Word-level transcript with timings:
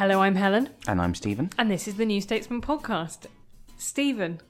Hello, 0.00 0.22
I'm 0.22 0.34
Helen, 0.34 0.70
And 0.88 0.98
I'm 0.98 1.14
Stephen. 1.14 1.50
and 1.58 1.70
this 1.70 1.86
is 1.86 1.96
the 1.96 2.06
New 2.06 2.22
Statesman 2.22 2.62
podcast. 2.62 3.26
Stephen, 3.76 4.40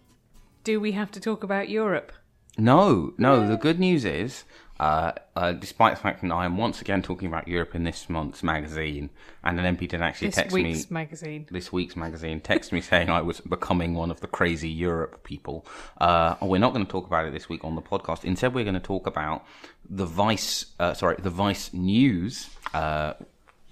do 0.63 0.79
we 0.79 0.93
have 0.93 1.11
to 1.11 1.19
talk 1.21 1.43
about 1.43 1.69
Europe? 1.69 2.13
No, 2.57 3.15
no, 3.19 3.49
the 3.49 3.57
good 3.57 3.81
news 3.81 4.05
is, 4.05 4.45
uh, 4.79 5.11
uh, 5.35 5.51
despite 5.51 5.97
the 5.97 6.01
fact 6.01 6.23
that 6.23 6.31
I 6.31 6.45
am 6.45 6.57
once 6.57 6.81
again 6.81 7.03
talking 7.03 7.27
about 7.27 7.49
Europe 7.49 7.75
in 7.75 7.83
this 7.83 8.09
month's 8.09 8.45
magazine, 8.45 9.11
and 9.43 9.59
an 9.59 9.77
MP 9.77 9.89
did 9.89 10.01
actually 10.01 10.29
This 10.29 10.37
text 10.37 10.55
week's 10.55 10.89
me. 10.89 10.95
magazine. 10.95 11.47
This 11.51 11.73
week's 11.73 11.97
magazine 11.97 12.41
text 12.41 12.73
me 12.73 12.81
saying 12.93 13.11
I 13.11 13.21
was 13.23 13.41
becoming 13.41 13.95
one 13.95 14.13
of 14.13 14.21
the 14.21 14.29
crazy 14.29 14.69
Europe 14.69 15.25
people. 15.25 15.67
Uh, 16.01 16.37
we're 16.43 16.59
not 16.59 16.73
going 16.73 16.87
to 16.87 16.91
talk 16.91 17.09
about 17.09 17.27
it 17.27 17.33
this 17.33 17.49
week 17.49 17.65
on 17.65 17.75
the 17.75 17.83
podcast. 17.83 18.25
Instead, 18.25 18.55
we're 18.55 18.63
going 18.65 18.75
to 18.75 18.81
talk 18.81 19.09
about 19.09 19.45
the 19.89 20.07
Vice, 20.07 20.67
uh, 20.79 20.95
sorry, 20.95 21.17
the 21.19 21.31
Vice 21.31 21.73
News 21.75 22.49
uh, 22.73 23.15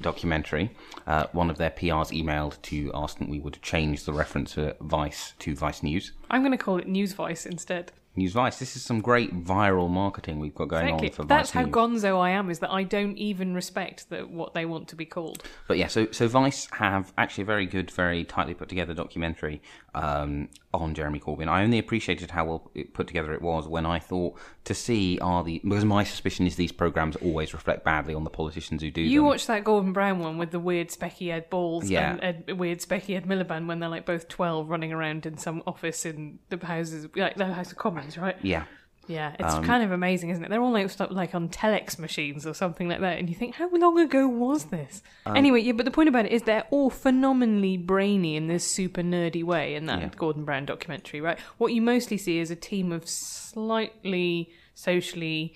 documentary. 0.00 0.70
Uh, 1.06 1.26
one 1.32 1.50
of 1.50 1.58
their 1.58 1.70
PRs 1.70 2.10
emailed 2.12 2.60
to 2.62 2.90
ask 2.94 3.18
that 3.18 3.28
we 3.28 3.40
would 3.40 3.60
change 3.62 4.04
the 4.04 4.12
reference 4.12 4.54
for 4.54 4.74
Vice 4.80 5.34
to 5.40 5.54
Vice 5.54 5.82
News. 5.82 6.12
I'm 6.30 6.42
going 6.42 6.52
to 6.52 6.58
call 6.58 6.78
it 6.78 6.86
News 6.88 7.12
Vice 7.12 7.46
instead. 7.46 7.92
News 8.16 8.32
Vice. 8.32 8.58
This 8.58 8.74
is 8.74 8.82
some 8.82 9.00
great 9.00 9.44
viral 9.44 9.88
marketing 9.88 10.40
we've 10.40 10.54
got 10.54 10.66
going 10.66 10.86
Exactly. 10.88 11.08
on 11.10 11.14
for 11.14 11.22
Vice. 11.22 11.28
That's 11.28 11.50
Vice 11.52 11.54
how 11.74 11.86
News. 11.86 12.02
gonzo 12.02 12.18
I 12.20 12.30
am, 12.30 12.50
is 12.50 12.58
that 12.58 12.72
I 12.72 12.82
don't 12.82 13.16
even 13.16 13.54
respect 13.54 14.10
that 14.10 14.28
what 14.28 14.54
they 14.54 14.64
want 14.64 14.88
to 14.88 14.96
be 14.96 15.04
called. 15.04 15.44
But 15.68 15.78
yeah, 15.78 15.86
so 15.86 16.10
so 16.10 16.26
Vice 16.26 16.66
have 16.72 17.12
actually 17.16 17.42
a 17.42 17.46
very 17.46 17.66
good, 17.66 17.90
very 17.92 18.24
tightly 18.24 18.54
put 18.54 18.68
together 18.68 18.92
documentary 18.92 19.62
um, 19.94 20.48
on 20.74 20.94
Jeremy 20.94 21.20
Corbyn. 21.20 21.46
I 21.46 21.62
only 21.62 21.78
appreciated 21.78 22.32
how 22.32 22.44
well 22.44 22.70
put 22.92 23.06
together 23.06 23.32
it 23.34 23.42
was 23.42 23.68
when 23.68 23.86
I 23.86 24.00
thought 24.00 24.36
to 24.68 24.74
see 24.74 25.18
are 25.20 25.44
the 25.44 25.60
because 25.64 25.84
my 25.84 26.04
suspicion 26.04 26.46
is 26.46 26.56
these 26.56 26.72
programs 26.72 27.16
always 27.16 27.52
reflect 27.52 27.84
badly 27.84 28.14
on 28.14 28.24
the 28.24 28.30
politicians 28.30 28.80
who 28.80 28.90
do 28.90 29.02
You 29.02 29.20
them. 29.20 29.26
watched 29.26 29.48
that 29.48 29.64
Gordon 29.64 29.92
Brown 29.92 30.20
one 30.20 30.38
with 30.38 30.50
the 30.52 30.60
weird 30.60 30.88
specky 30.88 31.30
Ed 31.32 31.50
Balls 31.50 31.90
Yeah. 31.90 32.12
and 32.12 32.24
Ed, 32.48 32.58
weird 32.58 32.78
specky 32.78 33.16
Ed 33.16 33.26
Miliband 33.26 33.66
when 33.66 33.80
they're 33.80 33.88
like 33.88 34.06
both 34.06 34.28
12 34.28 34.70
running 34.70 34.92
around 34.92 35.26
in 35.26 35.36
some 35.36 35.62
office 35.66 36.06
in 36.06 36.38
the 36.48 36.64
houses, 36.64 37.08
like 37.16 37.34
the 37.36 37.46
House 37.52 37.72
of 37.72 37.78
Commons, 37.78 38.16
right? 38.16 38.36
yeah. 38.42 38.64
Yeah, 39.10 39.34
it's 39.38 39.54
Um, 39.54 39.64
kind 39.64 39.82
of 39.82 39.90
amazing, 39.90 40.28
isn't 40.28 40.44
it? 40.44 40.50
They're 40.50 40.60
all 40.60 40.70
like 40.70 40.90
like 41.10 41.34
on 41.34 41.48
telex 41.48 41.98
machines 41.98 42.46
or 42.46 42.52
something 42.52 42.90
like 42.90 43.00
that, 43.00 43.18
and 43.18 43.26
you 43.30 43.34
think, 43.34 43.54
how 43.54 43.70
long 43.70 43.98
ago 43.98 44.28
was 44.28 44.64
this? 44.64 45.02
Um, 45.24 45.34
anyway, 45.34 45.62
yeah, 45.62 45.72
but 45.72 45.86
the 45.86 45.90
point 45.90 46.10
about 46.10 46.26
it 46.26 46.32
is 46.32 46.42
they're 46.42 46.66
all 46.70 46.90
phenomenally 46.90 47.78
brainy 47.78 48.36
in 48.36 48.48
this 48.48 48.70
super 48.70 49.00
nerdy 49.00 49.42
way 49.42 49.74
in 49.76 49.86
that 49.86 50.00
Yeah. 50.02 50.10
Gordon 50.14 50.44
Brown 50.44 50.66
documentary, 50.66 51.22
right? 51.22 51.38
What 51.56 51.72
you 51.72 51.80
mostly 51.80 52.18
see 52.18 52.38
is 52.38 52.50
a 52.50 52.54
team 52.56 52.92
of 52.92 53.08
slightly 53.08 54.50
socially 54.78 55.54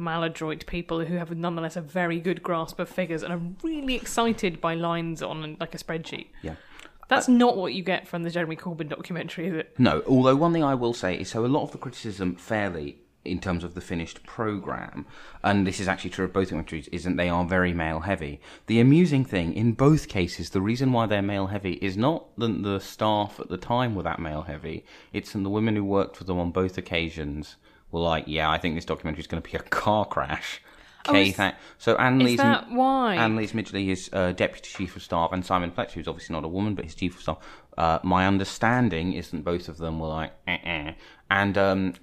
maladroit 0.00 0.66
people 0.66 1.04
who 1.04 1.16
have 1.16 1.30
nonetheless 1.36 1.76
a 1.76 1.80
very 1.80 2.18
good 2.18 2.42
grasp 2.42 2.80
of 2.80 2.88
figures 2.88 3.22
and 3.22 3.32
are 3.32 3.40
really 3.62 3.94
excited 3.94 4.60
by 4.60 4.74
lines 4.74 5.22
on 5.22 5.56
like 5.60 5.74
a 5.74 5.78
spreadsheet. 5.78 6.26
Yeah. 6.42 6.56
That's 7.08 7.28
uh, 7.28 7.32
not 7.32 7.56
what 7.56 7.72
you 7.74 7.84
get 7.84 8.08
from 8.08 8.24
the 8.24 8.30
Jeremy 8.30 8.56
Corbyn 8.56 8.88
documentary, 8.88 9.46
is 9.46 9.54
it? 9.54 9.74
No, 9.78 10.02
although 10.08 10.34
one 10.34 10.52
thing 10.52 10.64
I 10.64 10.74
will 10.74 10.92
say 10.92 11.14
is 11.14 11.28
so 11.28 11.44
a 11.44 11.46
lot 11.46 11.62
of 11.62 11.70
the 11.70 11.78
criticism 11.78 12.34
fairly 12.34 12.98
in 13.24 13.38
terms 13.40 13.62
of 13.62 13.74
the 13.74 13.80
finished 13.80 14.24
program, 14.24 15.06
and 15.44 15.66
this 15.66 15.78
is 15.78 15.86
actually 15.86 16.10
true 16.10 16.24
of 16.24 16.32
both 16.32 16.50
documentaries, 16.50 16.88
isn't 16.90 17.16
they 17.16 17.28
are 17.28 17.44
very 17.44 17.72
male 17.72 18.00
heavy. 18.00 18.40
The 18.66 18.80
amusing 18.80 19.24
thing 19.24 19.54
in 19.54 19.72
both 19.72 20.08
cases, 20.08 20.50
the 20.50 20.60
reason 20.60 20.92
why 20.92 21.06
they're 21.06 21.22
male 21.22 21.46
heavy 21.46 21.74
is 21.74 21.96
not 21.96 22.36
that 22.38 22.62
the 22.64 22.80
staff 22.80 23.38
at 23.38 23.48
the 23.48 23.56
time 23.56 23.94
were 23.94 24.02
that 24.02 24.18
male 24.18 24.42
heavy. 24.42 24.84
It's 25.12 25.32
that 25.32 25.42
the 25.42 25.48
women 25.48 25.76
who 25.76 25.84
worked 25.84 26.16
for 26.16 26.24
them 26.24 26.38
on 26.38 26.50
both 26.50 26.76
occasions 26.76 27.56
were 27.94 28.00
like, 28.00 28.24
"Yeah, 28.26 28.50
I 28.50 28.58
think 28.58 28.74
this 28.74 28.84
documentary 28.84 29.20
is 29.20 29.26
going 29.26 29.42
to 29.42 29.48
be 29.50 29.56
a 29.56 29.60
car 29.82 30.04
crash." 30.04 30.60
Oh, 31.06 31.10
Okay, 31.10 31.28
is- 31.30 31.36
thank- 31.36 31.54
so 31.78 31.96
Annalise, 31.96 32.38
that 32.38 32.70
why? 32.70 33.16
Anneliese 33.18 33.52
Midgley 33.52 33.88
is 33.88 34.08
uh, 34.12 34.32
deputy 34.32 34.70
chief 34.76 34.96
of 34.96 35.02
staff, 35.02 35.32
and 35.32 35.44
Simon 35.44 35.70
Fletcher, 35.70 35.94
who's 36.00 36.08
obviously 36.08 36.34
not 36.34 36.44
a 36.44 36.48
woman, 36.48 36.74
but 36.74 36.84
his 36.84 36.94
chief 36.94 37.16
of 37.16 37.22
staff. 37.22 37.38
Uh, 37.76 37.98
my 38.02 38.26
understanding 38.26 39.12
is 39.12 39.30
that 39.30 39.44
both 39.44 39.68
of 39.68 39.76
them 39.78 39.98
were 39.98 40.08
like, 40.08 40.32
eh, 40.46 40.58
eh. 40.64 40.92
and 41.30 41.58
um, 41.58 41.94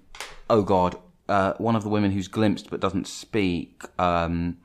oh 0.50 0.62
god, 0.62 0.96
uh, 1.30 1.54
one 1.58 1.76
of 1.76 1.84
the 1.84 1.90
women 1.90 2.12
who's 2.12 2.28
glimpsed 2.28 2.70
but 2.70 2.80
doesn't 2.80 3.08
speak, 3.08 3.82
um, 3.98 4.58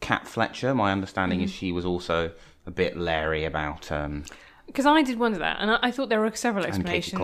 Kat 0.00 0.26
Fletcher. 0.26 0.74
My 0.74 0.90
understanding 0.92 1.40
Mm. 1.40 1.44
is 1.44 1.50
she 1.52 1.70
was 1.72 1.84
also 1.84 2.32
a 2.66 2.70
bit 2.70 2.96
leery 2.96 3.44
about. 3.44 3.90
Um, 3.92 4.24
Because 4.72 4.86
I 4.86 5.02
did 5.02 5.18
wonder 5.18 5.38
that, 5.38 5.58
and 5.60 5.70
I, 5.70 5.78
I 5.82 5.90
thought 5.90 6.08
there 6.08 6.20
were 6.20 6.34
several 6.34 6.64
explanations 6.64 7.20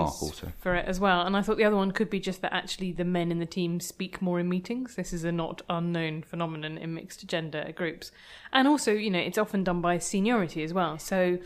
for 0.59 0.75
it 0.75 0.87
as 0.87 1.01
well. 1.01 1.23
And 1.23 1.35
I 1.35 1.41
thought 1.41 1.57
the 1.57 1.65
other 1.65 1.77
one 1.77 1.93
could 1.93 2.11
be 2.11 2.21
just 2.21 2.43
that 2.43 2.53
actually 2.53 2.93
the 2.93 3.07
men 3.07 3.33
in 3.33 3.39
the 3.39 3.47
team 3.47 3.81
speak 3.81 4.21
more 4.21 4.39
in 4.39 4.51
meetings. 4.51 4.97
This 4.97 5.15
is 5.15 5.25
a 5.25 5.33
not 5.33 5.63
unknown 5.71 6.23
phenomenon 6.23 6.77
in 6.77 6.93
mixed 6.93 7.27
gender 7.27 7.73
groups, 7.75 8.13
and 8.53 8.69
also 8.69 8.93
you 8.93 9.11
know 9.11 9.19
it's 9.19 9.39
often 9.39 9.65
done 9.65 9.81
by 9.81 9.99
seniority 9.99 10.63
as 10.63 10.73
well. 10.75 10.99
So. 10.99 11.39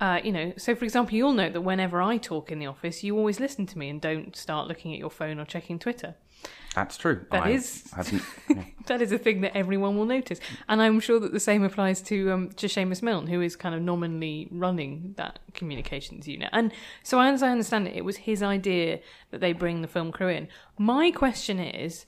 Uh, 0.00 0.18
you 0.24 0.32
know, 0.32 0.52
so 0.56 0.74
for 0.74 0.84
example, 0.84 1.14
you'll 1.14 1.32
note 1.32 1.52
that 1.52 1.60
whenever 1.60 2.02
I 2.02 2.16
talk 2.16 2.50
in 2.50 2.58
the 2.58 2.66
office, 2.66 3.04
you 3.04 3.16
always 3.16 3.38
listen 3.38 3.66
to 3.66 3.78
me 3.78 3.88
and 3.88 4.00
don't 4.00 4.34
start 4.34 4.66
looking 4.66 4.92
at 4.92 4.98
your 4.98 5.10
phone 5.10 5.38
or 5.38 5.44
checking 5.44 5.78
Twitter. 5.78 6.16
That's 6.74 6.96
true. 6.96 7.24
That 7.30 7.42
I 7.44 7.50
is- 7.50 7.90
hadn't- 7.94 8.22
that 8.86 9.02
is 9.02 9.12
a 9.12 9.18
thing 9.18 9.42
that 9.42 9.56
everyone 9.56 9.96
will 9.96 10.06
notice, 10.06 10.40
and 10.68 10.80
I'm 10.80 11.00
sure 11.00 11.20
that 11.20 11.32
the 11.32 11.40
same 11.40 11.62
applies 11.64 12.00
to 12.02 12.30
um, 12.32 12.48
to 12.52 12.66
Seamus 12.66 13.02
Milne, 13.02 13.26
who 13.26 13.40
is 13.40 13.56
kind 13.56 13.74
of 13.74 13.82
nominally 13.82 14.48
running 14.50 15.14
that 15.16 15.38
communications 15.54 16.26
unit. 16.26 16.48
And 16.52 16.72
so, 17.02 17.20
as 17.20 17.42
I 17.42 17.50
understand 17.50 17.88
it, 17.88 17.96
it 17.96 18.04
was 18.04 18.16
his 18.18 18.42
idea 18.42 19.00
that 19.30 19.40
they 19.40 19.52
bring 19.52 19.82
the 19.82 19.88
film 19.88 20.12
crew 20.12 20.28
in. 20.28 20.48
My 20.78 21.10
question 21.10 21.58
is, 21.58 22.06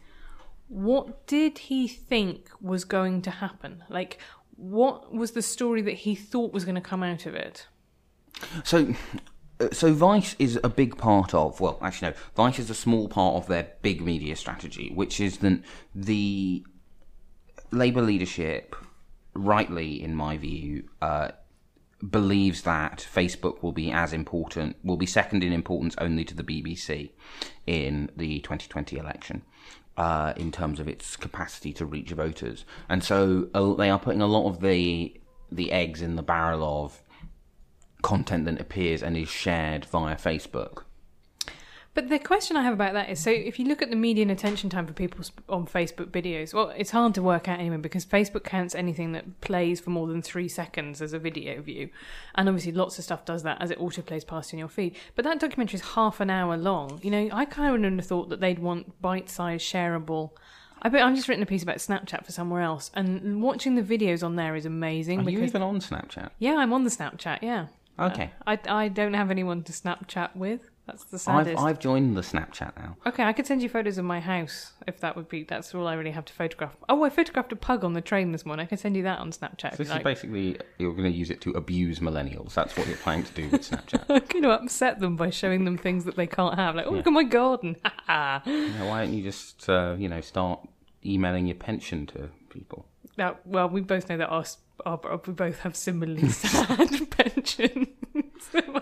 what 0.69 1.27
did 1.27 1.59
he 1.59 1.87
think 1.87 2.49
was 2.61 2.85
going 2.85 3.21
to 3.23 3.31
happen? 3.31 3.85
Like, 3.91 4.19
what 4.57 5.13
was 5.15 5.33
the 5.33 5.43
story 5.43 5.83
that 5.83 5.93
he 5.93 6.15
thought 6.15 6.53
was 6.53 6.65
going 6.65 6.75
to 6.77 6.81
come 6.81 7.03
out 7.03 7.27
of 7.27 7.35
it? 7.35 7.67
So, 8.65 8.95
so 9.73 9.93
Vice 9.93 10.35
is 10.39 10.59
a 10.65 10.69
big 10.69 10.97
part 10.97 11.35
of. 11.35 11.61
Well, 11.61 11.79
actually, 11.81 12.11
no. 12.11 12.17
Vice 12.37 12.59
is 12.59 12.71
a 12.71 12.75
small 12.75 13.09
part 13.09 13.37
of 13.37 13.47
their 13.47 13.69
big 13.83 14.01
media 14.01 14.37
strategy, 14.37 14.91
which 14.95 15.21
is 15.21 15.39
that 15.39 15.61
the 15.95 16.65
Labour 17.71 18.03
leadership, 18.03 18.75
rightly 19.35 20.03
in 20.03 20.15
my 20.15 20.37
view, 20.37 20.85
uh, 21.01 21.31
believes 22.11 22.63
that 22.63 23.07
Facebook 23.13 23.63
will 23.63 23.73
be 23.73 23.91
as 23.91 24.13
important, 24.13 24.77
will 24.85 24.97
be 24.97 25.07
second 25.07 25.43
in 25.43 25.53
importance 25.53 25.95
only 25.99 26.25
to 26.25 26.35
the 26.35 26.43
BBC 26.43 27.11
in 27.67 28.11
the 28.17 28.41
2020 28.41 28.99
election. 28.99 29.43
Uh, 29.97 30.33
in 30.37 30.51
terms 30.51 30.81
of 30.81 30.89
its 30.89 31.15
capacity 31.15 31.73
to 31.73 31.87
reach 31.87 32.11
voters, 32.11 32.65
and 32.89 33.05
so 33.05 33.49
uh, 33.55 33.75
they 33.75 33.89
are 33.89 33.99
putting 34.01 34.21
a 34.21 34.27
lot 34.27 34.49
of 34.49 34.61
the 34.61 35.15
the 35.53 35.71
eggs 35.71 36.03
in 36.03 36.17
the 36.17 36.23
barrel 36.23 36.65
of 36.65 37.01
content 38.05 38.45
that 38.45 38.61
appears 38.61 39.03
and 39.03 39.17
is 39.17 39.29
shared 39.29 39.87
via 39.87 40.15
Facebook. 40.15 40.85
But 41.95 42.09
the 42.09 42.19
question 42.19 42.57
I 42.57 42.65
have 42.65 42.75
about 42.75 42.93
that 42.95 43.09
is 43.09 43.21
so 43.21 43.31
if 43.31 43.59
you 43.59 43.67
look 43.67 43.81
at 43.81 43.89
the 43.89 43.97
median 43.97 44.29
attention 44.29 44.69
time 44.69 44.87
for 44.87 44.93
people 44.93 45.25
on 45.49 45.65
Facebook 45.67 46.11
videos, 46.11 46.53
well, 46.53 46.71
it's 46.77 46.91
hard 46.91 47.15
to 47.15 47.23
work 47.23 47.49
out 47.49 47.61
anyway 47.61 47.77
because 47.77 48.05
Facebook 48.05 48.43
counts 48.43 48.75
anything 48.75 49.13
that 49.13 49.41
plays 49.41 49.79
for 49.81 49.91
more 49.91 50.09
than 50.09 50.21
three 50.21 50.49
seconds 50.49 51.01
as 51.01 51.13
a 51.13 51.21
video 51.21 51.63
view. 51.63 51.89
And 52.35 52.49
obviously, 52.49 52.73
lots 52.73 52.99
of 52.99 53.05
stuff 53.05 53.25
does 53.25 53.45
that 53.45 53.63
as 53.63 53.71
it 53.71 53.81
auto 53.81 54.03
plays 54.03 54.25
past 54.25 54.53
in 54.53 54.59
your 54.59 54.69
feed. 54.69 54.97
But 55.15 55.25
that 55.25 55.39
documentary 55.39 55.79
is 55.79 55.87
half 55.95 56.19
an 56.19 56.31
hour 56.31 56.57
long. 56.57 56.99
You 57.03 57.13
know, 57.13 57.29
I 57.33 57.45
kind 57.45 57.69
of 57.69 57.81
would 57.81 57.93
have 57.93 58.07
thought 58.07 58.29
that 58.31 58.41
they'd 58.41 58.59
want 58.59 59.01
bite 59.01 59.31
sized, 59.31 59.65
shareable. 59.65 60.33
I 60.83 60.89
bet 60.89 61.03
I've 61.03 61.15
just 61.15 61.29
written 61.29 61.45
a 61.45 61.47
piece 61.47 61.63
about 61.63 61.77
Snapchat 61.77 62.27
for 62.27 62.33
somewhere 62.33 62.61
else, 62.61 62.91
and 62.93 63.41
watching 63.41 63.77
the 63.77 63.83
videos 63.83 64.25
on 64.25 64.35
there 64.35 64.57
is 64.57 64.67
amazing. 64.67 65.21
Are 65.21 65.31
you 65.31 65.39
because 65.39 65.51
even 65.51 65.63
on 65.63 65.79
Snapchat? 65.79 66.31
yeah, 66.41 66.57
I'm 66.57 66.73
on 66.73 66.83
the 66.83 66.91
Snapchat. 66.91 67.39
Yeah. 67.41 67.69
Okay. 67.99 68.33
Uh, 68.47 68.57
I 68.69 68.85
I 68.85 68.89
don't 68.89 69.15
have 69.15 69.31
anyone 69.31 69.63
to 69.65 69.73
Snapchat 69.73 70.35
with. 70.37 70.71
That's 70.87 71.05
the 71.05 71.19
saddest. 71.19 71.59
I've. 71.59 71.65
I've 71.65 71.79
joined 71.79 72.15
the 72.15 72.21
Snapchat 72.21 72.77
now. 72.77 72.97
Okay, 73.07 73.23
I 73.25 73.33
could 73.33 73.47
send 73.47 73.63
you 73.63 73.71
photos 73.71 73.97
of 73.97 74.05
my 74.05 74.21
house 74.21 74.73
if 74.87 75.01
that 75.01 75.17
would 75.17 75.29
be. 75.29 75.45
That's 75.45 75.75
all 75.75 75.87
I 75.87 75.95
really 75.95 76.11
have 76.11 76.27
to 76.27 76.33
photograph. 76.33 76.77
Oh, 76.91 77.05
I 77.05 77.11
photographed 77.11 77.53
a 77.53 77.57
pug 77.57 77.85
on 77.85 77.95
the 77.95 78.03
train 78.03 78.33
this 78.33 78.45
morning. 78.45 78.65
I 78.65 78.67
can 78.67 78.77
send 78.77 78.95
you 78.95 79.03
that 79.05 79.19
on 79.19 79.31
Snapchat. 79.31 79.73
if 79.73 79.79
This 79.79 79.89
you 79.89 79.95
is 79.95 80.03
basically 80.03 80.59
you're 80.79 80.93
going 80.93 81.11
to 81.11 81.17
use 81.17 81.31
it 81.31 81.41
to 81.43 81.53
abuse 81.53 82.01
millennials. 82.01 82.53
That's 82.53 82.77
what 82.77 82.87
you're 82.87 82.99
planning 82.99 83.25
to 83.25 83.33
do 83.33 83.49
with 83.49 83.71
Snapchat. 83.71 84.05
I'm 84.11 84.27
going 84.27 84.43
to 84.43 84.51
upset 84.51 85.01
them 85.01 85.17
by 85.17 85.31
showing 85.31 85.65
them 85.65 85.79
things 85.79 86.05
that 86.05 86.17
they 86.17 86.27
can't 86.27 86.57
have. 86.57 86.75
Like, 86.75 86.87
oh, 86.87 86.91
look 86.91 87.07
at 87.07 87.13
my 87.13 87.25
garden. 87.25 87.77
Ha 87.85 87.93
ha. 88.07 88.43
Why 88.45 89.05
don't 89.05 89.15
you 89.15 89.23
just 89.23 89.69
uh, 89.69 89.95
you 89.99 90.09
know 90.09 90.21
start 90.21 90.61
emailing 91.05 91.47
your 91.47 91.57
pension 91.57 92.07
to 92.07 92.29
people? 92.51 92.87
Now, 93.17 93.37
well, 93.45 93.69
we 93.69 93.81
both 93.81 94.09
know 94.09 94.17
that 94.17 94.29
our, 94.29 94.45
our 94.85 95.21
we 95.27 95.33
both 95.33 95.61
have 95.61 95.77
similarly 95.77 96.29
sad 96.31 97.11
pensions. 97.17 97.89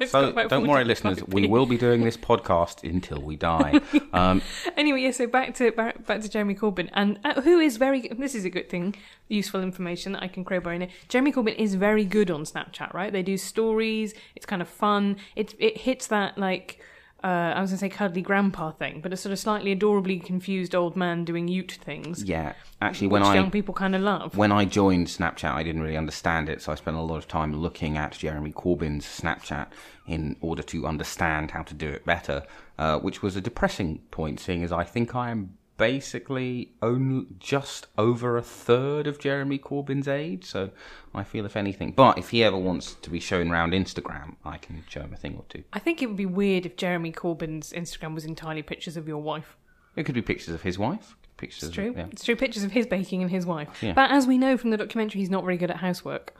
So 0.08 0.32
don't 0.32 0.67
worry, 0.67 0.84
45p. 0.84 0.87
listeners. 0.87 1.23
We 1.29 1.46
will 1.46 1.67
be 1.67 1.79
doing 1.79 2.02
this 2.02 2.17
podcast 2.17 2.82
until 2.88 3.20
we 3.23 3.37
die. 3.37 3.81
Um, 4.12 4.43
Anyway, 4.76 5.02
yeah. 5.02 5.12
So 5.12 5.26
back 5.29 5.55
to 5.55 5.70
back, 5.70 6.05
back 6.05 6.20
to 6.23 6.29
Jeremy 6.29 6.56
Corbyn, 6.56 6.90
and 6.93 7.20
uh, 7.25 7.40
who 7.40 7.61
is 7.61 7.76
very. 7.76 8.08
This 8.08 8.34
is 8.34 8.44
a 8.44 8.50
good 8.50 8.69
thing, 8.69 8.96
useful 9.29 9.62
information 9.62 10.12
that 10.12 10.23
I 10.23 10.29
can 10.29 10.44
crowbar 10.44 10.73
in. 10.75 10.82
It. 10.82 10.90
Jeremy 11.08 11.32
Corbyn 11.32 11.55
is 11.55 11.76
very 11.76 12.05
good 12.05 12.31
on 12.31 12.43
Snapchat, 12.43 12.93
right? 12.93 13.12
They 13.12 13.23
do 13.23 13.37
stories. 13.37 14.12
It's 14.34 14.44
kind 14.46 14.61
of 14.61 14.69
fun. 14.69 15.17
It 15.37 15.55
it 15.58 15.79
hits 15.79 16.08
that 16.08 16.37
like. 16.37 16.81
Uh, 17.24 17.54
I 17.56 17.60
was 17.60 17.70
going 17.70 17.78
to 17.78 17.84
say 17.86 17.88
cuddly 17.88 18.20
grandpa 18.20 18.72
thing, 18.72 19.00
but 19.00 19.12
a 19.12 19.16
sort 19.16 19.32
of 19.32 19.38
slightly 19.38 19.70
adorably 19.70 20.19
confused 20.19 20.74
old 20.74 20.96
man 20.96 21.24
doing 21.24 21.46
Ute 21.46 21.78
things, 21.80 22.24
yeah, 22.24 22.54
actually, 22.80 23.06
when 23.06 23.22
I 23.22 23.34
young 23.34 23.50
people 23.50 23.74
kind 23.74 23.94
of 23.94 24.02
love. 24.02 24.36
when 24.36 24.50
I 24.50 24.64
joined 24.64 25.06
Snapchat, 25.06 25.52
I 25.52 25.62
didn't 25.62 25.82
really 25.82 25.96
understand 25.96 26.48
it, 26.48 26.60
so 26.60 26.72
I 26.72 26.74
spent 26.74 26.96
a 26.96 27.00
lot 27.00 27.19
of 27.19 27.28
time 27.28 27.54
looking 27.54 27.96
at 27.96 28.12
Jeremy 28.12 28.52
Corbyn's 28.52 29.06
Snapchat 29.06 29.69
in 30.06 30.36
order 30.40 30.62
to 30.64 30.86
understand 30.86 31.52
how 31.52 31.62
to 31.62 31.74
do 31.74 31.88
it 31.88 32.04
better, 32.04 32.42
uh, 32.78 32.98
which 32.98 33.22
was 33.22 33.36
a 33.36 33.40
depressing 33.40 34.00
point, 34.10 34.40
seeing 34.40 34.64
as 34.64 34.72
I 34.72 34.82
think 34.82 35.14
I 35.14 35.30
am 35.30 35.58
basically 35.82 36.70
only 36.81 37.26
just 37.40 37.88
over 37.99 38.37
a 38.37 38.43
third 38.43 39.08
of 39.08 39.19
Jeremy 39.19 39.58
Corbyn's 39.58 40.06
age. 40.06 40.44
So 40.44 40.70
I 41.12 41.25
feel, 41.25 41.44
if 41.44 41.56
anything, 41.56 41.90
but 41.90 42.19
if 42.19 42.29
he 42.29 42.44
ever 42.44 42.56
wants 42.56 42.94
to 43.02 43.11
be 43.11 43.19
shown 43.19 43.50
around 43.50 43.73
Instagram, 43.73 44.37
I 44.44 44.58
can 44.58 44.84
show 44.88 45.00
him 45.00 45.12
a 45.12 45.17
thing 45.17 45.34
or 45.37 45.44
two. 45.49 45.64
I 45.73 45.81
think 45.81 46.00
it 46.00 46.06
would 46.06 46.17
be 46.17 46.25
weird 46.26 46.67
if 46.67 46.76
Jeremy 46.76 47.11
Corbyn's 47.11 47.73
Instagram 47.73 48.14
was 48.14 48.25
entirely 48.25 48.62
pictures 48.62 48.96
of 48.96 49.08
your 49.08 49.20
wife. 49.20 49.56
It 49.96 50.05
could 50.05 50.14
be 50.14 50.23
pictures 50.23 50.55
of 50.55 50.62
his 50.62 50.79
wife. 50.79 51.17
Pictures. 51.37 51.64
It's 51.64 51.75
true. 51.75 51.90
Of, 51.90 51.96
yeah. 51.96 52.06
It's 52.12 52.25
true. 52.25 52.37
Pictures 52.37 52.62
of 52.62 52.70
his 52.70 52.87
baking 52.87 53.23
and 53.23 53.31
his 53.31 53.44
wife. 53.44 53.82
Yeah. 53.82 53.94
But 53.94 54.12
as 54.12 54.29
we 54.29 54.38
know 54.38 54.56
from 54.56 54.70
the 54.70 54.76
documentary, 54.76 55.20
he's 55.20 55.31
not 55.31 55.43
very 55.43 55.56
good 55.56 55.70
at 55.73 55.79
housework. 55.79 56.32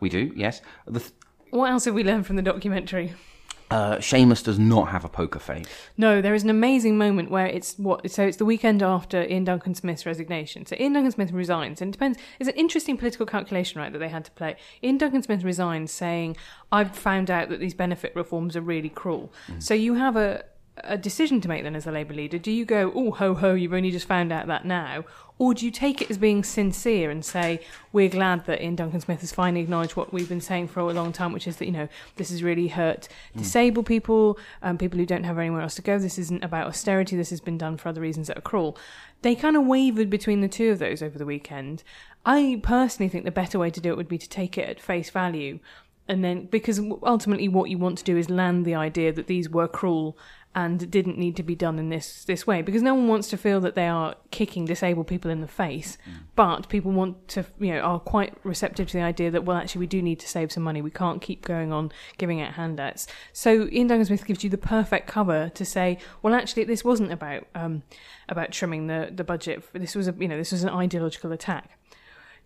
We 0.00 0.08
do. 0.08 0.32
Yes. 0.34 0.62
Th- 0.92 1.10
What 1.50 1.70
else 1.70 1.84
have 1.84 1.94
we 1.94 2.02
learned 2.02 2.26
from 2.26 2.34
the 2.34 2.42
documentary? 2.42 3.12
Uh, 3.74 3.96
Seamus 3.96 4.44
does 4.44 4.56
not 4.56 4.90
have 4.90 5.04
a 5.04 5.08
poker 5.08 5.40
face. 5.40 5.66
No, 5.96 6.22
there 6.22 6.32
is 6.32 6.44
an 6.44 6.50
amazing 6.50 6.96
moment 6.96 7.28
where 7.28 7.46
it's 7.46 7.74
what 7.76 8.08
so 8.08 8.22
it's 8.24 8.36
the 8.36 8.44
weekend 8.44 8.84
after 8.84 9.22
Iain 9.22 9.42
Duncan 9.42 9.74
Smith's 9.74 10.06
resignation. 10.06 10.64
So 10.64 10.76
Iain 10.78 10.92
Duncan 10.92 11.10
Smith 11.10 11.32
resigns, 11.32 11.82
and 11.82 11.88
it 11.88 11.92
depends. 11.98 12.16
It's 12.38 12.48
an 12.48 12.54
interesting 12.54 12.96
political 12.96 13.26
calculation, 13.26 13.80
right, 13.80 13.92
that 13.92 13.98
they 13.98 14.10
had 14.10 14.24
to 14.26 14.30
play. 14.30 14.54
Iain 14.84 14.98
Duncan 14.98 15.24
Smith 15.24 15.42
resigns, 15.42 15.90
saying, 15.90 16.36
"I've 16.70 16.96
found 16.96 17.32
out 17.32 17.48
that 17.48 17.58
these 17.58 17.74
benefit 17.74 18.14
reforms 18.14 18.54
are 18.54 18.60
really 18.60 18.90
cruel." 18.90 19.32
So 19.58 19.74
you 19.74 19.94
have 19.94 20.14
a 20.14 20.44
a 20.78 20.98
decision 20.98 21.40
to 21.40 21.48
make 21.48 21.62
then 21.62 21.76
as 21.76 21.86
a 21.86 21.92
Labour 21.92 22.14
leader. 22.14 22.38
Do 22.38 22.50
you 22.50 22.64
go, 22.64 22.90
"Oh 22.94 23.12
ho 23.12 23.34
ho, 23.34 23.54
you've 23.54 23.72
only 23.72 23.90
just 23.90 24.08
found 24.08 24.32
out 24.32 24.48
that 24.48 24.64
now," 24.64 25.04
or 25.38 25.54
do 25.54 25.64
you 25.64 25.70
take 25.70 26.02
it 26.02 26.10
as 26.10 26.18
being 26.18 26.42
sincere 26.42 27.10
and 27.10 27.24
say, 27.24 27.60
"We're 27.92 28.08
glad 28.08 28.46
that 28.46 28.60
Iain 28.60 28.74
Duncan 28.74 29.00
Smith 29.00 29.20
has 29.20 29.32
finally 29.32 29.62
acknowledged 29.62 29.94
what 29.94 30.12
we've 30.12 30.28
been 30.28 30.40
saying 30.40 30.68
for 30.68 30.80
a 30.80 30.92
long 30.92 31.12
time, 31.12 31.32
which 31.32 31.46
is 31.46 31.58
that 31.58 31.66
you 31.66 31.72
know 31.72 31.88
this 32.16 32.30
has 32.30 32.42
really 32.42 32.68
hurt 32.68 33.08
disabled 33.36 33.86
people, 33.86 34.38
um, 34.62 34.76
people 34.76 34.98
who 34.98 35.06
don't 35.06 35.24
have 35.24 35.38
anywhere 35.38 35.62
else 35.62 35.76
to 35.76 35.82
go. 35.82 35.98
This 35.98 36.18
isn't 36.18 36.42
about 36.42 36.66
austerity. 36.66 37.16
This 37.16 37.30
has 37.30 37.40
been 37.40 37.58
done 37.58 37.76
for 37.76 37.88
other 37.88 38.00
reasons 38.00 38.26
that 38.26 38.38
are 38.38 38.42
cruel." 38.42 38.76
They 39.22 39.34
kind 39.34 39.56
of 39.56 39.64
wavered 39.64 40.10
between 40.10 40.40
the 40.40 40.48
two 40.48 40.70
of 40.70 40.80
those 40.80 41.02
over 41.02 41.18
the 41.18 41.24
weekend. 41.24 41.82
I 42.26 42.60
personally 42.62 43.08
think 43.08 43.24
the 43.24 43.30
better 43.30 43.58
way 43.58 43.70
to 43.70 43.80
do 43.80 43.90
it 43.90 43.96
would 43.96 44.08
be 44.08 44.18
to 44.18 44.28
take 44.28 44.58
it 44.58 44.68
at 44.68 44.80
face 44.80 45.10
value 45.10 45.60
and 46.08 46.22
then 46.22 46.46
because 46.46 46.80
ultimately 47.02 47.48
what 47.48 47.70
you 47.70 47.78
want 47.78 47.98
to 47.98 48.04
do 48.04 48.16
is 48.16 48.28
land 48.28 48.64
the 48.64 48.74
idea 48.74 49.12
that 49.12 49.26
these 49.26 49.48
were 49.48 49.68
cruel 49.68 50.16
and 50.54 50.90
didn't 50.90 51.18
need 51.18 51.36
to 51.36 51.42
be 51.42 51.54
done 51.54 51.78
in 51.78 51.88
this 51.88 52.24
this 52.24 52.46
way. 52.46 52.62
Because 52.62 52.82
no 52.82 52.94
one 52.94 53.08
wants 53.08 53.28
to 53.30 53.36
feel 53.36 53.60
that 53.60 53.74
they 53.74 53.88
are 53.88 54.14
kicking 54.30 54.64
disabled 54.64 55.06
people 55.06 55.30
in 55.30 55.40
the 55.40 55.48
face 55.48 55.98
but 56.36 56.68
people 56.68 56.90
want 56.90 57.28
to 57.28 57.44
you 57.58 57.72
know 57.72 57.80
are 57.80 58.00
quite 58.00 58.34
receptive 58.44 58.88
to 58.88 58.96
the 58.96 59.02
idea 59.02 59.30
that 59.30 59.44
well 59.44 59.56
actually 59.56 59.80
we 59.80 59.86
do 59.86 60.02
need 60.02 60.18
to 60.20 60.28
save 60.28 60.50
some 60.50 60.62
money. 60.62 60.82
We 60.82 60.90
can't 60.90 61.22
keep 61.22 61.42
going 61.42 61.72
on 61.72 61.92
giving 62.18 62.40
out 62.40 62.54
handouts. 62.54 63.06
So 63.32 63.68
Iain 63.72 63.86
Duncan 63.86 64.06
Smith 64.06 64.26
gives 64.26 64.42
you 64.42 64.50
the 64.50 64.58
perfect 64.58 65.06
cover 65.06 65.50
to 65.54 65.64
say 65.64 65.98
well 66.22 66.34
actually 66.34 66.64
this 66.64 66.84
wasn't 66.84 67.12
about 67.12 67.46
um 67.54 67.82
about 68.28 68.52
trimming 68.52 68.86
the 68.86 69.10
the 69.12 69.24
budget. 69.24 69.64
This 69.72 69.94
was 69.94 70.08
a 70.08 70.14
you 70.18 70.28
know 70.28 70.36
this 70.36 70.52
was 70.52 70.64
an 70.64 70.70
ideological 70.70 71.32
attack 71.32 71.78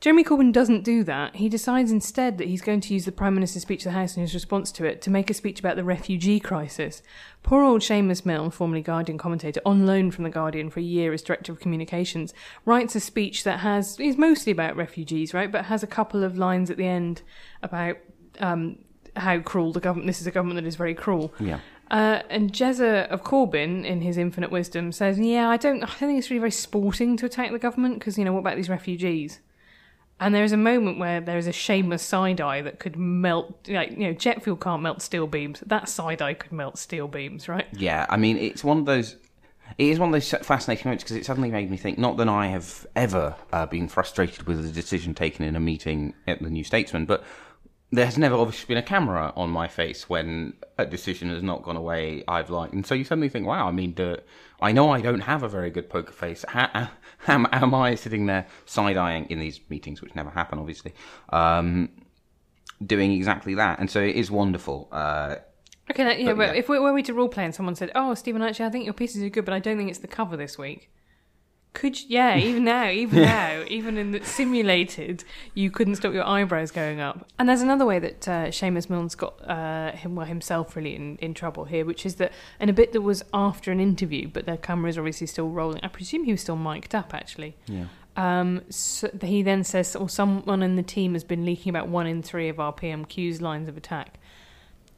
Jeremy 0.01 0.23
Corbyn 0.23 0.53
doesn't 0.53 0.85
do 0.85 1.03
that. 1.05 1.37
He 1.37 1.49
decides 1.49 1.91
instead 1.91 2.39
that 2.39 2.47
he's 2.47 2.63
going 2.63 2.81
to 2.83 2.95
use 2.95 3.05
the 3.05 3.11
Prime 3.11 3.35
Minister's 3.35 3.63
speech 3.63 3.83
to 3.83 3.89
the 3.89 3.95
House 3.95 4.15
and 4.15 4.23
his 4.23 4.33
response 4.33 4.71
to 4.73 4.85
it 4.85 5.03
to 5.03 5.11
make 5.11 5.29
a 5.29 5.35
speech 5.35 5.59
about 5.59 5.75
the 5.75 5.83
refugee 5.83 6.39
crisis. 6.39 7.03
Poor 7.43 7.65
old 7.65 7.81
Seamus 7.81 8.25
Milne, 8.25 8.53
formerly 8.53 8.81
Guardian 8.81 9.19
commentator, 9.19 9.61
on 9.67 9.87
loan 9.87 10.13
from 10.13 10.23
The 10.23 10.31
Guardian 10.31 10.71
for 10.71 10.79
a 10.79 10.85
year 10.85 11.13
as 11.13 11.23
Director 11.23 11.51
of 11.51 11.59
Communications, 11.59 12.33
writes 12.65 12.95
a 12.95 13.01
speech 13.01 13.43
that 13.43 13.59
has 13.59 13.99
is 13.99 14.17
mostly 14.17 14.53
about 14.53 14.77
refugees, 14.77 15.35
right, 15.35 15.51
but 15.51 15.65
has 15.65 15.83
a 15.83 15.89
couple 15.89 16.23
of 16.23 16.39
lines 16.39 16.71
at 16.71 16.77
the 16.77 16.87
end 16.87 17.23
about 17.65 17.97
um, 18.39 18.79
how 19.17 19.41
cruel 19.41 19.73
the 19.73 19.81
government. 19.81 20.07
This 20.07 20.21
is 20.21 20.29
a 20.29 20.31
government 20.31 20.63
that 20.63 20.69
is 20.69 20.77
very 20.77 20.95
cruel. 20.95 21.35
Yeah. 21.41 21.59
Uh, 21.91 22.23
and 22.31 22.53
Jezza 22.53 23.09
of 23.09 23.25
Corbyn, 23.25 23.85
in 23.85 24.03
his 24.03 24.17
infinite 24.17 24.53
wisdom, 24.53 24.93
says, 24.93 25.19
"Yeah, 25.19 25.49
I 25.49 25.57
don't, 25.57 25.83
I 25.83 25.87
don't 25.87 25.99
think 25.99 26.19
it's 26.19 26.31
really 26.31 26.39
very 26.39 26.53
sporting 26.53 27.17
to 27.17 27.27
attack 27.27 27.51
the 27.51 27.59
government 27.59 27.99
because 27.99 28.17
you 28.17 28.25
know 28.25 28.33
what 28.33 28.41
about 28.41 28.55
these 28.55 28.69
refugees?" 28.69 29.41
And 30.21 30.35
there 30.35 30.45
is 30.45 30.53
a 30.53 30.57
moment 30.57 30.99
where 30.99 31.21
there 31.21 31.39
is 31.39 31.47
a 31.47 31.53
shameless 31.53 32.03
side 32.03 32.41
eye 32.41 32.63
that 32.63 32.81
could 32.81 32.97
melt, 32.97 33.69
like 33.69 33.93
you 33.93 33.99
know, 33.99 34.13
jet 34.13 34.43
fuel 34.43 34.57
can't 34.57 34.83
melt 34.83 35.01
steel 35.01 35.27
beams. 35.27 35.61
That 35.67 35.89
side 35.89 36.21
eye 36.21 36.35
could 36.35 36.53
melt 36.53 36.77
steel 36.79 37.07
beams, 37.07 37.49
right? 37.49 37.67
Yeah, 37.73 38.07
I 38.09 38.17
mean, 38.17 38.37
it's 38.37 38.65
one 38.65 38.79
of 38.79 38.87
those. 38.87 39.17
It 39.77 39.89
is 39.89 39.99
one 39.99 40.09
of 40.09 40.13
those 40.15 40.31
fascinating 40.45 40.89
moments 40.89 41.05
because 41.05 41.17
it 41.17 41.27
suddenly 41.27 41.51
made 41.51 41.71
me 41.71 41.77
think. 41.77 41.99
Not 41.99 42.17
that 42.17 42.29
I 42.29 42.47
have 42.47 42.87
ever 42.97 43.37
uh, 43.53 43.67
been 43.67 43.87
frustrated 43.87 44.47
with 44.47 44.65
a 44.65 44.73
decision 44.73 45.15
taken 45.15 45.45
in 45.45 45.55
a 45.55 45.61
meeting 45.61 46.15
at 46.27 46.43
the 46.43 46.51
New 46.51 46.65
Statesman, 46.65 47.05
but 47.05 47.23
there 47.91 48.05
has 48.05 48.19
never 48.19 48.35
obviously 48.35 48.67
been 48.67 48.83
a 48.83 48.87
camera 48.87 49.33
on 49.37 49.51
my 49.51 49.69
face 49.69 50.09
when 50.09 50.55
a 50.79 50.85
decision 50.85 51.29
has 51.31 51.43
not 51.43 51.63
gone 51.63 51.77
away 51.77 52.25
I've 52.27 52.51
liked. 52.51 52.75
And 52.75 52.85
so 52.85 52.95
you 52.95 53.05
suddenly 53.05 53.29
think, 53.29 53.47
wow, 53.47 53.69
I 53.69 53.73
mean, 53.73 53.93
I 54.61 54.73
know 54.73 54.91
I 54.91 55.01
don't 55.01 55.21
have 55.21 55.43
a 55.43 55.49
very 55.49 55.71
good 55.71 55.89
poker 55.89 56.13
face. 56.13 56.45
How, 56.49 56.91
am, 57.29 57.47
am 57.53 57.75
I 57.75 57.95
sitting 57.95 58.27
there 58.27 58.47
side 58.67 58.97
eyeing 58.97 59.27
in 59.27 59.39
these 59.39 59.61
meetings, 59.69 60.03
which 60.03 60.15
never 60.15 60.31
happen, 60.31 60.59
obviously, 60.59 60.95
um, 61.31 61.91
doing 62.85 63.13
exactly 63.13 63.55
that? 63.55 63.79
And 63.79 63.91
so 63.91 64.01
it 64.01 64.17
is 64.17 64.31
wonderful. 64.31 64.89
Uh, 64.91 65.37
Okay, 65.91 66.05
that, 66.05 66.21
yeah, 66.21 66.27
But, 66.27 66.37
but 66.37 66.49
yeah. 66.49 66.61
if 66.61 66.69
we 66.69 66.79
were 66.79 66.93
we 66.93 67.03
to 67.05 67.15
role 67.15 67.31
play 67.31 67.47
and 67.47 67.55
someone 67.55 67.75
said, 67.75 67.91
"Oh, 67.95 68.13
Stephen, 68.15 68.43
actually, 68.43 68.67
I 68.67 68.71
think 68.71 68.85
your 68.85 68.93
pieces 68.93 69.23
are 69.23 69.31
good, 69.31 69.47
but 69.47 69.55
I 69.55 69.59
don't 69.59 69.79
think 69.79 69.89
it's 69.89 70.01
the 70.01 70.07
cover 70.07 70.37
this 70.37 70.59
week." 70.59 70.91
Could 71.75 72.01
you, 72.01 72.07
yeah, 72.09 72.37
even 72.39 72.65
now, 72.65 72.89
even 72.89 73.23
now, 73.23 73.65
even 73.69 73.97
in 73.97 74.13
the 74.13 74.25
simulated, 74.25 75.25
you 75.55 75.71
couldn't 75.71 75.97
stop 75.97 76.13
your 76.13 76.27
eyebrows 76.27 76.71
going 76.71 77.01
up. 77.01 77.29
And 77.39 77.49
there's 77.49 77.63
another 77.63 77.85
way 77.87 77.99
that 77.99 78.29
uh, 78.29 78.47
Seamus 78.47 78.91
Milne's 78.91 79.15
got 79.15 79.35
uh, 79.49 79.93
him 79.93 80.17
well, 80.17 80.27
himself 80.27 80.75
really 80.77 80.95
in, 80.95 81.17
in 81.19 81.35
trouble 81.35 81.65
here, 81.65 81.85
which 81.85 82.05
is 82.05 82.17
that 82.17 82.33
in 82.59 82.69
a 82.69 82.73
bit 82.73 82.93
that 82.93 83.03
was 83.03 83.25
after 83.33 83.71
an 83.71 83.81
interview, 83.81 84.29
but 84.29 84.47
the 84.47 84.57
camera 84.57 84.91
is 84.91 84.99
obviously 84.99 85.27
still 85.27 85.49
rolling. 85.49 85.81
I 85.83 85.89
presume 85.89 86.25
he 86.25 86.33
was 86.33 86.41
still 86.41 86.57
mic'd 86.57 86.95
up 86.95 87.15
actually. 87.15 87.57
yeah. 87.67 87.87
Um, 88.17 88.63
so 88.69 89.09
he 89.23 89.43
then 89.43 89.63
says, 89.63 89.95
or 89.95 90.09
someone 90.09 90.61
in 90.61 90.75
the 90.75 90.83
team 90.83 91.13
has 91.13 91.23
been 91.23 91.45
leaking 91.45 91.71
about 91.71 91.87
one 91.87 92.09
in 92.09 92.21
three 92.21 92.49
of 92.49 92.59
our 92.59 92.73
PMQ's 92.73 93.41
lines 93.41 93.69
of 93.69 93.77
attack. 93.77 94.19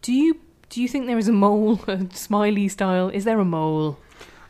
Do 0.00 0.14
you 0.14 0.40
do 0.70 0.80
you 0.80 0.88
think 0.88 1.06
there 1.06 1.18
is 1.18 1.28
a 1.28 1.32
mole, 1.32 1.80
a 1.86 2.06
smiley 2.14 2.68
style? 2.68 3.10
Is 3.10 3.24
there 3.24 3.38
a 3.38 3.44
mole? 3.44 3.98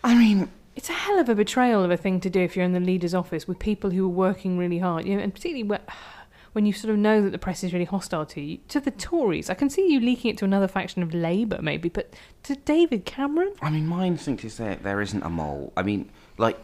I 0.05 0.15
mean, 0.15 0.49
It's 0.81 0.89
a 0.89 0.95
hell 0.95 1.19
of 1.19 1.29
a 1.29 1.35
betrayal 1.35 1.85
of 1.85 1.91
a 1.91 1.97
thing 1.99 2.21
to 2.21 2.31
do 2.31 2.41
if 2.41 2.57
you're 2.57 2.65
in 2.65 2.73
the 2.73 2.81
leader's 2.81 3.13
office 3.13 3.47
with 3.47 3.59
people 3.59 3.91
who 3.91 4.03
are 4.07 4.09
working 4.09 4.57
really 4.57 4.79
hard, 4.79 5.05
you 5.05 5.15
know, 5.15 5.23
and 5.23 5.31
particularly 5.31 5.79
when 6.53 6.65
you 6.65 6.73
sort 6.73 6.91
of 6.91 6.97
know 6.97 7.21
that 7.21 7.33
the 7.33 7.39
press 7.39 7.63
is 7.63 7.75
really 7.75 7.85
hostile 7.85 8.25
to 8.25 8.41
you, 8.41 8.61
to 8.69 8.81
the 8.81 8.91
Tories. 8.91 9.51
I 9.51 9.55
can 9.55 9.69
see 9.69 9.93
you 9.93 10.01
leaking 10.01 10.31
it 10.31 10.39
to 10.39 10.47
another 10.47 10.67
faction 10.67 11.03
of 11.03 11.13
Labour, 11.13 11.59
maybe, 11.61 11.91
but 11.91 12.15
to 12.45 12.57
David 12.57 13.05
Cameron. 13.05 13.53
I 13.61 13.69
mean, 13.69 13.87
my 13.87 14.07
instinct 14.07 14.43
is 14.43 14.57
that 14.57 14.83
there 14.83 15.03
isn't 15.03 15.23
a 15.23 15.29
mole. 15.29 15.71
I 15.77 15.83
mean, 15.83 16.11
like, 16.39 16.59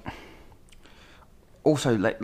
also, 1.62 1.94
like, 1.98 2.18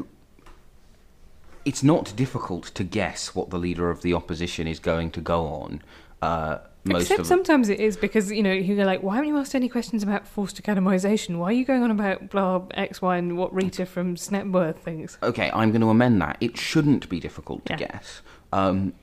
it's 1.66 1.82
not 1.82 2.16
difficult 2.16 2.74
to 2.74 2.84
guess 2.84 3.34
what 3.34 3.50
the 3.50 3.58
leader 3.58 3.90
of 3.90 4.00
the 4.00 4.14
opposition 4.14 4.66
is 4.66 4.78
going 4.78 5.10
to 5.10 5.20
go 5.20 5.44
on. 5.44 5.82
Uh, 6.22 6.60
most 6.84 7.02
Except 7.02 7.20
of 7.20 7.26
sometimes 7.26 7.68
it 7.68 7.78
is 7.78 7.96
because 7.96 8.32
you 8.32 8.42
know 8.42 8.52
you 8.52 8.74
go 8.76 8.82
like, 8.82 9.02
why 9.02 9.14
haven't 9.16 9.28
you 9.28 9.38
asked 9.38 9.54
any 9.54 9.68
questions 9.68 10.02
about 10.02 10.26
forced 10.26 10.60
academisation? 10.60 11.38
Why 11.38 11.46
are 11.46 11.52
you 11.52 11.64
going 11.64 11.82
on 11.82 11.90
about 11.90 12.28
blah 12.30 12.62
X, 12.74 13.00
Y, 13.00 13.16
and 13.16 13.36
what 13.36 13.54
Rita 13.54 13.86
from 13.86 14.16
Snetworth 14.16 14.78
thinks? 14.78 15.16
Okay, 15.22 15.50
I'm 15.54 15.70
going 15.70 15.82
to 15.82 15.90
amend 15.90 16.20
that. 16.22 16.36
It 16.40 16.56
shouldn't 16.58 17.08
be 17.08 17.20
difficult 17.20 17.64
to 17.66 17.74
Yeah. 17.74 17.78
guess. 17.78 18.22
Um, 18.52 18.94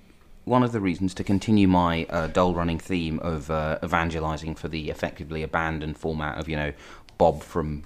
one 0.45 0.63
of 0.63 0.71
the 0.71 0.79
reasons 0.79 1.13
to 1.13 1.23
continue 1.23 1.67
my 1.67 2.05
uh, 2.09 2.27
dull 2.27 2.53
running 2.53 2.79
theme 2.79 3.19
of 3.19 3.51
uh, 3.51 3.77
evangelising 3.83 4.55
for 4.55 4.67
the 4.67 4.89
effectively 4.89 5.43
abandoned 5.43 5.97
format 5.97 6.37
of, 6.39 6.49
you 6.49 6.55
know, 6.55 6.73
Bob 7.17 7.43
from 7.43 7.83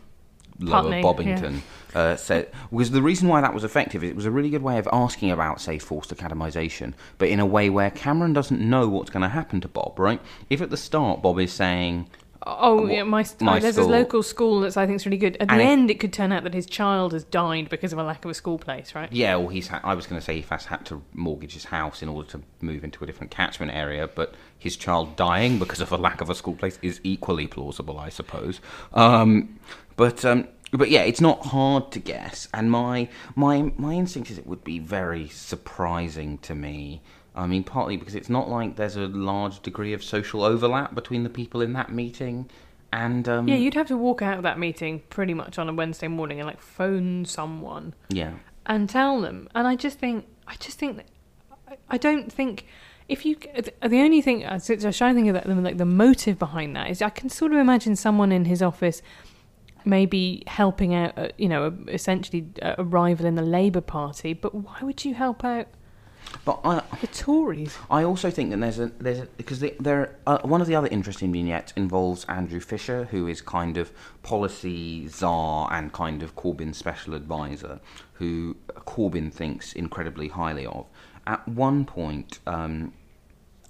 Lower 0.60 0.84
Putney, 0.84 1.02
Bobbington. 1.04 1.62
Uh, 1.96 2.16
said, 2.16 2.50
because 2.72 2.90
the 2.90 3.02
reason 3.04 3.28
why 3.28 3.40
that 3.42 3.54
was 3.54 3.64
effective 3.64 4.04
is 4.04 4.10
it 4.10 4.16
was 4.16 4.26
a 4.26 4.32
really 4.32 4.50
good 4.50 4.64
way 4.64 4.80
of 4.80 4.88
asking 4.92 5.30
about, 5.30 5.62
say, 5.62 5.78
forced 5.78 6.10
academisation, 6.16 6.94
but 7.20 7.30
in 7.30 7.40
a 7.40 7.46
way 7.46 7.70
where 7.70 7.92
Cameron 7.92 8.34
doesn't 8.34 8.60
know 8.60 8.88
what's 8.90 9.12
going 9.12 9.22
to 9.22 9.30
happen 9.30 9.62
to 9.62 9.68
Bob, 9.68 10.00
right? 10.00 10.20
If 10.50 10.60
at 10.62 10.72
the 10.72 10.78
start 10.78 11.22
Bob 11.22 11.40
is 11.40 11.54
saying, 11.54 12.08
Oh, 12.46 12.82
What- 12.82 12.92
yeah, 12.92 13.04
my, 13.04 13.24
my 13.40 13.60
there's 13.60 13.76
school- 13.76 13.88
a 13.88 13.92
local 14.00 14.22
school 14.22 14.60
that's 14.60 14.76
I 14.76 14.86
think 14.86 14.98
is 14.98 15.06
really 15.06 15.18
good. 15.18 15.38
At 15.40 15.48
the 15.48 15.56
it- 15.56 15.62
end, 15.62 15.90
it 15.90 16.02
could 16.02 16.12
turn 16.12 16.34
out 16.34 16.44
that 16.44 16.54
his 16.54 16.66
child 16.66 17.14
has 17.14 17.24
died 17.24 17.70
because 17.70 17.94
of 17.94 18.00
a 18.00 18.04
lack 18.04 18.26
of 18.26 18.32
a 18.32 18.34
school 18.34 18.58
place, 18.58 18.94
right? 18.96 19.10
Yeah, 19.14 19.38
well, 19.38 19.48
he's. 19.48 19.70
Ha- 19.70 19.80
I 19.82 19.94
was 19.94 20.08
going 20.08 20.20
to 20.20 20.26
say 20.26 20.36
he 20.42 20.46
has 20.50 20.66
had 20.66 20.86
to 20.88 21.02
mortgage 21.14 21.54
his 21.54 21.64
house 21.66 22.02
in 22.02 22.10
order 22.10 22.28
to 22.32 22.42
move 22.60 22.84
into 22.84 23.02
a 23.02 23.08
different 23.08 23.32
catchment 23.32 23.72
area, 23.74 24.10
but 24.14 24.34
his 24.60 24.76
child 24.76 25.16
dying 25.16 25.58
because 25.58 25.80
of 25.80 25.94
a 25.94 25.98
lack 25.98 26.20
of 26.20 26.30
a 26.30 26.36
school 26.36 26.56
place 26.56 26.80
is 26.82 27.00
equally 27.06 27.48
plausible, 27.48 27.98
I 27.98 28.10
suppose. 28.10 28.60
Um, 28.94 29.58
but 29.96 30.24
um, 30.26 30.48
but 30.72 30.90
yeah, 30.90 31.02
it's 31.04 31.22
not 31.22 31.46
hard 31.48 31.92
to 31.92 32.00
guess, 32.00 32.48
and 32.54 32.72
my 32.72 33.10
my 33.36 33.72
my 33.78 33.94
instinct 33.94 34.32
is 34.32 34.38
it 34.38 34.48
would 34.48 34.64
be 34.64 34.80
very 34.80 35.28
surprising 35.28 36.38
to 36.40 36.56
me. 36.56 37.02
I 37.36 37.48
mean, 37.48 37.64
partly 37.64 37.98
because 37.98 38.16
it's 38.16 38.30
not 38.30 38.50
like 38.50 38.76
there's 38.76 38.96
a 38.96 39.08
large 39.08 39.62
degree 39.62 39.94
of 39.94 40.04
social 40.04 40.44
overlap 40.44 40.94
between 40.94 41.24
the 41.24 41.30
people 41.30 41.62
in 41.62 41.74
that 41.74 41.92
meeting, 41.92 42.50
and 42.92 43.28
um, 43.28 43.48
Yeah, 43.48 43.56
you'd 43.56 43.74
have 43.74 43.88
to 43.88 43.98
walk 43.98 44.22
out 44.22 44.38
of 44.38 44.44
that 44.44 44.60
meeting 44.60 45.02
pretty 45.10 45.34
much 45.34 45.58
on 45.58 45.68
a 45.68 45.74
Wednesday 45.74 46.08
morning 46.08 46.40
and 46.40 46.48
like 46.48 46.62
phone 46.62 47.26
someone 47.26 47.96
yeah. 48.10 48.34
and 48.68 48.88
tell 48.88 49.20
them. 49.20 49.50
And 49.56 49.68
I 49.68 49.76
just 49.76 49.98
think, 49.98 50.26
I 50.48 50.56
just 50.58 50.78
think, 50.78 50.98
that, 50.98 51.80
I- 51.90 51.98
don't 51.98 52.32
think 52.32 52.68
if 53.10 53.26
you 53.26 53.36
the 53.56 54.00
only 54.00 54.22
thing 54.22 54.46
I 54.46 54.54
was 54.54 54.68
trying 54.68 54.90
to 54.90 55.14
think 55.14 55.28
of 55.28 55.34
that 55.34 55.48
like 55.48 55.78
the 55.78 55.86
motive 55.86 56.38
behind 56.40 56.76
that 56.76 56.90
is 56.90 57.02
I 57.02 57.10
can 57.10 57.30
sort 57.30 57.52
of 57.52 57.58
imagine 57.58 57.96
someone 57.96 58.32
in 58.32 58.46
his 58.46 58.62
office 58.62 59.02
maybe 59.86 60.44
helping 60.48 60.94
out, 60.96 61.18
uh, 61.18 61.30
you 61.38 61.50
know, 61.50 61.74
essentially 61.88 62.48
a 62.62 62.84
rival 62.84 63.26
in 63.26 63.36
the 63.36 63.42
Labour 63.44 63.82
Party. 63.82 64.34
But 64.34 64.54
why 64.56 64.78
would 64.82 65.04
you 65.06 65.14
help 65.14 65.44
out 65.44 65.68
But 66.46 66.60
I, 66.64 66.82
the 67.02 67.08
Tories? 67.08 67.78
I 67.92 68.04
also 68.04 68.30
think 68.32 68.50
that 68.52 68.60
there's 68.60 68.80
a 68.80 68.88
there's 69.00 69.20
a, 69.20 69.26
because 69.38 69.60
the, 69.60 69.74
there 69.80 70.16
uh, 70.26 70.40
one 70.44 70.62
of 70.62 70.68
the 70.68 70.76
other 70.76 70.88
interesting 70.88 71.32
vignettes 71.32 71.74
involves 71.76 72.26
Andrew 72.26 72.60
Fisher, 72.60 73.06
who 73.12 73.28
is 73.28 73.42
kind 73.42 73.78
of 73.78 73.92
policy 74.24 75.08
czar 75.08 75.72
and 75.72 75.92
kind 75.94 76.24
of 76.24 76.36
Corbyn's 76.36 76.78
special 76.78 77.14
advisor, 77.14 77.80
who 78.14 78.56
Corbyn 78.88 79.32
thinks 79.32 79.74
incredibly 79.74 80.30
highly 80.30 80.66
of. 80.66 80.86
At 81.28 81.48
one 81.48 81.86
point, 81.86 82.40
um, 82.48 82.94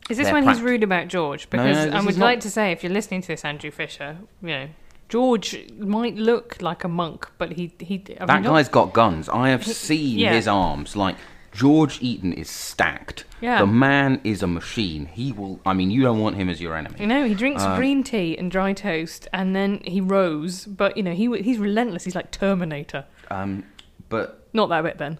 Is 0.09 0.17
this 0.17 0.31
when 0.31 0.47
he's 0.47 0.61
rude 0.61 0.83
about 0.83 1.07
George? 1.07 1.47
No, 1.53 1.57
no, 1.63 1.69
Because 1.69 1.93
I 1.93 2.01
would 2.05 2.17
not- 2.17 2.25
like 2.25 2.39
to 2.41 2.49
say, 2.49 2.71
if 2.71 2.83
you're 2.83 2.91
listening 2.91 3.21
to 3.21 3.27
this, 3.27 3.45
Andrew 3.45 3.69
Fisher, 3.71 4.17
you 4.41 4.47
know, 4.49 4.67
George 5.09 5.71
might 5.77 6.15
look 6.15 6.61
like 6.61 6.83
a 6.83 6.87
monk, 6.87 7.29
but 7.37 7.53
he 7.53 7.73
he. 7.79 7.97
That 7.97 8.27
not- 8.27 8.43
guy's 8.43 8.69
got 8.69 8.93
guns. 8.93 9.29
I 9.29 9.49
have 9.49 9.65
seen 9.65 10.17
yeah. 10.19 10.33
his 10.33 10.47
arms. 10.47 10.95
Like 10.95 11.15
George 11.51 12.01
Eaton 12.01 12.33
is 12.33 12.49
stacked. 12.49 13.25
Yeah. 13.39 13.59
The 13.59 13.67
man 13.67 14.21
is 14.23 14.41
a 14.41 14.47
machine. 14.47 15.05
He 15.05 15.31
will. 15.31 15.59
I 15.65 15.73
mean, 15.73 15.91
you 15.91 16.01
don't 16.01 16.19
want 16.19 16.35
him 16.35 16.49
as 16.49 16.59
your 16.61 16.75
enemy. 16.75 16.95
You 16.99 17.07
know, 17.07 17.25
he 17.27 17.35
drinks 17.35 17.61
Uh, 17.63 17.75
green 17.75 18.03
tea 18.03 18.37
and 18.37 18.49
dry 18.49 18.73
toast, 18.73 19.27
and 19.33 19.55
then 19.55 19.81
he 19.83 20.01
rows. 20.01 20.65
But 20.65 20.97
you 20.97 21.03
know, 21.03 21.13
he 21.13 21.25
he's 21.41 21.59
relentless. 21.59 22.05
He's 22.05 22.15
like 22.15 22.31
Terminator. 22.31 23.05
Um, 23.29 23.65
but 24.09 24.47
Not 24.53 24.69
that 24.69 24.83
bit, 24.83 24.97
Ben. 24.97 25.19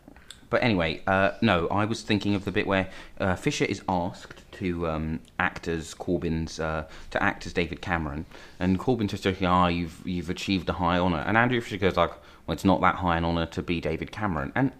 But 0.53 0.62
anyway, 0.62 1.01
uh, 1.07 1.31
no, 1.41 1.67
I 1.69 1.86
was 1.86 2.03
thinking 2.03 2.36
of 2.36 2.45
the 2.45 2.51
bit 2.51 2.67
where 2.67 2.88
uh, 3.19 3.36
Fisher 3.36 3.65
is 3.65 3.81
asked 3.89 4.43
to 4.51 4.88
um, 4.88 5.19
act 5.39 5.67
as 5.67 5.95
Corbyn's 5.95 6.60
uh, 6.60 6.86
to 7.10 7.24
act 7.24 7.48
as 7.48 7.53
David 7.53 7.81
Cameron, 7.81 8.27
and 8.60 8.77
Corbyn 8.77 9.07
just 9.07 9.24
joking, 9.24 9.48
"Ah, 9.48 9.65
you've 9.65 10.03
you've 10.05 10.29
achieved 10.29 10.69
a 10.69 10.74
high 10.74 11.00
honour," 11.00 11.24
and 11.25 11.38
Andrew 11.38 11.60
Fisher 11.60 11.77
goes 11.77 11.98
like, 11.98 12.12
"Well, 12.45 12.53
it's 12.53 12.63
not 12.63 12.81
that 12.81 12.98
high 12.98 13.17
an 13.17 13.25
honour 13.25 13.48
to 13.48 13.63
be 13.63 13.81
David 13.81 14.12
Cameron." 14.12 14.51
And 14.53 14.72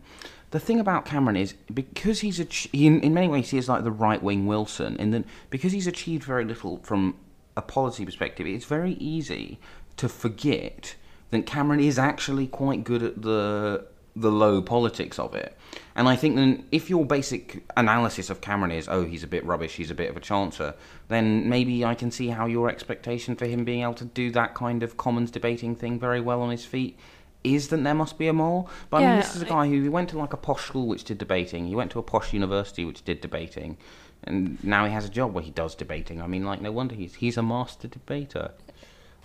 the 0.52 0.60
thing 0.60 0.80
about 0.80 1.06
Cameron 1.06 1.38
is 1.38 1.56
because 1.74 2.20
he's 2.20 2.40
ach- 2.40 2.70
he, 2.72 2.86
in, 2.86 3.00
in 3.00 3.16
many 3.16 3.28
ways 3.28 3.50
he 3.50 3.58
is 3.58 3.68
like 3.68 3.84
the 3.84 3.90
right 3.90 4.22
wing 4.22 4.46
Wilson, 4.46 4.96
and 5.00 5.12
then 5.12 5.26
because 5.50 5.72
he's 5.72 5.88
achieved 5.88 6.24
very 6.24 6.46
little 6.46 6.78
from 6.84 7.16
a 7.58 7.64
policy 7.64 8.06
perspective, 8.06 8.46
it's 8.46 8.66
very 8.66 8.94
easy 9.00 9.58
to 9.98 10.08
forget 10.08 10.94
that 11.32 11.48
Cameron 11.48 11.80
is 11.80 11.98
actually 11.98 12.46
quite 12.46 12.84
good 12.84 13.02
at 13.02 13.24
the 13.24 13.88
the 14.16 14.32
low 14.32 14.62
politics 14.62 15.18
of 15.18 15.34
it. 15.34 15.58
And 15.96 16.08
I 16.08 16.16
think 16.16 16.36
then 16.36 16.66
if 16.72 16.90
your 16.90 17.06
basic 17.06 17.64
analysis 17.78 18.30
of 18.30 18.42
Cameron 18.42 18.72
is, 18.72 18.88
oh, 18.88 19.06
he's 19.06 19.24
a 19.24 19.28
bit 19.28 19.46
rubbish, 19.46 19.76
he's 19.76 19.92
a 19.92 19.96
bit 19.96 20.10
of 20.10 20.18
a 20.18 20.20
chancer, 20.20 20.76
then 21.08 21.50
maybe 21.50 21.84
I 21.84 21.96
can 21.96 22.12
see 22.12 22.28
how 22.28 22.46
your 22.46 22.70
expectation 22.70 23.36
for 23.36 23.46
him 23.46 23.64
being 23.64 23.82
able 23.82 23.94
to 23.96 24.06
do 24.06 24.32
that 24.32 24.54
kind 24.54 24.84
of 24.84 24.98
commons 24.98 25.32
debating 25.32 25.76
thing 25.76 26.00
very 26.00 26.22
well 26.22 26.42
on 26.42 26.52
his 26.52 26.66
feet 26.66 26.98
is 27.44 27.68
that 27.70 27.84
there 27.84 27.94
must 27.94 28.18
be 28.18 28.28
a 28.28 28.34
mole. 28.34 28.70
But 28.90 29.04
I 29.04 29.08
mean, 29.08 29.16
this 29.18 29.36
is 29.36 29.42
a 29.42 29.46
guy 29.46 29.68
who 29.68 29.82
he 29.82 29.90
went 29.90 30.10
to 30.10 30.18
like 30.18 30.34
a 30.34 30.38
posh 30.38 30.66
school 30.66 30.88
which 30.88 31.04
did 31.04 31.18
debating, 31.18 31.68
he 31.68 31.76
went 31.76 31.92
to 31.92 32.00
a 32.00 32.04
posh 32.04 32.34
university 32.34 32.86
which 32.86 33.04
did 33.04 33.22
debating, 33.22 33.78
and 34.24 34.64
now 34.64 34.86
he 34.86 34.92
has 34.94 35.06
a 35.06 35.10
job 35.10 35.34
where 35.34 35.44
he 35.44 35.52
does 35.52 35.76
debating. 35.76 36.22
I 36.22 36.28
mean, 36.28 36.46
like, 36.46 36.62
no 36.62 36.72
wonder 36.72 36.96
he's 36.96 37.16
he's 37.16 37.38
a 37.38 37.44
master 37.44 37.88
debater. 37.88 38.52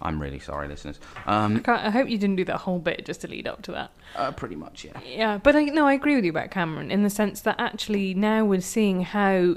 I'm 0.00 0.21
really 0.23 0.38
sorry, 0.38 0.69
listeners. 0.69 1.00
Um, 1.26 1.61
Can't- 1.61 1.85
I 1.85 1.90
hope 1.90 2.09
you 2.09 2.19
didn't 2.19 2.37
do 2.37 2.45
that 2.45 2.59
whole 2.59 2.78
bit 2.78 3.05
just 3.05 3.21
to 3.23 3.28
lead 3.28 3.47
up 3.49 3.62
to 3.62 3.73
that. 3.73 3.90
uh, 4.17 4.31
pretty 4.33 4.55
much, 4.57 4.85
yeah. 4.85 4.99
Yeah, 5.07 5.38
but 5.38 5.57
I 5.57 5.64
no, 5.64 5.87
I 5.87 5.93
agree 5.95 6.14
with 6.14 6.25
you 6.25 6.31
about 6.31 6.50
Cameron 6.50 6.90
in 6.90 7.02
the 7.02 7.11
sense 7.11 7.40
that 7.43 7.57
actually 7.59 8.14
now 8.14 8.45
we're 8.45 8.61
seeing 8.61 9.02
how, 9.02 9.57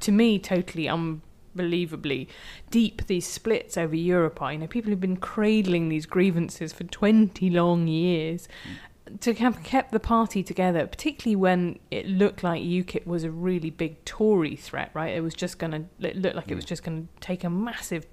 to 0.00 0.12
me, 0.12 0.38
totally 0.38 0.88
unbelievably 0.88 2.28
deep 2.70 3.06
these 3.06 3.26
splits 3.26 3.76
over 3.78 3.96
Europe 3.96 4.42
are. 4.42 4.52
You 4.52 4.58
know, 4.58 4.66
people 4.66 4.90
have 4.90 5.00
been 5.00 5.16
cradling 5.16 5.88
these 5.88 6.06
grievances 6.06 6.72
for 6.72 6.84
twenty 6.84 7.48
long 7.50 7.88
years. 7.88 8.48
To 9.20 9.32
have 9.34 9.62
kept 9.62 9.92
the 9.92 10.00
party 10.00 10.42
together, 10.42 10.84
particularly 10.84 11.36
when 11.36 11.78
it 11.92 12.06
looked 12.08 12.42
like 12.42 12.60
UKIP 12.60 13.06
was 13.06 13.22
a 13.22 13.30
really 13.30 13.70
big 13.70 14.04
Tory 14.04 14.56
threat, 14.56 14.90
right? 14.94 15.14
It 15.14 15.20
was 15.20 15.32
just 15.32 15.60
going 15.60 15.70
to, 15.70 15.84
it 16.08 16.16
looked 16.16 16.34
like 16.34 16.50
it 16.50 16.56
was 16.56 16.64
just 16.64 16.82
going 16.82 17.02
to 17.06 17.20
take 17.20 17.44
a 17.44 17.48
massive 17.50 18.04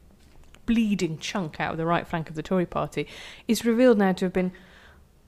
bleeding 0.66 1.18
chunk 1.18 1.60
out 1.60 1.72
of 1.72 1.78
the 1.78 1.86
right 1.86 2.08
flank 2.08 2.30
of 2.30 2.36
the 2.36 2.44
Tory 2.44 2.66
party, 2.66 3.08
is 3.48 3.66
revealed 3.66 3.98
now 3.98 4.14
to 4.14 4.26
have 4.26 4.34
been 4.34 4.52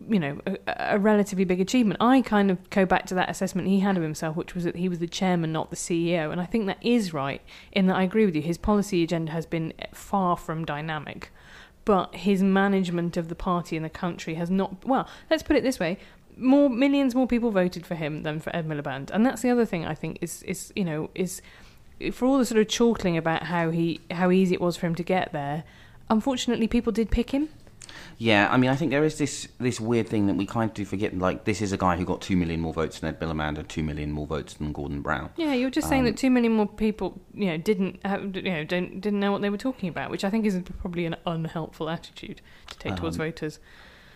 you 0.08 0.20
know, 0.20 0.40
a, 0.46 0.58
a 0.68 1.00
relatively 1.00 1.46
big 1.46 1.62
achievement. 1.62 1.98
I 2.02 2.22
kind 2.22 2.52
of 2.52 2.70
go 2.70 2.86
back 2.86 3.06
to 3.08 3.16
that 3.16 3.30
assessment 3.30 3.68
he 3.68 3.80
had 3.80 3.98
of 3.98 4.04
himself, 4.04 4.36
which 4.36 4.54
was 4.54 4.64
that 4.66 4.76
he 4.76 4.90
was 4.90 5.00
the 5.00 5.08
chairman, 5.08 5.52
not 5.52 5.70
the 5.70 5.76
CEO. 5.76 6.32
And 6.32 6.42
I 6.42 6.46
think 6.46 6.66
that 6.68 6.78
is 6.82 7.14
right 7.14 7.42
in 7.72 7.88
that 7.88 7.96
I 7.96 8.04
agree 8.04 8.26
with 8.26 8.36
you. 8.36 8.42
His 8.42 8.58
policy 8.58 9.04
agenda 9.04 9.32
has 9.32 9.46
been 9.46 9.74
far 9.94 10.38
from 10.38 10.66
dynamic, 10.66 11.32
but 11.86 12.16
his 12.16 12.44
management 12.44 13.16
of 13.18 13.30
the 13.30 13.36
party 13.36 13.76
and 13.76 13.86
the 13.86 13.90
country 13.90 14.36
has 14.36 14.50
not. 14.50 14.86
Well, 14.86 15.08
let's 15.30 15.44
put 15.44 15.56
it 15.56 15.64
this 15.64 15.80
way. 15.80 15.98
More 16.38 16.70
millions 16.70 17.16
more 17.16 17.28
people 17.28 17.52
voted 17.52 17.86
for 17.86 17.96
him 17.96 18.24
than 18.24 18.42
for 18.42 18.54
Ed 18.54 18.68
Miliband, 18.68 19.10
and 19.12 19.26
that's 19.26 19.42
the 19.42 19.50
other 19.50 19.66
thing 19.66 19.86
I 19.86 19.96
think 19.96 20.18
is 20.20 20.44
is 20.44 20.74
you 20.76 20.84
know 20.84 21.10
is 21.16 21.42
for 22.12 22.26
all 22.26 22.38
the 22.38 22.46
sort 22.46 22.60
of 22.60 22.68
chortling 22.68 23.18
about 23.18 23.44
how 23.44 23.70
he 23.70 24.02
how 24.12 24.32
easy 24.32 24.54
it 24.54 24.62
was 24.62 24.78
for 24.78 24.88
him 24.88 24.96
to 24.96 25.04
get 25.04 25.32
there. 25.32 25.64
Unfortunately, 26.10 26.68
people 26.68 26.92
did 26.92 27.10
pick 27.10 27.32
him. 27.32 27.50
Yeah, 28.18 28.48
I 28.50 28.58
mean, 28.58 28.70
I 28.70 28.76
think 28.76 28.92
there 28.92 29.04
is 29.04 29.18
this 29.18 29.48
this 29.60 29.80
weird 29.80 30.08
thing 30.08 30.28
that 30.28 30.36
we 30.36 30.46
kind 30.46 30.70
of 30.70 30.74
do 30.74 30.86
forget. 30.86 31.18
Like, 31.18 31.44
this 31.46 31.62
is 31.62 31.72
a 31.72 31.78
guy 31.78 31.98
who 31.98 32.06
got 32.06 32.22
two 32.22 32.36
million 32.36 32.62
more 32.62 32.74
votes 32.74 33.00
than 33.00 33.10
Ed 33.10 33.20
Miliband 33.20 33.58
and 33.58 33.68
two 33.68 33.84
million 33.84 34.12
more 34.12 34.26
votes 34.26 34.54
than 34.54 34.72
Gordon 34.72 35.02
Brown. 35.02 35.32
Yeah, 35.36 35.54
you're 35.54 35.70
just 35.70 35.90
saying 35.90 36.06
that 36.06 36.18
too 36.18 36.30
many 36.30 36.48
more 36.48 36.68
people, 36.68 37.20
you 37.34 37.48
know, 37.48 37.58
didn't 37.58 38.06
have, 38.06 38.36
you 38.36 38.42
know, 38.44 38.64
don't, 38.64 39.02
didn't 39.02 39.20
know 39.20 39.32
what 39.32 39.42
they 39.42 39.50
were 39.50 39.58
talking 39.58 39.90
about, 39.90 40.10
which 40.10 40.24
I 40.24 40.30
think 40.30 40.46
is 40.46 40.62
probably 40.80 41.06
an 41.06 41.16
unhelpful 41.26 41.90
attitude 41.90 42.42
to 42.70 42.78
take 42.78 42.96
towards 42.96 43.18
voters. 43.18 43.60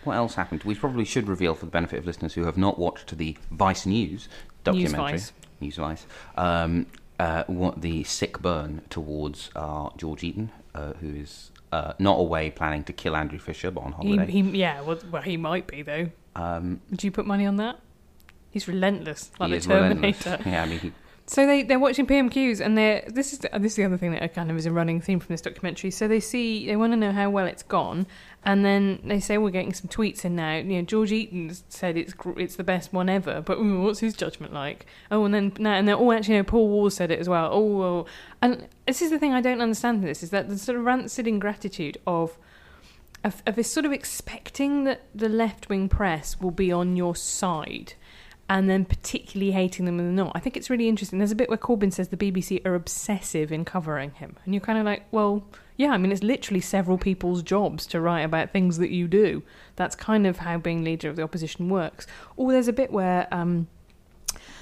What 0.04 0.16
else 0.16 0.34
happened? 0.34 0.64
We 0.64 0.74
probably 0.74 1.04
should 1.04 1.28
reveal 1.28 1.54
for 1.54 1.66
the 1.66 1.70
benefit 1.70 1.98
of 1.98 2.06
listeners 2.06 2.32
who 2.32 2.44
have 2.44 2.56
not 2.56 2.78
watched 2.78 3.16
the 3.16 3.36
Vice 3.50 3.84
News 3.84 4.28
documentary, 4.64 5.12
Vice. 5.12 5.32
News 5.60 5.76
Vice, 5.76 6.06
um, 6.38 6.86
uh, 7.20 7.44
what 7.46 7.82
the 7.82 8.02
sick 8.04 8.40
burn 8.40 8.80
towards 8.88 9.50
uh, 9.54 9.90
George 9.96 10.22
Eaton, 10.24 10.50
uh, 10.74 10.94
who 10.94 11.14
is 11.14 11.50
uh, 11.70 11.92
not 11.98 12.18
away 12.18 12.50
planning 12.50 12.82
to 12.84 12.92
kill 12.94 13.14
Andrew 13.14 13.38
Fisher, 13.38 13.70
but 13.70 13.82
on 13.82 13.92
holiday. 13.92 14.30
he, 14.30 14.40
yeah, 14.40 14.80
well, 14.80 14.98
well, 15.10 15.22
he 15.22 15.36
might 15.36 15.66
be 15.66 15.82
though. 15.82 16.08
um, 16.34 16.80
Would 16.90 17.04
you 17.04 17.10
put 17.10 17.26
money 17.26 17.44
on 17.44 17.56
that? 17.56 17.78
He's 18.50 18.66
relentless, 18.66 19.30
like 19.38 19.48
he 19.48 19.52
the 19.52 19.56
is 19.58 19.66
relentless. 19.68 20.18
Terminator. 20.24 20.42
Yeah, 20.50 20.62
I 20.62 20.66
mean, 20.66 20.78
he, 20.78 20.92
So 21.30 21.46
they 21.46 21.62
they're 21.62 21.78
watching 21.78 22.08
PMQs, 22.08 22.60
and 22.60 22.76
they're 22.76 23.04
this 23.06 23.32
is 23.32 23.38
the, 23.38 23.54
uh, 23.54 23.58
this 23.58 23.74
is 23.74 23.76
the 23.76 23.84
other 23.84 23.96
thing 23.96 24.10
that 24.10 24.34
kind 24.34 24.50
of 24.50 24.56
is 24.56 24.66
a 24.66 24.72
running 24.72 25.00
theme 25.00 25.20
from 25.20 25.32
this 25.32 25.40
documentary. 25.40 25.92
So 25.92 26.08
they 26.08 26.18
see 26.18 26.66
they 26.66 26.74
want 26.74 26.92
to 26.92 26.96
know 26.96 27.12
how 27.12 27.30
well 27.30 27.46
it's 27.46 27.62
gone, 27.62 28.08
and 28.44 28.64
then 28.64 28.98
they 29.04 29.20
say 29.20 29.38
we're 29.38 29.50
getting 29.50 29.72
some 29.72 29.88
tweets 29.88 30.24
in 30.24 30.34
now. 30.34 30.56
You 30.56 30.64
know, 30.64 30.82
George 30.82 31.12
Eaton 31.12 31.52
said 31.68 31.96
it's 31.96 32.14
it's 32.36 32.56
the 32.56 32.64
best 32.64 32.92
one 32.92 33.08
ever, 33.08 33.42
but 33.42 33.62
what's 33.62 34.00
his 34.00 34.14
judgment 34.14 34.52
like? 34.52 34.86
Oh, 35.12 35.24
and 35.24 35.32
then 35.32 35.52
now 35.60 35.74
and 35.74 35.86
then 35.86 35.94
oh, 35.94 36.10
actually, 36.10 36.34
no, 36.34 36.42
Paul 36.42 36.68
Waugh 36.68 36.88
said 36.88 37.12
it 37.12 37.20
as 37.20 37.28
well. 37.28 37.48
Oh, 37.52 38.06
and 38.42 38.66
this 38.88 39.00
is 39.00 39.10
the 39.10 39.18
thing 39.20 39.32
I 39.32 39.40
don't 39.40 39.60
understand. 39.60 40.02
This 40.02 40.24
is 40.24 40.30
that 40.30 40.48
the 40.48 40.58
sort 40.58 40.78
of 40.78 40.84
rancid 40.84 41.28
ingratitude 41.28 41.96
of. 42.08 42.36
Of, 43.22 43.42
of 43.46 43.54
this 43.54 43.70
sort 43.70 43.84
of 43.84 43.92
expecting 43.92 44.84
that 44.84 45.02
the 45.14 45.28
left 45.28 45.68
wing 45.68 45.90
press 45.90 46.40
will 46.40 46.50
be 46.50 46.72
on 46.72 46.96
your 46.96 47.14
side 47.14 47.92
and 48.50 48.68
then 48.68 48.84
particularly 48.84 49.52
hating 49.52 49.84
them 49.84 49.96
when 49.96 50.06
they're 50.06 50.24
not. 50.24 50.32
I 50.34 50.40
think 50.40 50.56
it's 50.56 50.68
really 50.68 50.88
interesting. 50.88 51.20
There's 51.20 51.30
a 51.30 51.36
bit 51.36 51.48
where 51.48 51.56
Corbyn 51.56 51.92
says 51.92 52.08
the 52.08 52.16
BBC 52.16 52.66
are 52.66 52.74
obsessive 52.74 53.52
in 53.52 53.64
covering 53.64 54.10
him, 54.10 54.36
and 54.44 54.52
you're 54.52 54.60
kind 54.60 54.76
of 54.76 54.84
like, 54.84 55.04
well, 55.12 55.44
yeah. 55.76 55.92
I 55.92 55.98
mean, 55.98 56.10
it's 56.10 56.24
literally 56.24 56.60
several 56.60 56.98
people's 56.98 57.44
jobs 57.44 57.86
to 57.86 58.00
write 58.00 58.22
about 58.22 58.50
things 58.50 58.78
that 58.78 58.90
you 58.90 59.06
do. 59.06 59.44
That's 59.76 59.94
kind 59.94 60.26
of 60.26 60.38
how 60.38 60.58
being 60.58 60.82
leader 60.82 61.08
of 61.08 61.14
the 61.14 61.22
opposition 61.22 61.68
works. 61.68 62.08
Or 62.36 62.50
there's 62.50 62.68
a 62.68 62.72
bit 62.72 62.92
where. 62.92 63.28
Um, 63.32 63.68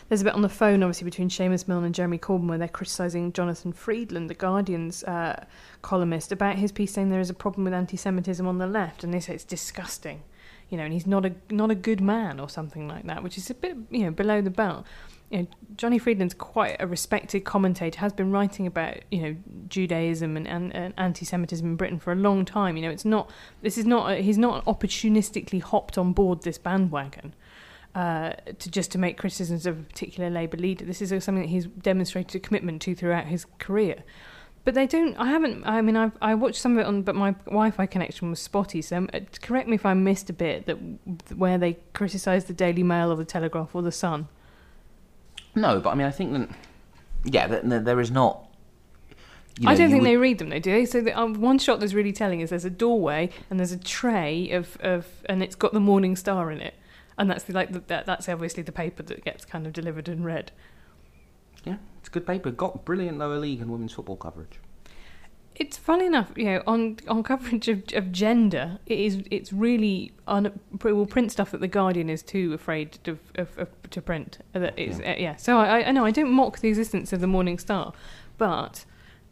there's 0.08 0.22
a 0.22 0.24
bit 0.24 0.32
on 0.32 0.40
the 0.40 0.48
phone, 0.48 0.82
obviously, 0.82 1.04
between 1.04 1.28
Seamus 1.28 1.68
Milne 1.68 1.84
and 1.84 1.94
Jeremy 1.94 2.16
Corbyn, 2.16 2.48
where 2.48 2.56
they're 2.56 2.66
criticising 2.66 3.34
Jonathan 3.34 3.74
Freedland, 3.74 4.30
the 4.30 4.34
Guardian's 4.34 5.04
uh, 5.04 5.44
columnist, 5.82 6.32
about 6.32 6.56
his 6.56 6.72
piece 6.72 6.92
saying 6.92 7.10
there 7.10 7.20
is 7.20 7.28
a 7.28 7.34
problem 7.34 7.64
with 7.64 7.74
anti-Semitism 7.74 8.46
on 8.46 8.56
the 8.56 8.66
left, 8.66 9.04
and 9.04 9.12
they 9.12 9.20
say 9.20 9.34
it's 9.34 9.44
disgusting 9.44 10.22
you 10.68 10.76
know, 10.76 10.84
and 10.84 10.92
he's 10.92 11.06
not 11.06 11.24
a 11.24 11.32
not 11.50 11.70
a 11.70 11.74
good 11.74 12.00
man 12.00 12.38
or 12.38 12.48
something 12.48 12.88
like 12.88 13.06
that, 13.06 13.22
which 13.22 13.38
is 13.38 13.48
a 13.50 13.54
bit 13.54 13.76
you 13.90 14.04
know 14.04 14.10
below 14.10 14.40
the 14.40 14.50
belt. 14.50 14.86
You 15.30 15.40
know, 15.40 15.46
Johnny 15.76 15.98
Freedland's 15.98 16.34
quite 16.34 16.76
a 16.80 16.86
respected 16.86 17.40
commentator, 17.44 18.00
has 18.00 18.12
been 18.12 18.30
writing 18.30 18.66
about 18.66 18.96
you 19.10 19.22
know 19.22 19.36
Judaism 19.68 20.36
and, 20.36 20.46
and, 20.46 20.74
and 20.74 20.94
anti-Semitism 20.96 21.66
in 21.66 21.76
Britain 21.76 21.98
for 21.98 22.12
a 22.12 22.16
long 22.16 22.44
time. 22.44 22.76
You 22.76 22.82
know, 22.82 22.90
it's 22.90 23.04
not 23.04 23.30
this 23.62 23.78
is 23.78 23.86
not 23.86 24.12
a, 24.12 24.16
he's 24.16 24.38
not 24.38 24.64
opportunistically 24.66 25.62
hopped 25.62 25.96
on 25.96 26.12
board 26.12 26.42
this 26.42 26.58
bandwagon. 26.58 27.34
Uh, 27.94 28.32
to 28.58 28.70
just 28.70 28.92
to 28.92 28.98
make 28.98 29.16
criticisms 29.16 29.66
of 29.66 29.80
a 29.80 29.82
particular 29.82 30.30
Labour 30.30 30.58
leader. 30.58 30.84
This 30.84 31.00
is 31.02 31.08
something 31.24 31.42
that 31.42 31.48
he's 31.48 31.66
demonstrated 31.66 32.36
a 32.36 32.38
commitment 32.38 32.82
to 32.82 32.94
throughout 32.94 33.24
his 33.24 33.46
career. 33.58 34.04
But 34.68 34.74
they 34.74 34.86
don't. 34.86 35.16
I 35.16 35.28
haven't. 35.28 35.66
I 35.66 35.80
mean, 35.80 35.96
I 35.96 36.12
I 36.20 36.34
watched 36.34 36.60
some 36.60 36.72
of 36.72 36.80
it 36.80 36.86
on, 36.86 37.00
but 37.00 37.14
my 37.14 37.30
Wi-Fi 37.46 37.86
connection 37.86 38.28
was 38.28 38.38
spotty. 38.38 38.82
So 38.82 38.98
um, 38.98 39.08
correct 39.40 39.66
me 39.66 39.76
if 39.76 39.86
I 39.86 39.94
missed 39.94 40.28
a 40.28 40.34
bit 40.34 40.66
that 40.66 40.74
where 41.34 41.56
they 41.56 41.78
criticised 41.94 42.48
the 42.48 42.52
Daily 42.52 42.82
Mail 42.82 43.10
or 43.10 43.16
the 43.16 43.24
Telegraph 43.24 43.74
or 43.74 43.80
the 43.80 43.90
Sun. 43.90 44.28
no, 45.54 45.80
but 45.80 45.88
I 45.88 45.94
mean, 45.94 46.06
I 46.06 46.10
think 46.10 46.32
that 46.34 46.50
yeah, 47.24 47.46
that, 47.46 47.86
there 47.86 47.98
is 47.98 48.10
not. 48.10 48.46
you 49.58 49.70
I 49.70 49.74
don't 49.74 49.88
think 49.88 50.02
would- 50.02 50.06
they 50.10 50.18
read 50.18 50.36
them. 50.36 50.50
They 50.50 50.60
do. 50.60 50.70
They? 50.72 50.84
So 50.84 51.00
the, 51.00 51.18
um, 51.18 51.40
one 51.40 51.58
shot 51.58 51.80
that's 51.80 51.94
really 51.94 52.12
telling 52.12 52.42
is 52.42 52.50
there's 52.50 52.66
a 52.66 52.68
doorway 52.84 53.30
and 53.48 53.58
there's 53.58 53.72
a 53.72 53.78
tray 53.78 54.50
of, 54.50 54.76
of 54.82 55.06
and 55.30 55.42
it's 55.42 55.54
got 55.56 55.72
the 55.72 55.80
Morning 55.80 56.14
Star 56.14 56.50
in 56.50 56.60
it, 56.60 56.74
and 57.16 57.30
that's 57.30 57.44
the, 57.44 57.54
like 57.54 57.72
the, 57.72 57.82
that, 57.86 58.04
that's 58.04 58.28
obviously 58.28 58.62
the 58.62 58.72
paper 58.72 59.02
that 59.04 59.24
gets 59.24 59.46
kind 59.46 59.66
of 59.66 59.72
delivered 59.72 60.10
and 60.10 60.26
read. 60.26 60.52
Yeah, 61.64 61.76
it's 62.08 62.14
good 62.14 62.26
paper. 62.26 62.50
Got 62.50 62.86
brilliant 62.86 63.18
lower 63.18 63.38
league 63.38 63.60
and 63.60 63.70
women's 63.70 63.92
football 63.92 64.16
coverage. 64.16 64.60
It's 65.54 65.76
funny 65.76 66.06
enough, 66.06 66.30
you 66.36 66.44
know, 66.44 66.62
on 66.66 66.96
on 67.06 67.22
coverage 67.22 67.68
of, 67.68 67.82
of 67.92 68.12
gender, 68.12 68.78
it 68.86 68.98
is 68.98 69.22
it's 69.30 69.52
really 69.52 70.12
un, 70.26 70.46
it 70.46 70.84
will 70.84 71.04
print 71.04 71.32
stuff 71.32 71.50
that 71.50 71.60
the 71.60 71.68
Guardian 71.68 72.08
is 72.08 72.22
too 72.22 72.54
afraid 72.54 72.92
to 73.04 73.18
of, 73.34 73.58
of, 73.58 73.68
to 73.90 74.00
print. 74.00 74.38
That 74.52 74.78
is, 74.78 75.00
yeah. 75.00 75.12
Uh, 75.12 75.16
yeah. 75.18 75.36
So 75.36 75.58
I, 75.58 75.88
I 75.88 75.90
know 75.90 76.06
I 76.06 76.12
don't 76.12 76.30
mock 76.30 76.60
the 76.60 76.68
existence 76.68 77.12
of 77.12 77.20
the 77.20 77.26
Morning 77.26 77.58
Star, 77.58 77.92
but 78.38 78.86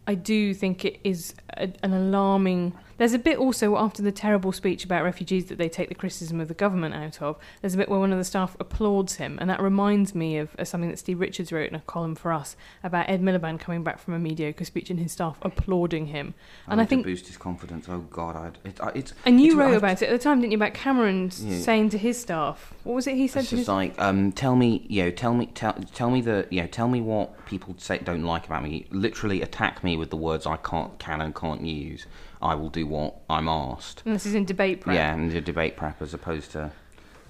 I 0.07 0.15
do 0.15 0.53
think 0.53 0.85
it 0.85 1.01
is 1.03 1.35
a, 1.57 1.73
an 1.83 1.95
alarming. 1.95 2.75
There's 2.99 3.13
a 3.13 3.19
bit 3.19 3.39
also 3.39 3.77
after 3.77 4.03
the 4.03 4.11
terrible 4.13 4.53
speech 4.53 4.85
about 4.85 5.05
refugees 5.05 5.47
that 5.47 5.59
they 5.59 5.69
take 5.69 5.89
the 5.91 5.95
criticism 5.95 6.41
of 6.41 6.49
the 6.49 6.55
government 6.55 6.95
out 6.95 7.21
of. 7.21 7.37
There's 7.61 7.75
a 7.75 7.77
bit 7.77 7.89
where 7.89 7.99
one 8.01 8.11
of 8.13 8.19
the 8.19 8.25
staff 8.25 8.57
applauds 8.59 9.17
him, 9.17 9.39
and 9.41 9.51
that 9.51 9.61
reminds 9.61 10.15
me 10.15 10.39
of, 10.39 10.55
of 10.59 10.67
something 10.67 10.89
that 10.91 10.99
Steve 10.99 11.21
Richards 11.21 11.53
wrote 11.53 11.69
in 11.69 11.75
a 11.75 11.81
column 11.81 12.15
for 12.15 12.33
us 12.33 12.57
about 12.83 13.09
Ed 13.11 13.21
Miliband 13.23 13.61
coming 13.61 13.83
back 13.85 13.99
from 13.99 14.15
a 14.15 14.19
mediocre 14.19 14.65
speech 14.65 14.89
and 14.89 14.99
his 14.99 15.13
staff 15.13 15.37
applauding 15.43 16.07
him. 16.07 16.35
And 16.67 16.81
I 16.81 16.87
think 16.87 17.05
to 17.05 17.11
boost 17.11 17.27
his 17.27 17.37
confidence. 17.37 17.87
Oh 17.89 17.99
God, 18.11 18.35
I'd, 18.37 18.59
it, 18.69 18.81
I- 18.81 18.93
it's 18.95 19.13
and 19.27 19.41
you 19.41 19.49
it's- 19.53 19.59
wrote 19.59 19.67
I've- 19.69 19.77
about 19.77 20.03
it 20.03 20.07
at 20.09 20.13
the 20.13 20.19
time, 20.19 20.41
didn't 20.41 20.53
you? 20.53 20.59
About 20.59 20.75
Cameron 20.75 21.31
Yeah. 21.39 21.59
saying 21.59 21.91
to 21.91 21.99
his 21.99 22.19
staff, 22.21 22.73
what 22.85 22.95
was 22.95 23.07
it 23.07 23.17
he 23.17 23.29
said 23.29 23.41
It's 23.41 23.51
to 23.51 23.57
just 23.57 23.61
his? 23.63 23.69
like, 23.69 24.01
um, 24.01 24.33
tell 24.33 24.57
me, 24.57 24.87
you 24.89 25.03
know, 25.05 25.11
tell 25.11 25.35
me, 25.35 25.47
tell, 25.47 25.75
tell 25.95 26.11
me 26.11 26.21
the, 26.23 26.47
you 26.51 26.63
know, 26.63 26.67
tell 26.67 26.89
me 26.89 27.01
what 27.01 27.45
people 27.47 27.75
say 27.79 27.99
don't 27.99 28.25
like 28.25 28.47
about 28.47 28.63
me. 28.63 28.87
Literally 28.91 29.43
attack 29.43 29.85
me 29.85 29.97
with 29.97 30.11
the 30.11 30.17
words 30.17 30.47
I 30.47 30.57
can't, 30.57 30.99
can 30.99 31.21
and 31.21 31.35
can't 31.35 31.61
use. 31.61 32.07
I 32.47 32.55
will 32.55 32.71
do 32.71 32.87
what 32.87 33.17
I'm 33.29 33.49
asked. 33.49 34.03
and 34.07 34.15
this 34.15 34.25
is 34.27 34.35
in 34.35 34.45
debate 34.45 34.81
prep. 34.81 34.95
Yeah, 34.95 35.13
and 35.13 35.31
the 35.31 35.41
debate 35.41 35.77
prep 35.77 36.01
as 36.01 36.15
opposed 36.15 36.53
to 36.53 36.71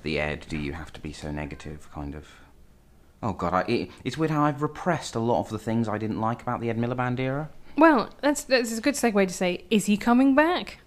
the 0.03 0.21
ed. 0.21 0.47
Do 0.49 0.59
you 0.59 0.73
have 0.75 0.93
to 0.93 1.01
be 1.01 1.13
so 1.13 1.31
negative? 1.31 1.91
Kind 1.93 2.15
of. 2.15 2.29
Oh 3.23 3.33
God, 3.33 3.55
I, 3.55 3.61
it, 3.63 3.91
it's 4.05 4.19
weird 4.19 4.31
how 4.31 4.45
I've 4.45 4.63
repressed 4.63 5.15
a 5.15 5.19
lot 5.21 5.41
of 5.41 5.49
the 5.49 5.59
things 5.59 5.89
I 5.89 5.99
didn't 5.99 6.21
like 6.21 6.43
about 6.43 6.61
the 6.61 6.69
Ed 6.71 6.79
Miliband 6.79 7.19
era. 7.19 7.49
Well, 7.77 8.11
that's 8.21 8.45
that's 8.45 8.77
a 8.77 8.81
good 8.81 8.95
segue 8.95 9.27
to 9.27 9.35
say, 9.35 9.65
is 9.71 9.87
he 9.87 9.97
coming 9.97 10.35
back? 10.35 10.79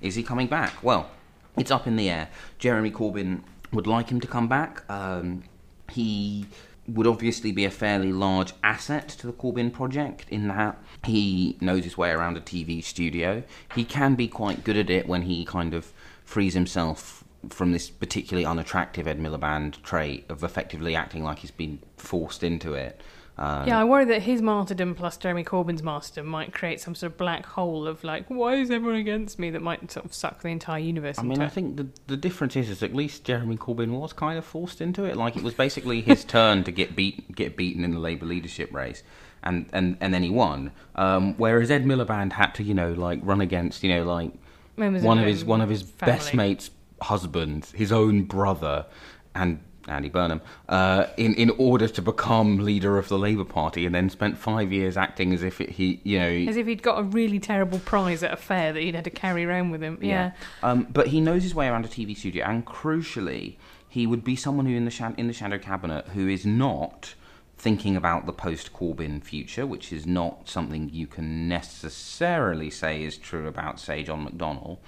Is 0.00 0.14
he 0.16 0.22
coming 0.22 0.48
back? 0.48 0.72
Well, 0.82 1.08
it's 1.56 1.70
up 1.70 1.86
in 1.86 1.96
the 1.96 2.10
air. 2.10 2.28
Jeremy 2.58 2.90
Corbyn 2.90 3.42
would 3.72 3.86
like 3.86 4.10
him 4.10 4.20
to 4.20 4.26
come 4.26 4.48
back. 4.48 4.82
Um, 4.90 5.44
he 5.90 6.46
would 6.88 7.06
obviously 7.06 7.52
be 7.52 7.64
a 7.64 7.70
fairly 7.70 8.12
large 8.12 8.52
asset 8.62 9.08
to 9.08 9.26
the 9.26 9.32
Corbyn 9.32 9.72
project 9.72 10.26
in 10.30 10.48
that 10.48 10.78
he 11.04 11.56
knows 11.60 11.84
his 11.84 11.98
way 11.98 12.10
around 12.10 12.36
a 12.36 12.40
TV 12.40 12.82
studio. 12.82 13.42
He 13.74 13.84
can 13.84 14.14
be 14.14 14.28
quite 14.28 14.64
good 14.64 14.76
at 14.76 14.90
it 14.90 15.08
when 15.08 15.22
he 15.22 15.44
kind 15.44 15.74
of 15.74 15.92
frees 16.24 16.54
himself 16.54 17.24
from 17.50 17.72
this 17.72 17.88
particularly 17.90 18.46
unattractive 18.46 19.06
Ed 19.06 19.20
Miliband 19.20 19.82
trait 19.82 20.24
of 20.28 20.42
effectively 20.42 20.96
acting 20.96 21.22
like 21.22 21.40
he's 21.40 21.50
been 21.50 21.80
forced 21.96 22.42
into 22.42 22.74
it. 22.74 23.00
Uh, 23.38 23.64
Yeah, 23.66 23.78
I 23.78 23.84
worry 23.84 24.06
that 24.06 24.22
his 24.22 24.40
martyrdom 24.40 24.94
plus 24.94 25.16
Jeremy 25.16 25.44
Corbyn's 25.44 25.82
martyrdom 25.82 26.26
might 26.26 26.54
create 26.54 26.80
some 26.80 26.94
sort 26.94 27.12
of 27.12 27.18
black 27.18 27.44
hole 27.44 27.86
of 27.86 28.02
like, 28.02 28.26
why 28.28 28.54
is 28.54 28.70
everyone 28.70 28.96
against 28.96 29.38
me? 29.38 29.50
That 29.50 29.60
might 29.62 29.90
sort 29.90 30.06
of 30.06 30.14
suck 30.14 30.40
the 30.42 30.48
entire 30.48 30.78
universe. 30.78 31.18
I 31.18 31.22
into 31.22 31.30
mean, 31.30 31.42
I 31.42 31.48
think 31.48 31.76
the 31.76 31.88
the 32.06 32.16
difference 32.16 32.56
is, 32.56 32.70
is 32.70 32.82
at 32.82 32.94
least 32.94 33.24
Jeremy 33.24 33.56
Corbyn 33.56 33.90
was 33.90 34.12
kind 34.12 34.38
of 34.38 34.44
forced 34.44 34.80
into 34.80 35.04
it. 35.04 35.16
Like 35.16 35.36
it 35.36 35.42
was 35.42 35.54
basically 35.54 36.00
his 36.00 36.24
turn 36.36 36.64
to 36.64 36.72
get 36.72 36.96
beat, 36.96 37.34
get 37.34 37.56
beaten 37.56 37.84
in 37.84 37.90
the 37.92 38.00
Labour 38.00 38.26
leadership 38.26 38.72
race, 38.72 39.02
and 39.42 39.66
and 39.72 39.98
and 40.00 40.14
then 40.14 40.22
he 40.22 40.30
won. 40.30 40.72
Um, 40.94 41.34
whereas 41.36 41.70
Ed 41.70 41.84
Miliband 41.84 42.32
had 42.32 42.54
to, 42.54 42.62
you 42.62 42.72
know, 42.74 42.92
like 42.92 43.20
run 43.22 43.40
against, 43.42 43.82
you 43.82 43.90
know, 43.94 44.04
like 44.04 44.32
Members 44.78 45.02
one 45.02 45.18
of 45.18 45.26
his 45.26 45.40
his 45.40 45.44
one 45.44 45.60
of 45.60 45.68
his 45.68 45.82
best 45.82 46.32
mates' 46.34 46.70
husbands, 47.02 47.72
his 47.72 47.92
own 47.92 48.24
brother, 48.24 48.86
and 49.34 49.60
Andy 49.88 50.08
Burnham, 50.08 50.40
uh, 50.68 51.06
in 51.16 51.34
in 51.34 51.50
order 51.50 51.88
to 51.88 52.02
become 52.02 52.58
leader 52.58 52.98
of 52.98 53.08
the 53.08 53.18
Labour 53.18 53.44
Party, 53.44 53.86
and 53.86 53.94
then 53.94 54.10
spent 54.10 54.36
five 54.38 54.72
years 54.72 54.96
acting 54.96 55.32
as 55.32 55.42
if 55.42 55.60
it, 55.60 55.70
he, 55.70 56.00
you 56.04 56.18
know, 56.18 56.50
As 56.50 56.56
if 56.56 56.66
he'd 56.66 56.82
got 56.82 56.98
a 56.98 57.02
really 57.02 57.38
terrible 57.38 57.78
prize 57.80 58.22
at 58.22 58.32
a 58.32 58.36
fair 58.36 58.72
that 58.72 58.82
he'd 58.82 58.94
had 58.94 59.04
to 59.04 59.10
carry 59.10 59.44
around 59.44 59.70
with 59.70 59.82
him. 59.82 59.98
Yeah. 60.00 60.32
Um, 60.62 60.86
but 60.90 61.08
he 61.08 61.20
knows 61.20 61.42
his 61.42 61.54
way 61.54 61.68
around 61.68 61.84
a 61.84 61.88
TV 61.88 62.16
studio, 62.16 62.44
and 62.44 62.64
crucially, 62.66 63.56
he 63.88 64.06
would 64.06 64.24
be 64.24 64.36
someone 64.36 64.66
who 64.66 64.74
in 64.74 64.84
the 64.84 64.90
sha- 64.90 65.14
in 65.16 65.26
the 65.26 65.32
shadow 65.32 65.58
cabinet 65.58 66.08
who 66.08 66.28
is 66.28 66.44
not 66.44 67.14
thinking 67.58 67.96
about 67.96 68.26
the 68.26 68.32
post 68.32 68.72
Corbyn 68.72 69.22
future, 69.22 69.66
which 69.66 69.92
is 69.92 70.06
not 70.06 70.48
something 70.48 70.90
you 70.92 71.06
can 71.06 71.48
necessarily 71.48 72.70
say 72.70 73.02
is 73.02 73.16
true 73.16 73.48
about, 73.48 73.80
say, 73.80 74.02
John 74.02 74.28
McDonnell. 74.28 74.78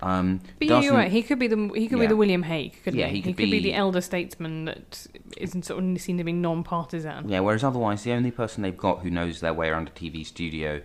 Um, 0.00 0.40
But 0.58 0.82
you're 0.82 0.92
right. 0.92 1.10
He 1.10 1.22
could 1.22 1.38
be 1.38 1.46
the 1.46 1.70
he 1.74 1.88
could 1.88 1.98
be 1.98 2.06
the 2.06 2.16
William 2.16 2.42
Hague, 2.42 2.74
couldn't 2.84 2.98
Yeah, 3.00 3.06
he? 3.08 3.16
he 3.16 3.22
could 3.22 3.36
be, 3.36 3.50
be- 3.50 3.60
the 3.60 3.74
elder 3.74 4.00
statesman 4.00 4.66
that 4.66 5.06
isn't 5.38 5.64
sort 5.64 5.82
of 5.82 6.00
seen 6.00 6.18
to 6.18 6.24
be 6.24 6.32
non-partisan. 6.32 7.28
Yeah, 7.28 7.40
whereas 7.40 7.64
otherwise, 7.64 8.02
the 8.02 8.12
only 8.12 8.30
person 8.30 8.62
they've 8.62 8.76
got 8.76 9.00
who 9.00 9.10
knows 9.10 9.40
their 9.40 9.54
way 9.54 9.68
around 9.68 9.88
a 9.88 9.92
TV 9.92 10.24
studio 10.24 10.82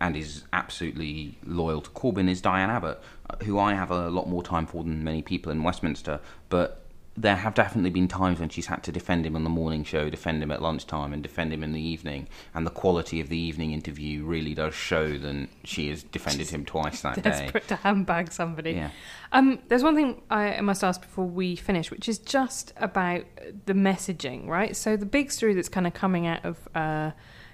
and 0.00 0.16
is 0.16 0.44
absolutely 0.52 1.38
loyal 1.44 1.80
to 1.80 1.90
Corbyn 1.90 2.28
is 2.28 2.40
Diane 2.40 2.70
Abbott, 2.70 3.00
uh, 3.30 3.36
who 3.44 3.58
I 3.58 3.74
have 3.74 3.90
a 3.90 4.08
lot 4.10 4.28
more 4.28 4.42
time 4.42 4.66
for 4.66 4.82
than 4.82 5.04
many 5.04 5.22
people 5.22 5.52
in 5.52 5.62
Westminster. 5.62 6.20
But 6.48 6.83
there 7.16 7.36
have 7.36 7.54
definitely 7.54 7.90
been 7.90 8.08
times 8.08 8.40
when 8.40 8.48
she's 8.48 8.66
had 8.66 8.82
to 8.82 8.90
defend 8.90 9.24
him 9.24 9.36
on 9.36 9.44
the 9.44 9.50
morning 9.50 9.84
show, 9.84 10.10
defend 10.10 10.42
him 10.42 10.50
at 10.50 10.60
lunchtime, 10.60 11.12
and 11.12 11.22
defend 11.22 11.52
him 11.52 11.62
in 11.62 11.72
the 11.72 11.80
evening. 11.80 12.28
And 12.52 12.66
the 12.66 12.72
quality 12.72 13.20
of 13.20 13.28
the 13.28 13.38
evening 13.38 13.72
interview 13.72 14.24
really 14.24 14.52
does 14.52 14.74
show 14.74 15.16
that 15.18 15.48
she 15.62 15.90
has 15.90 16.02
defended 16.02 16.50
him 16.50 16.64
twice 16.64 17.02
that 17.02 17.16
day. 17.22 17.30
Desperate 17.30 17.68
to 17.68 17.76
handbag 17.76 18.32
somebody. 18.32 18.72
Yeah. 18.72 18.90
Um, 19.30 19.60
there's 19.68 19.84
one 19.84 19.94
thing 19.94 20.22
I 20.28 20.60
must 20.60 20.82
ask 20.82 21.00
before 21.00 21.26
we 21.26 21.54
finish, 21.54 21.90
which 21.90 22.08
is 22.08 22.18
just 22.18 22.72
about 22.78 23.24
the 23.66 23.74
messaging, 23.74 24.48
right? 24.48 24.74
So 24.74 24.96
the 24.96 25.06
big 25.06 25.30
story 25.30 25.54
that's 25.54 25.68
kind 25.68 25.86
of 25.86 25.94
coming 25.94 26.26
out 26.26 26.44
of 26.44 26.68
uh, 26.74 27.12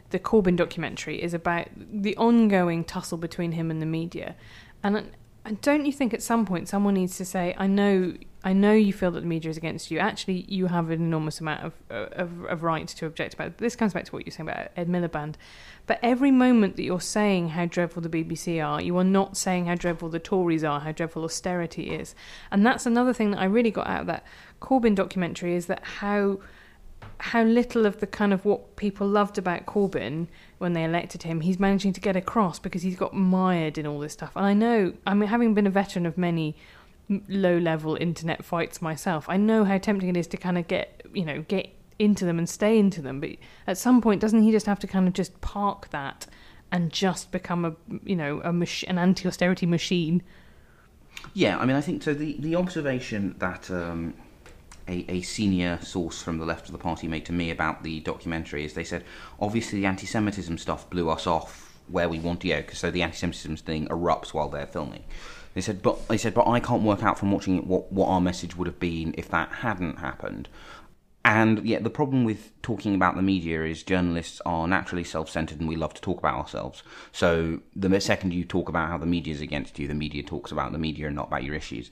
the 0.09 0.18
Corbyn 0.18 0.57
documentary 0.57 1.23
is 1.23 1.35
about 1.35 1.68
the 1.77 2.16
ongoing 2.16 2.83
tussle 2.83 3.18
between 3.18 3.53
him 3.53 3.70
and 3.70 3.83
the 3.83 3.87
media, 3.87 4.37
and 4.83 5.11
And 5.44 5.61
don't 5.62 5.87
you 5.87 5.92
think 5.92 6.12
at 6.12 6.22
some 6.22 6.44
point 6.44 6.68
someone 6.68 6.94
needs 6.94 7.16
to 7.16 7.24
say, 7.24 7.55
"I 7.57 7.66
know, 7.66 8.14
I 8.44 8.53
know 8.53 8.72
you 8.72 8.92
feel 8.92 9.11
that 9.12 9.20
the 9.20 9.26
media 9.26 9.50
is 9.50 9.57
against 9.57 9.90
you. 9.90 9.98
Actually, 9.98 10.44
you 10.48 10.66
have 10.66 10.90
an 10.90 11.00
enormous 11.00 11.40
amount 11.40 11.64
of 11.64 11.72
uh, 11.90 12.09
of, 12.12 12.44
of 12.44 12.62
right 12.62 12.87
to 12.87 13.07
object 13.07 13.35
about." 13.35 13.46
It. 13.48 13.59
This 13.59 13.74
comes 13.74 13.94
back 13.94 14.05
to 14.05 14.12
what 14.12 14.26
you're 14.26 14.33
saying 14.33 14.48
about 14.48 14.68
Ed 14.76 14.88
Miliband. 14.88 15.37
But 15.87 15.98
every 16.03 16.31
moment 16.31 16.76
that 16.76 16.83
you're 16.83 17.00
saying 17.00 17.50
how 17.50 17.66
dreadful 17.66 18.03
the 18.03 18.09
BBC 18.09 18.64
are, 18.64 18.81
you 18.81 18.96
are 18.98 19.05
not 19.05 19.37
saying 19.37 19.66
how 19.66 19.74
dreadful 19.74 20.11
the 20.11 20.18
Tories 20.18 20.62
are, 20.62 20.81
how 20.81 20.92
dreadful 20.92 21.24
austerity 21.24 21.90
is. 21.90 22.14
And 22.50 22.64
that's 22.64 22.87
another 22.87 23.12
thing 23.12 23.31
that 23.33 23.40
I 23.40 23.46
really 23.46 23.70
got 23.70 23.87
out 23.87 24.03
of 24.03 24.07
that 24.09 24.24
Corbyn 24.61 24.94
documentary 24.94 25.55
is 25.55 25.66
that 25.66 25.83
how 25.83 26.38
how 27.18 27.42
little 27.42 27.87
of 27.87 28.00
the 28.00 28.07
kind 28.07 28.33
of 28.33 28.44
what 28.44 28.76
people 28.76 29.07
loved 29.07 29.38
about 29.38 29.66
Corbyn 29.66 30.29
when 30.61 30.75
they 30.75 30.85
elected 30.85 31.23
him, 31.23 31.40
he's 31.40 31.59
managing 31.59 31.94
to 31.94 32.01
get 32.03 32.16
across 32.16 32.59
because 32.59 32.83
he's 32.83 32.94
got 32.94 33.14
mired 33.14 33.79
in 33.79 33.87
all 33.87 33.99
this 33.99 34.12
stuff. 34.12 34.33
And 34.37 34.44
I 34.44 34.53
know, 34.53 34.92
I 35.07 35.14
mean, 35.14 35.31
having 35.31 35.55
been 35.55 35.66
a 35.66 35.70
veteran 35.70 36.05
of 36.05 36.18
many 36.18 36.55
low 37.29 37.57
level 37.57 37.96
internet 37.96 38.44
fights 38.44 38.83
myself, 38.83 39.27
I 39.27 39.38
know 39.38 39.64
how 39.64 39.79
tempting 39.79 40.11
it 40.11 40.18
is 40.18 40.27
to 40.27 40.37
kind 40.37 40.59
of 40.59 40.68
get, 40.68 41.01
you 41.14 41.25
know, 41.25 41.40
get 41.49 41.70
into 41.99 42.27
them 42.27 42.38
and 42.38 42.46
stay 42.46 42.79
into 42.79 43.01
them. 43.01 43.20
But 43.20 43.37
at 43.66 43.79
some 43.79 44.03
point, 44.03 44.20
doesn't 44.20 44.42
he 44.42 44.51
just 44.51 44.66
have 44.66 44.79
to 44.81 44.87
kind 44.87 45.09
of 45.09 45.14
just 45.14 45.40
park 45.40 45.88
that 45.92 46.27
and 46.70 46.92
just 46.92 47.31
become 47.31 47.64
a, 47.64 47.75
you 48.05 48.14
know, 48.14 48.42
a 48.44 48.53
mach- 48.53 48.87
an 48.87 48.99
anti 48.99 49.27
austerity 49.27 49.64
machine? 49.64 50.23
Yeah, 51.33 51.59
I 51.59 51.64
mean, 51.64 51.77
I 51.77 51.81
think 51.81 52.03
so. 52.03 52.12
The 52.12 52.37
the 52.38 52.55
observation 52.55 53.35
that 53.38 53.70
um, 53.70 54.12
a, 54.90 55.05
a 55.09 55.22
senior 55.22 55.79
source 55.83 56.20
from 56.20 56.38
the 56.38 56.44
left 56.44 56.66
of 56.66 56.72
the 56.72 56.79
party 56.79 57.07
made 57.07 57.24
to 57.26 57.33
me 57.33 57.50
about 57.50 57.83
the 57.83 58.00
documentary 58.00 58.64
is 58.64 58.74
they 58.74 58.85
said 58.85 59.05
obviously 59.40 59.81
the 59.81 59.87
anti-Semitism 59.87 60.59
stuff 60.59 60.90
blew 60.90 61.09
us 61.09 61.26
off 61.26 61.79
where 61.88 62.09
we 62.09 62.18
want 62.18 62.40
to 62.40 62.48
go 62.48 62.57
because 62.61 62.79
so 62.79 62.90
the 62.90 63.03
anti-Semitism 63.03 63.57
thing 63.59 63.87
erupts 63.88 64.35
while 64.35 64.48
they're 64.48 64.66
filming. 64.66 65.05
They 65.55 65.61
said, 65.61 65.83
but 65.83 66.07
they 66.09 66.16
said, 66.16 66.35
but 66.35 66.46
I 66.46 66.61
can't 66.61 66.83
work 66.83 67.03
out 67.03 67.18
from 67.18 67.33
watching 67.33 67.57
it 67.57 67.66
what 67.66 67.90
what 67.92 68.09
our 68.09 68.20
message 68.20 68.57
would 68.57 68.66
have 68.66 68.79
been 68.79 69.14
if 69.16 69.29
that 69.31 69.48
hadn't 69.48 69.98
happened. 69.98 70.48
And 71.24 71.66
yet, 71.66 71.85
the 71.85 71.90
problem 71.90 72.24
with 72.24 72.50
talking 72.62 72.94
about 72.94 73.14
the 73.14 73.22
media 73.22 73.62
is 73.64 73.83
journalists 73.83 74.40
are 74.46 74.66
naturally 74.66 75.04
self 75.04 75.28
centered 75.28 75.61
and 75.61 75.68
we 75.68 75.76
love 75.76 75.92
to 75.94 76.00
talk 76.00 76.18
about 76.18 76.37
ourselves. 76.37 76.83
So, 77.12 77.61
the 77.76 78.00
second 78.00 78.33
you 78.33 78.44
talk 78.44 78.70
about 78.70 78.88
how 78.88 78.96
the 78.96 79.06
media 79.06 79.35
is 79.35 79.42
against 79.42 79.78
you, 79.78 79.87
the 79.87 79.94
media 79.94 80.22
talks 80.22 80.50
about 80.50 80.72
the 80.72 80.78
media 80.78 81.09
and 81.09 81.16
not 81.16 81.28
about 81.28 81.44
your 81.44 81.54
issues. 81.54 81.90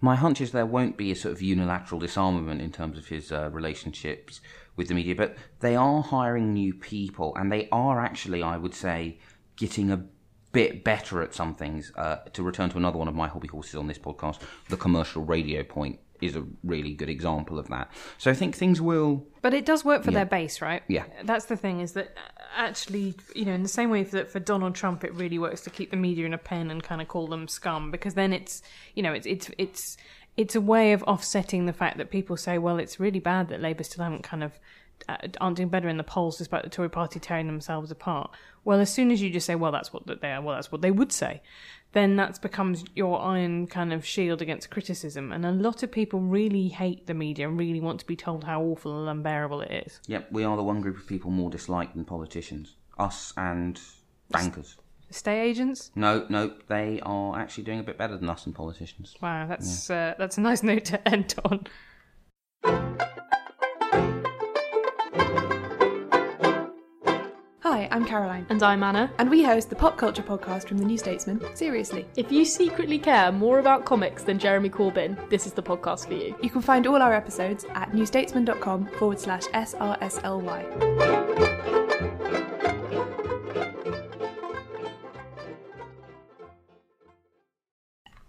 My 0.00 0.16
hunch 0.16 0.40
is 0.40 0.52
there 0.52 0.64
won't 0.64 0.96
be 0.96 1.10
a 1.10 1.14
sort 1.14 1.34
of 1.34 1.42
unilateral 1.42 2.00
disarmament 2.00 2.62
in 2.62 2.72
terms 2.72 2.96
of 2.96 3.08
his 3.08 3.30
uh, 3.30 3.50
relationships 3.52 4.40
with 4.76 4.88
the 4.88 4.94
media, 4.94 5.14
but 5.14 5.36
they 5.60 5.76
are 5.76 6.02
hiring 6.02 6.54
new 6.54 6.72
people 6.72 7.36
and 7.36 7.52
they 7.52 7.68
are 7.70 8.00
actually, 8.00 8.42
I 8.42 8.56
would 8.56 8.74
say, 8.74 9.18
getting 9.56 9.90
a 9.90 10.06
bit 10.52 10.84
better 10.84 11.22
at 11.22 11.34
some 11.34 11.54
things. 11.54 11.92
Uh, 11.96 12.16
to 12.32 12.42
return 12.42 12.70
to 12.70 12.78
another 12.78 12.96
one 12.96 13.08
of 13.08 13.14
my 13.14 13.28
hobby 13.28 13.48
horses 13.48 13.74
on 13.74 13.88
this 13.88 13.98
podcast, 13.98 14.40
the 14.70 14.78
commercial 14.78 15.22
radio 15.22 15.62
point 15.62 15.98
is 16.20 16.36
a 16.36 16.44
really 16.64 16.94
good 16.94 17.08
example 17.08 17.58
of 17.58 17.68
that. 17.68 17.90
So 18.18 18.30
I 18.30 18.34
think 18.34 18.54
things 18.56 18.80
will. 18.80 19.26
But 19.42 19.54
it 19.54 19.64
does 19.64 19.84
work 19.84 20.02
for 20.04 20.10
Yeah. 20.10 20.18
their 20.18 20.26
base, 20.26 20.60
right? 20.60 20.82
Yeah. 20.88 21.04
That's 21.24 21.46
the 21.46 21.56
thing 21.56 21.80
is 21.80 21.92
that 21.92 22.14
actually, 22.56 23.14
you 23.34 23.44
know, 23.44 23.52
in 23.52 23.62
the 23.62 23.68
same 23.68 23.90
way 23.90 24.02
that 24.02 24.30
for 24.30 24.40
Donald 24.40 24.74
Trump, 24.74 25.04
it 25.04 25.14
really 25.14 25.38
works 25.38 25.60
to 25.62 25.70
keep 25.70 25.90
the 25.90 25.96
media 25.96 26.26
in 26.26 26.34
a 26.34 26.38
pen 26.38 26.70
and 26.70 26.82
kind 26.82 27.00
of 27.00 27.08
call 27.08 27.26
them 27.28 27.48
scum 27.48 27.90
because 27.90 28.14
then 28.14 28.32
it's, 28.32 28.62
you 28.94 29.02
know, 29.02 29.12
it's 29.12 29.26
it's 29.26 29.50
it's 29.58 29.96
it's 30.36 30.54
a 30.54 30.60
way 30.60 30.92
of 30.92 31.02
offsetting 31.04 31.66
the 31.66 31.72
fact 31.72 31.98
that 31.98 32.10
people 32.10 32.36
say, 32.36 32.56
well, 32.58 32.78
it's 32.78 33.00
really 33.00 33.18
bad 33.20 33.48
that 33.48 33.60
Labour 33.60 33.82
still 33.84 34.04
haven't 34.04 34.22
kind 34.22 34.44
of 34.44 34.58
uh, 35.08 35.16
aren't 35.40 35.56
doing 35.56 35.68
better 35.68 35.88
in 35.88 35.96
the 35.96 36.04
polls 36.04 36.36
despite 36.38 36.62
the 36.62 36.70
Tory 36.70 36.88
party 36.90 37.18
tearing 37.18 37.46
themselves 37.46 37.90
apart. 37.90 38.30
Well, 38.64 38.80
as 38.80 38.92
soon 38.92 39.10
as 39.10 39.22
you 39.22 39.30
just 39.30 39.46
say, 39.46 39.54
well, 39.54 39.72
that's 39.72 39.92
what 39.92 40.06
they 40.20 40.30
are, 40.30 40.42
well, 40.42 40.54
that's 40.54 40.70
what 40.70 40.82
they 40.82 40.90
would 40.90 41.10
say, 41.12 41.40
then 41.92 42.16
that 42.16 42.40
becomes 42.40 42.84
your 42.94 43.20
iron 43.20 43.66
kind 43.66 43.92
of 43.92 44.06
shield 44.06 44.40
against 44.40 44.70
criticism. 44.70 45.32
And 45.32 45.44
a 45.44 45.50
lot 45.50 45.82
of 45.82 45.90
people 45.90 46.20
really 46.20 46.68
hate 46.68 47.06
the 47.06 47.14
media 47.14 47.48
and 47.48 47.58
really 47.58 47.80
want 47.80 48.00
to 48.00 48.06
be 48.06 48.16
told 48.16 48.44
how 48.44 48.62
awful 48.62 49.00
and 49.00 49.08
unbearable 49.08 49.60
it 49.62 49.86
is. 49.86 50.00
Yep, 50.06 50.30
we 50.30 50.44
are 50.44 50.56
the 50.56 50.62
one 50.62 50.80
group 50.80 50.96
of 50.96 51.06
people 51.06 51.30
more 51.30 51.50
disliked 51.50 51.94
than 51.94 52.04
politicians. 52.04 52.76
Us 52.98 53.32
and 53.36 53.80
bankers. 54.30 54.76
Estate 55.10 55.40
agents? 55.40 55.90
No, 55.96 56.26
no, 56.28 56.54
they 56.68 57.00
are 57.02 57.36
actually 57.36 57.64
doing 57.64 57.80
a 57.80 57.82
bit 57.82 57.98
better 57.98 58.16
than 58.16 58.28
us 58.28 58.46
and 58.46 58.54
politicians. 58.54 59.16
Wow, 59.20 59.46
that's 59.48 59.90
uh, 59.90 60.14
that's 60.16 60.38
a 60.38 60.40
nice 60.40 60.62
note 60.64 60.84
to 60.86 61.08
end 61.08 61.34
on. 61.44 61.66
I'm 67.90 68.04
Caroline, 68.06 68.46
And 68.50 68.62
I'm 68.62 68.82
Anna. 68.82 69.10
and 69.18 69.28
we 69.28 69.42
host 69.42 69.68
the 69.68 69.76
pop 69.76 69.96
culture 69.98 70.22
podcast 70.22 70.68
from 70.68 70.78
the 70.78 70.84
New 70.84 70.96
Statesman. 70.98 71.42
Seriously. 71.56 72.06
If 72.16 72.30
you 72.30 72.44
secretly 72.44 72.98
care 72.98 73.32
more 73.32 73.58
about 73.58 73.84
comics 73.84 74.22
than 74.22 74.38
Jeremy 74.38 74.70
Corbyn, 74.70 75.16
this 75.28 75.46
is 75.46 75.52
the 75.52 75.62
podcast 75.62 76.06
for 76.06 76.14
you. 76.14 76.36
You 76.42 76.50
can 76.50 76.62
find 76.62 76.86
all 76.86 77.02
our 77.02 77.12
episodes 77.12 77.64
at 77.74 77.90
newstatesman.com 77.92 78.86
forward 78.98 79.18
slash 79.18 79.42
SRSLY. 79.48 80.70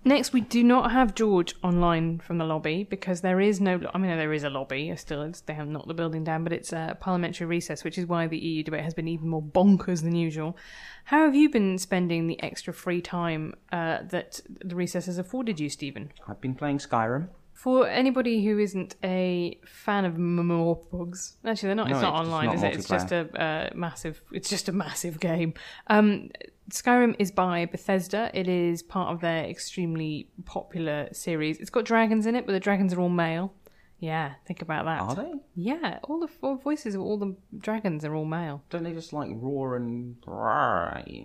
Next, 0.04 0.34
we 0.34 0.42
do 0.42 0.64
not 0.64 0.92
have 0.92 1.14
George 1.14 1.54
online 1.62 2.20
from 2.20 2.40
the 2.40 2.44
lobby 2.44 2.88
because 2.90 3.22
there 3.22 3.40
is 3.40 3.62
no. 3.62 3.80
I 3.94 4.00
mean, 4.00 4.10
there 4.18 4.34
is 4.34 4.44
a 4.44 4.50
lobby. 4.50 4.92
Still, 4.96 5.22
it's, 5.22 5.42
they 5.42 5.54
have 5.54 5.68
knocked 5.68 5.88
the 5.88 5.94
building 5.94 6.24
down, 6.24 6.44
but 6.44 6.52
it's 6.52 6.74
a 6.74 6.98
parliamentary 7.00 7.46
recess, 7.46 7.84
which 7.84 8.00
is 8.00 8.08
why 8.08 8.26
the 8.26 8.38
EU 8.38 8.64
debate 8.64 8.84
has 8.84 8.96
been 8.96 9.08
even 9.08 9.30
more 9.30 9.44
bonkers 9.44 10.02
than 10.02 10.16
usual. 10.16 10.58
How 11.06 11.26
have 11.26 11.36
you 11.36 11.50
been 11.50 11.78
spending 11.78 12.26
the 12.26 12.42
extra 12.42 12.74
free 12.74 13.02
time 13.02 13.54
uh, 13.72 14.00
that 14.10 14.42
the 14.48 14.76
recess 14.76 15.06
has 15.06 15.20
afforded 15.20 15.60
you, 15.60 15.70
Stephen? 15.70 16.12
I've 16.28 16.42
been 16.42 16.56
playing 16.56 16.80
Skyrim. 16.80 17.28
For 17.54 17.88
anybody 17.88 18.44
who 18.44 18.58
isn't 18.58 18.96
a 19.04 19.60
fan 19.68 20.06
of 20.06 20.16
MMORPGs, 20.16 21.36
actually 21.46 21.68
they're 21.68 21.76
not. 21.76 21.90
No, 21.90 21.96
it's 21.96 22.02
not 22.02 22.20
it's 22.20 22.28
online, 22.28 22.46
not 22.48 22.56
is 22.56 22.64
it? 22.64 22.74
It's 22.74 22.90
just 22.90 23.12
a 23.12 23.40
uh, 23.40 23.70
massive. 23.76 24.24
It's 24.32 24.50
just 24.50 24.68
a 24.68 24.72
massive 24.72 25.20
game. 25.20 25.54
Um, 25.86 26.32
Skyrim 26.72 27.16
is 27.20 27.32
by 27.32 27.66
Bethesda. 27.66 28.32
It 28.34 28.48
is 28.48 28.82
part 28.84 29.14
of 29.14 29.22
their 29.22 29.44
extremely 29.46 30.30
popular 30.46 31.10
series. 31.12 31.60
It's 31.60 31.70
got 31.70 31.86
dragons 31.86 32.26
in 32.26 32.36
it, 32.36 32.46
but 32.46 32.54
the 32.54 32.60
dragons 32.60 32.94
are 32.94 33.00
all 33.02 33.10
male. 33.10 33.54
Yeah, 34.00 34.34
think 34.48 34.62
about 34.64 34.86
that. 34.86 35.02
Are 35.02 35.16
they? 35.16 35.32
Yeah, 35.56 36.00
all 36.04 36.20
the 36.20 36.28
four 36.28 36.58
voices 36.58 36.96
of 36.96 37.02
all 37.02 37.18
the 37.18 37.36
dragons 37.58 38.04
are 38.04 38.16
all 38.16 38.26
male. 38.26 38.64
Don't 38.72 38.84
they 38.84 38.94
just 38.94 39.14
like 39.14 39.30
roar 39.34 39.76
and? 39.76 40.16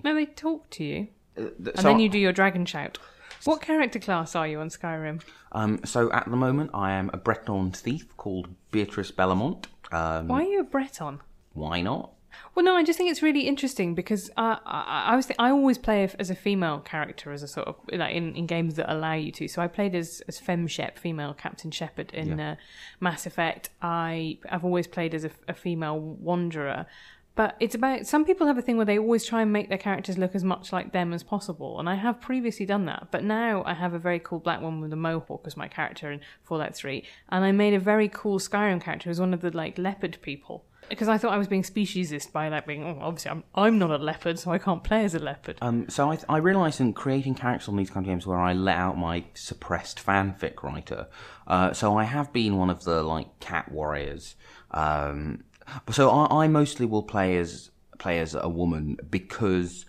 No, 0.04 0.14
they 0.14 0.26
talk 0.26 0.68
to 0.70 0.84
you, 0.84 1.08
Uh, 1.38 1.40
th- 1.42 1.52
and 1.58 1.76
so- 1.76 1.82
then 1.82 2.00
you 2.00 2.08
do 2.10 2.18
your 2.18 2.32
dragon 2.32 2.66
shout. 2.66 2.98
What 3.44 3.60
character 3.62 3.98
class 3.98 4.34
are 4.34 4.46
you 4.48 4.60
on 4.60 4.68
Skyrim? 4.68 5.22
Um, 5.52 5.80
so 5.84 6.10
at 6.12 6.28
the 6.28 6.36
moment, 6.36 6.70
I 6.74 6.92
am 6.92 7.10
a 7.12 7.16
Breton 7.16 7.70
thief 7.72 8.14
called 8.16 8.48
Beatrice 8.72 9.10
Bellamont. 9.10 9.68
Um, 9.92 10.28
Why 10.28 10.40
are 10.40 10.48
you 10.48 10.60
a 10.60 10.64
Breton? 10.64 11.20
Why 11.52 11.80
not? 11.80 12.12
Well, 12.54 12.64
no, 12.64 12.74
I 12.74 12.82
just 12.82 12.96
think 12.96 13.10
it's 13.10 13.22
really 13.22 13.42
interesting 13.42 13.94
because 13.94 14.30
uh, 14.36 14.56
I, 14.64 15.06
I 15.08 15.16
was 15.16 15.26
th- 15.26 15.36
I 15.38 15.50
always 15.50 15.78
play 15.78 16.08
as 16.18 16.30
a 16.30 16.34
female 16.34 16.80
character 16.80 17.32
as 17.32 17.42
a 17.42 17.48
sort 17.48 17.68
of 17.68 17.76
like 17.92 18.14
in, 18.14 18.34
in 18.34 18.46
games 18.46 18.74
that 18.74 18.92
allow 18.92 19.14
you 19.14 19.30
to. 19.32 19.48
So 19.48 19.62
I 19.62 19.68
played 19.68 19.94
as 19.94 20.22
as 20.28 20.38
Fem 20.38 20.66
Shep, 20.66 20.98
female 20.98 21.34
Captain 21.34 21.70
Shepard 21.70 22.12
in 22.14 22.40
uh, 22.40 22.56
Mass 23.00 23.26
Effect. 23.26 23.70
I 23.82 24.38
I've 24.48 24.64
always 24.64 24.86
played 24.86 25.14
as 25.14 25.24
a, 25.24 25.30
a 25.48 25.54
female 25.54 25.98
wanderer. 25.98 26.86
But 27.34 27.54
it's 27.60 27.74
about 27.74 28.06
some 28.06 28.24
people 28.24 28.46
have 28.46 28.56
a 28.56 28.62
thing 28.62 28.78
where 28.78 28.86
they 28.86 28.98
always 28.98 29.26
try 29.26 29.42
and 29.42 29.52
make 29.52 29.68
their 29.68 29.76
characters 29.76 30.16
look 30.16 30.34
as 30.34 30.42
much 30.42 30.72
like 30.72 30.92
them 30.92 31.12
as 31.12 31.22
possible, 31.22 31.78
and 31.78 31.86
I 31.86 31.96
have 31.96 32.18
previously 32.18 32.64
done 32.64 32.86
that. 32.86 33.08
But 33.10 33.24
now 33.24 33.62
I 33.66 33.74
have 33.74 33.92
a 33.92 33.98
very 33.98 34.18
cool 34.18 34.38
black 34.38 34.62
woman 34.62 34.80
with 34.80 34.92
a 34.94 34.96
mohawk 34.96 35.42
as 35.46 35.54
my 35.54 35.68
character 35.68 36.10
in 36.10 36.20
Fallout 36.44 36.74
Three, 36.74 37.04
and 37.28 37.44
I 37.44 37.52
made 37.52 37.74
a 37.74 37.78
very 37.78 38.08
cool 38.08 38.38
Skyrim 38.38 38.80
character 38.80 39.10
who's 39.10 39.20
one 39.20 39.34
of 39.34 39.42
the 39.42 39.54
like 39.54 39.76
leopard 39.76 40.16
people 40.22 40.64
because 40.88 41.08
I 41.08 41.18
thought 41.18 41.32
I 41.32 41.38
was 41.38 41.48
being 41.48 41.62
speciesist 41.62 42.32
by 42.32 42.48
like 42.48 42.66
being 42.66 42.84
oh, 42.84 42.98
obviously 43.00 43.30
I'm 43.30 43.44
I'm 43.54 43.78
not 43.78 43.90
a 43.90 43.98
leopard, 43.98 44.38
so 44.38 44.50
I 44.50 44.58
can't 44.58 44.82
play 44.82 45.04
as 45.04 45.14
a 45.14 45.18
leopard. 45.18 45.58
Um, 45.60 45.88
so 45.88 46.10
I, 46.12 46.18
I 46.28 46.38
realised 46.38 46.80
in 46.80 46.92
creating 46.92 47.34
characters 47.34 47.68
on 47.68 47.76
these 47.76 47.90
kind 47.90 48.04
of 48.04 48.08
games 48.08 48.26
where 48.26 48.38
I 48.38 48.52
let 48.52 48.76
out 48.76 48.98
my 48.98 49.24
suppressed 49.34 50.04
fanfic 50.04 50.62
writer. 50.62 51.08
Uh, 51.46 51.72
so 51.72 51.96
I 51.96 52.04
have 52.04 52.32
been 52.32 52.56
one 52.56 52.70
of 52.70 52.84
the 52.84 53.02
like 53.02 53.40
cat 53.40 53.70
warriors. 53.70 54.36
Um, 54.70 55.44
so 55.90 56.10
I, 56.10 56.44
I 56.44 56.48
mostly 56.48 56.86
will 56.86 57.02
play 57.02 57.36
as 57.38 57.70
play 57.98 58.18
as 58.20 58.34
a 58.34 58.48
woman 58.48 58.98
because 59.10 59.86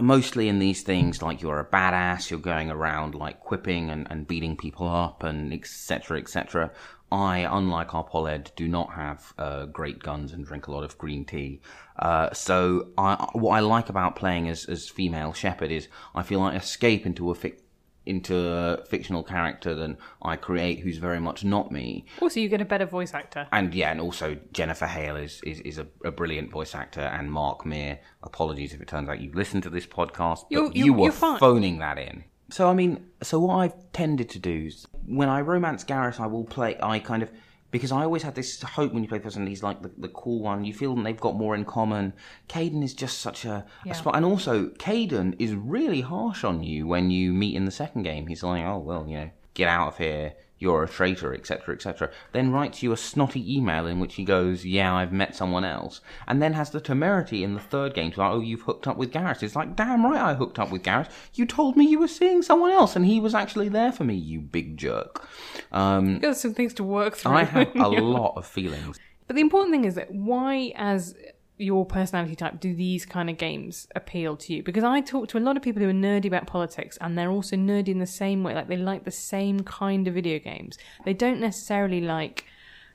mostly 0.00 0.48
in 0.48 0.58
these 0.58 0.82
things 0.82 1.22
like 1.22 1.42
you're 1.42 1.60
a 1.60 1.64
badass, 1.64 2.30
you're 2.30 2.38
going 2.38 2.70
around 2.70 3.14
like 3.14 3.40
quipping 3.40 3.90
and, 3.90 4.06
and 4.10 4.26
beating 4.26 4.56
people 4.56 4.88
up 4.88 5.22
and 5.22 5.52
etc 5.52 6.18
etc. 6.18 6.70
I, 7.12 7.38
unlike 7.50 7.94
our 7.94 8.04
Poled, 8.04 8.52
do 8.56 8.68
not 8.68 8.92
have 8.94 9.32
uh, 9.38 9.66
great 9.66 9.98
guns 10.00 10.32
and 10.32 10.44
drink 10.46 10.66
a 10.68 10.72
lot 10.72 10.84
of 10.84 10.96
green 10.98 11.24
tea. 11.24 11.60
Uh, 11.98 12.32
so 12.32 12.88
I, 12.96 13.28
what 13.32 13.52
I 13.56 13.60
like 13.60 13.88
about 13.88 14.16
playing 14.16 14.48
as, 14.48 14.64
as 14.66 14.88
female 14.88 15.32
Shepard 15.32 15.70
is 15.70 15.88
I 16.14 16.22
feel 16.22 16.40
like 16.40 16.54
I 16.54 16.56
escape 16.56 17.06
into 17.06 17.30
a 17.30 17.34
fic- 17.34 17.60
into 18.06 18.34
a 18.50 18.82
fictional 18.86 19.22
character 19.22 19.74
than 19.74 19.98
I 20.22 20.36
create, 20.36 20.80
who's 20.80 20.96
very 20.96 21.20
much 21.20 21.44
not 21.44 21.70
me. 21.70 22.06
Also, 22.20 22.40
you 22.40 22.48
get 22.48 22.60
a 22.62 22.64
better 22.64 22.86
voice 22.86 23.12
actor. 23.12 23.46
And 23.52 23.74
yeah, 23.74 23.90
and 23.90 24.00
also 24.00 24.38
Jennifer 24.52 24.86
Hale 24.86 25.16
is 25.16 25.40
is, 25.44 25.60
is 25.60 25.78
a, 25.78 25.86
a 26.04 26.10
brilliant 26.10 26.50
voice 26.50 26.74
actor, 26.74 27.02
and 27.02 27.30
Mark 27.30 27.66
Meer. 27.66 28.00
Apologies 28.22 28.72
if 28.72 28.80
it 28.80 28.88
turns 28.88 29.08
out 29.08 29.20
you've 29.20 29.34
listened 29.34 29.64
to 29.64 29.70
this 29.70 29.86
podcast, 29.86 30.40
but 30.42 30.50
You're- 30.50 30.70
you 30.74 30.84
you're- 30.86 30.90
were 30.96 31.02
you're 31.04 31.38
phoning 31.38 31.78
that 31.80 31.98
in. 31.98 32.24
So 32.50 32.68
I 32.68 32.74
mean, 32.74 33.06
so 33.22 33.38
what 33.40 33.56
I've 33.56 33.92
tended 33.92 34.28
to 34.30 34.38
do 34.38 34.66
is 34.66 34.86
when 35.06 35.28
I 35.28 35.40
romance 35.40 35.84
Garrus, 35.84 36.20
I 36.20 36.26
will 36.26 36.44
play. 36.44 36.76
I 36.82 36.98
kind 36.98 37.22
of 37.22 37.30
because 37.70 37.92
I 37.92 38.02
always 38.02 38.22
had 38.22 38.34
this 38.34 38.60
hope 38.62 38.92
when 38.92 39.02
you 39.02 39.08
play 39.08 39.18
the 39.18 39.24
person, 39.24 39.46
he's 39.46 39.62
like 39.62 39.80
the, 39.82 39.90
the 39.96 40.08
cool 40.08 40.40
one. 40.42 40.64
You 40.64 40.74
feel 40.74 40.94
they've 40.96 41.20
got 41.20 41.36
more 41.36 41.54
in 41.54 41.64
common. 41.64 42.12
Kaidan 42.48 42.82
is 42.82 42.94
just 42.94 43.20
such 43.20 43.44
a, 43.44 43.64
a 43.88 43.94
spot, 43.94 44.16
and 44.16 44.24
also 44.24 44.68
Kaidan 44.70 45.36
is 45.38 45.54
really 45.54 46.00
harsh 46.00 46.42
on 46.42 46.62
you 46.62 46.86
when 46.86 47.10
you 47.10 47.32
meet 47.32 47.54
in 47.54 47.64
the 47.64 47.70
second 47.70 48.02
game. 48.02 48.26
He's 48.26 48.42
like, 48.42 48.64
oh 48.64 48.78
well, 48.78 49.06
you 49.06 49.18
know, 49.18 49.30
get 49.54 49.68
out 49.68 49.88
of 49.88 49.98
here. 49.98 50.34
You're 50.60 50.84
a 50.84 50.88
traitor, 50.88 51.34
etc., 51.34 51.74
etc. 51.74 52.10
Then 52.32 52.52
writes 52.52 52.82
you 52.82 52.92
a 52.92 52.96
snotty 52.96 53.56
email 53.56 53.86
in 53.86 53.98
which 53.98 54.14
he 54.14 54.24
goes, 54.24 54.64
"Yeah, 54.64 54.94
I've 54.94 55.12
met 55.12 55.34
someone 55.34 55.64
else," 55.64 56.00
and 56.28 56.40
then 56.40 56.52
has 56.52 56.70
the 56.70 56.80
temerity 56.80 57.42
in 57.42 57.54
the 57.54 57.60
third 57.60 57.94
game 57.94 58.12
to 58.12 58.20
like, 58.20 58.32
"Oh, 58.32 58.40
you've 58.40 58.60
hooked 58.60 58.86
up 58.86 58.98
with 58.98 59.10
Garrus." 59.10 59.42
It's 59.42 59.56
like, 59.56 59.74
damn 59.74 60.04
right, 60.04 60.20
I 60.20 60.34
hooked 60.34 60.58
up 60.58 60.70
with 60.70 60.82
Garrus. 60.82 61.08
You 61.34 61.46
told 61.46 61.76
me 61.78 61.86
you 61.88 61.98
were 61.98 62.08
seeing 62.08 62.42
someone 62.42 62.70
else, 62.70 62.94
and 62.94 63.06
he 63.06 63.18
was 63.18 63.34
actually 63.34 63.70
there 63.70 63.90
for 63.90 64.04
me. 64.04 64.14
You 64.14 64.40
big 64.40 64.76
jerk. 64.76 65.26
Um, 65.72 66.10
You've 66.10 66.22
got 66.22 66.36
some 66.36 66.54
things 66.54 66.74
to 66.74 66.84
work 66.84 67.16
through. 67.16 67.32
I 67.32 67.44
have 67.44 67.74
a 67.74 67.88
lot 67.88 68.34
of 68.36 68.46
feelings. 68.46 68.98
But 69.26 69.36
the 69.36 69.42
important 69.42 69.72
thing 69.72 69.86
is 69.86 69.94
that 69.94 70.12
why, 70.12 70.72
as 70.76 71.14
your 71.60 71.84
personality 71.84 72.34
type, 72.34 72.58
do 72.58 72.74
these 72.74 73.04
kind 73.04 73.28
of 73.28 73.36
games 73.36 73.86
appeal 73.94 74.36
to 74.36 74.54
you? 74.54 74.62
Because 74.62 74.84
I 74.84 75.00
talk 75.00 75.28
to 75.28 75.38
a 75.38 75.40
lot 75.40 75.56
of 75.56 75.62
people 75.62 75.82
who 75.82 75.88
are 75.88 75.92
nerdy 75.92 76.26
about 76.26 76.46
politics, 76.46 76.96
and 77.00 77.16
they're 77.16 77.30
also 77.30 77.56
nerdy 77.56 77.88
in 77.88 77.98
the 77.98 78.06
same 78.06 78.42
way. 78.42 78.54
Like 78.54 78.68
they 78.68 78.76
like 78.76 79.04
the 79.04 79.10
same 79.10 79.60
kind 79.60 80.08
of 80.08 80.14
video 80.14 80.38
games. 80.38 80.78
They 81.04 81.12
don't 81.12 81.40
necessarily 81.40 82.00
like 82.00 82.46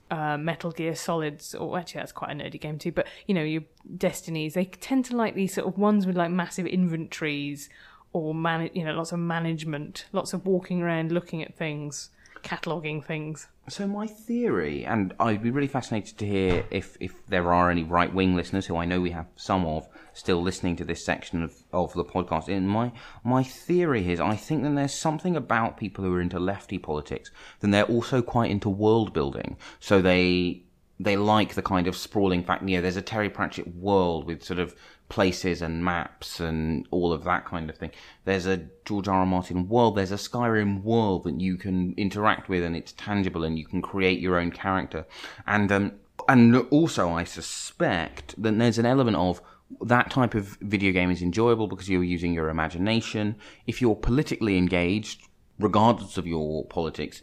uh, 0.10 0.38
Metal 0.38 0.72
Gear 0.72 0.96
Solids, 0.96 1.54
or 1.54 1.78
actually 1.78 2.00
that's 2.00 2.12
quite 2.12 2.32
a 2.32 2.34
nerdy 2.34 2.60
game 2.60 2.80
too. 2.80 2.92
But 2.92 3.08
you 3.28 3.36
know, 3.36 3.44
your 3.44 3.64
Destinies. 3.98 4.56
They 4.56 4.66
tend 4.66 5.06
to 5.06 5.16
like 5.16 5.36
these 5.36 5.54
sort 5.54 5.68
of 5.68 5.78
ones 5.78 6.08
with 6.08 6.18
like 6.18 6.32
massive 6.32 6.66
inventories 6.66 7.70
or 8.14 8.34
man, 8.34 8.70
you 8.74 8.84
know, 8.84 8.94
lots 8.94 9.12
of 9.12 9.20
management, 9.20 10.06
lots 10.12 10.34
of 10.34 10.46
walking 10.46 10.82
around, 10.82 11.12
looking 11.12 11.44
at 11.44 11.56
things, 11.56 12.10
cataloging 12.46 13.04
things. 13.04 13.48
So 13.68 13.88
my 13.88 14.06
theory, 14.06 14.86
and 14.86 15.14
I'd 15.20 15.42
be 15.42 15.50
really 15.50 15.68
fascinated 15.68 16.20
to 16.20 16.28
hear 16.28 16.66
if, 16.70 16.96
if 17.00 17.26
there 17.26 17.52
are 17.52 17.72
any 17.72 17.84
right 17.84 18.14
wing 18.14 18.36
listeners 18.36 18.68
who 18.68 18.78
I 18.78 18.86
know 18.86 19.02
we 19.02 19.10
have 19.10 19.26
some 19.36 19.66
of 19.66 19.88
still 20.14 20.42
listening 20.42 20.76
to 20.76 20.86
this 20.86 21.04
section 21.04 21.42
of, 21.42 21.56
of 21.74 21.92
the 21.94 22.06
podcast. 22.06 22.48
In 22.48 22.68
my 22.68 22.92
my 23.24 23.44
theory 23.44 24.12
is 24.12 24.20
I 24.20 24.36
think 24.36 24.62
that 24.64 24.76
there's 24.76 24.94
something 24.94 25.36
about 25.36 25.78
people 25.78 26.04
who 26.04 26.14
are 26.14 26.22
into 26.22 26.40
lefty 26.40 26.78
politics, 26.78 27.32
then 27.60 27.72
they're 27.72 27.84
also 27.84 28.22
quite 28.22 28.52
into 28.52 28.70
world 28.70 29.12
building. 29.12 29.58
So 29.80 30.00
they 30.02 30.65
they 31.00 31.18
like 31.18 31.54
the 31.54 31.62
kind 31.62 31.88
of 31.88 31.96
sprawling 31.96 32.44
fact. 32.44 32.68
You 32.68 32.78
know, 32.78 32.82
there's 32.82 32.96
a 32.96 33.02
Terry 33.02 33.30
Pratchett 33.30 33.76
world 33.76 34.26
with 34.26 34.44
sort 34.44 34.60
of 34.60 34.76
places 35.10 35.62
and 35.62 35.84
maps 35.84 36.40
and 36.40 36.88
all 36.90 37.14
of 37.14 37.24
that 37.26 37.46
kind 37.46 37.70
of 37.70 37.78
thing. 37.78 37.92
There's 38.24 38.46
a 38.46 38.68
George 38.86 39.08
R. 39.08 39.20
R. 39.20 39.26
Martin 39.26 39.68
world. 39.68 39.96
There's 39.96 40.12
a 40.12 40.16
Skyrim 40.16 40.84
world 40.84 41.26
that 41.26 41.40
you 41.40 41.58
can 41.58 41.94
interact 41.98 42.50
with, 42.50 42.64
and 42.64 42.76
it's 42.76 42.94
tangible, 42.94 43.44
and 43.44 43.58
you 43.58 43.66
can 43.66 43.82
create 43.82 44.20
your 44.20 44.40
own 44.40 44.52
character. 44.52 45.06
And 45.46 45.72
um, 45.72 45.92
and 46.28 46.56
also, 46.72 47.10
I 47.10 47.24
suspect 47.24 48.42
that 48.42 48.58
there's 48.58 48.78
an 48.78 48.86
element 48.86 49.18
of 49.18 49.42
that 49.82 50.10
type 50.12 50.36
of 50.36 50.58
video 50.62 50.92
game 50.92 51.12
is 51.12 51.22
enjoyable 51.22 51.68
because 51.68 51.90
you're 51.90 52.04
using 52.04 52.34
your 52.34 52.50
imagination. 52.50 53.36
If 53.68 53.82
you're 53.82 53.96
politically 53.96 54.58
engaged, 54.58 55.28
regardless 55.60 56.18
of 56.18 56.28
your 56.28 56.66
politics, 56.66 57.22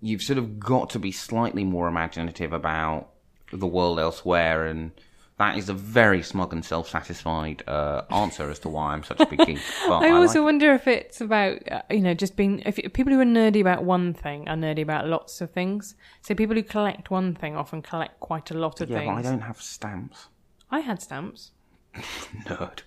you've 0.00 0.22
sort 0.22 0.38
of 0.38 0.58
got 0.58 0.90
to 0.90 0.98
be 0.98 1.12
slightly 1.12 1.64
more 1.64 1.88
imaginative 1.88 2.52
about 2.52 3.08
the 3.52 3.66
world 3.66 3.98
elsewhere 3.98 4.66
and 4.66 4.90
that 5.38 5.58
is 5.58 5.68
a 5.68 5.74
very 5.74 6.22
smug 6.22 6.52
and 6.52 6.64
self-satisfied 6.64 7.62
uh, 7.68 8.02
answer 8.10 8.48
as 8.50 8.58
to 8.60 8.70
why 8.70 8.94
I'm 8.94 9.04
such 9.04 9.20
a 9.20 9.26
big 9.26 9.44
geek. 9.44 9.58
I 9.82 10.08
I 10.08 10.10
also 10.12 10.38
like- 10.38 10.46
wonder 10.46 10.72
if 10.72 10.86
it's 10.86 11.20
about 11.20 11.58
uh, 11.70 11.82
you 11.90 12.00
know 12.00 12.14
just 12.14 12.36
being 12.36 12.60
if 12.60 12.76
people 12.94 13.12
who 13.12 13.20
are 13.20 13.24
nerdy 13.24 13.60
about 13.60 13.84
one 13.84 14.14
thing 14.14 14.48
are 14.48 14.56
nerdy 14.56 14.80
about 14.82 15.06
lots 15.06 15.40
of 15.42 15.50
things. 15.50 15.94
So 16.22 16.34
people 16.34 16.56
who 16.56 16.62
collect 16.62 17.10
one 17.10 17.34
thing 17.34 17.54
often 17.54 17.82
collect 17.82 18.18
quite 18.20 18.50
a 18.50 18.54
lot 18.54 18.80
of 18.80 18.88
yeah, 18.88 18.98
things. 18.98 19.22
but 19.22 19.26
I 19.26 19.30
don't 19.30 19.42
have 19.42 19.60
stamps. 19.60 20.28
I 20.70 20.80
had 20.80 21.02
stamps. 21.02 21.52
Nerd. 22.44 22.82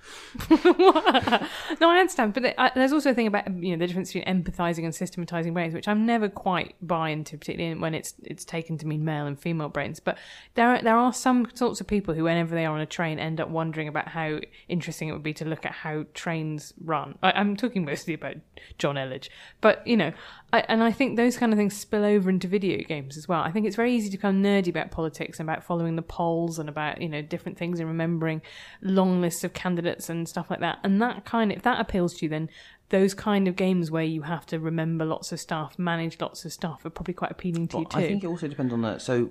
No, 1.79 1.89
I 1.89 1.99
understand, 1.99 2.33
but 2.33 2.45
I, 2.45 2.67
uh, 2.67 2.69
there's 2.75 2.91
also 2.91 3.11
a 3.11 3.13
thing 3.13 3.27
about 3.27 3.47
you 3.63 3.71
know 3.71 3.77
the 3.77 3.87
difference 3.87 4.11
between 4.11 4.25
empathizing 4.25 4.83
and 4.83 4.93
systematizing 4.93 5.53
brains, 5.53 5.73
which 5.73 5.87
I'm 5.87 6.05
never 6.05 6.27
quite 6.29 6.75
buy 6.81 7.09
into, 7.09 7.37
particularly 7.37 7.79
when 7.79 7.93
it's 7.93 8.13
it's 8.23 8.43
taken 8.43 8.77
to 8.79 8.87
mean 8.87 9.05
male 9.05 9.25
and 9.25 9.39
female 9.39 9.69
brains. 9.69 9.99
But 9.99 10.17
there 10.55 10.69
are, 10.69 10.81
there 10.81 10.97
are 10.97 11.13
some 11.13 11.47
sorts 11.53 11.79
of 11.79 11.87
people 11.87 12.13
who, 12.13 12.23
whenever 12.23 12.53
they 12.53 12.65
are 12.65 12.73
on 12.73 12.81
a 12.81 12.85
train, 12.85 13.19
end 13.19 13.39
up 13.39 13.49
wondering 13.49 13.87
about 13.87 14.09
how 14.09 14.39
interesting 14.67 15.07
it 15.07 15.13
would 15.13 15.23
be 15.23 15.33
to 15.35 15.45
look 15.45 15.65
at 15.65 15.71
how 15.71 16.05
trains 16.13 16.73
run. 16.83 17.17
I, 17.23 17.31
I'm 17.31 17.55
talking 17.55 17.85
mostly 17.85 18.13
about 18.13 18.35
Jonn 18.77 18.95
Elledge, 18.95 19.29
but 19.61 19.85
you 19.87 19.97
know, 19.97 20.11
I, 20.51 20.61
and 20.67 20.83
I 20.83 20.91
think 20.91 21.15
those 21.15 21.37
kind 21.37 21.53
of 21.53 21.57
things 21.57 21.77
spill 21.77 22.03
over 22.03 22.29
into 22.29 22.47
video 22.47 22.83
games 22.83 23.17
as 23.17 23.27
well. 23.27 23.41
I 23.41 23.51
think 23.51 23.67
it's 23.67 23.75
very 23.75 23.93
easy 23.93 24.09
to 24.09 24.17
become 24.17 24.41
nerdy 24.41 24.69
about 24.69 24.91
politics 24.91 25.39
and 25.39 25.47
about 25.47 25.63
following 25.63 25.95
the 25.95 26.01
polls 26.01 26.59
and 26.59 26.67
about 26.67 27.01
you 27.01 27.09
know 27.09 27.21
different 27.21 27.57
things 27.57 27.79
and 27.79 27.87
remembering 27.87 28.41
lists 29.05 29.43
of 29.43 29.53
candidates 29.53 30.09
and 30.09 30.27
stuff 30.27 30.49
like 30.49 30.59
that. 30.59 30.79
And 30.83 31.01
that 31.01 31.25
kind 31.25 31.51
of 31.51 31.57
if 31.57 31.63
that 31.63 31.79
appeals 31.79 32.15
to 32.15 32.25
you, 32.25 32.29
then 32.29 32.49
those 32.89 33.13
kind 33.13 33.47
of 33.47 33.55
games 33.55 33.91
where 33.91 34.03
you 34.03 34.23
have 34.23 34.45
to 34.47 34.59
remember 34.59 35.05
lots 35.05 35.31
of 35.31 35.39
stuff, 35.39 35.77
manage 35.77 36.19
lots 36.19 36.45
of 36.45 36.51
stuff, 36.51 36.85
are 36.85 36.89
probably 36.89 37.13
quite 37.13 37.31
appealing 37.31 37.67
to 37.69 37.79
you 37.79 37.85
too. 37.85 37.97
I 37.97 38.07
think 38.07 38.23
it 38.23 38.27
also 38.27 38.47
depends 38.47 38.73
on 38.73 38.81
that. 38.81 39.01
So, 39.01 39.29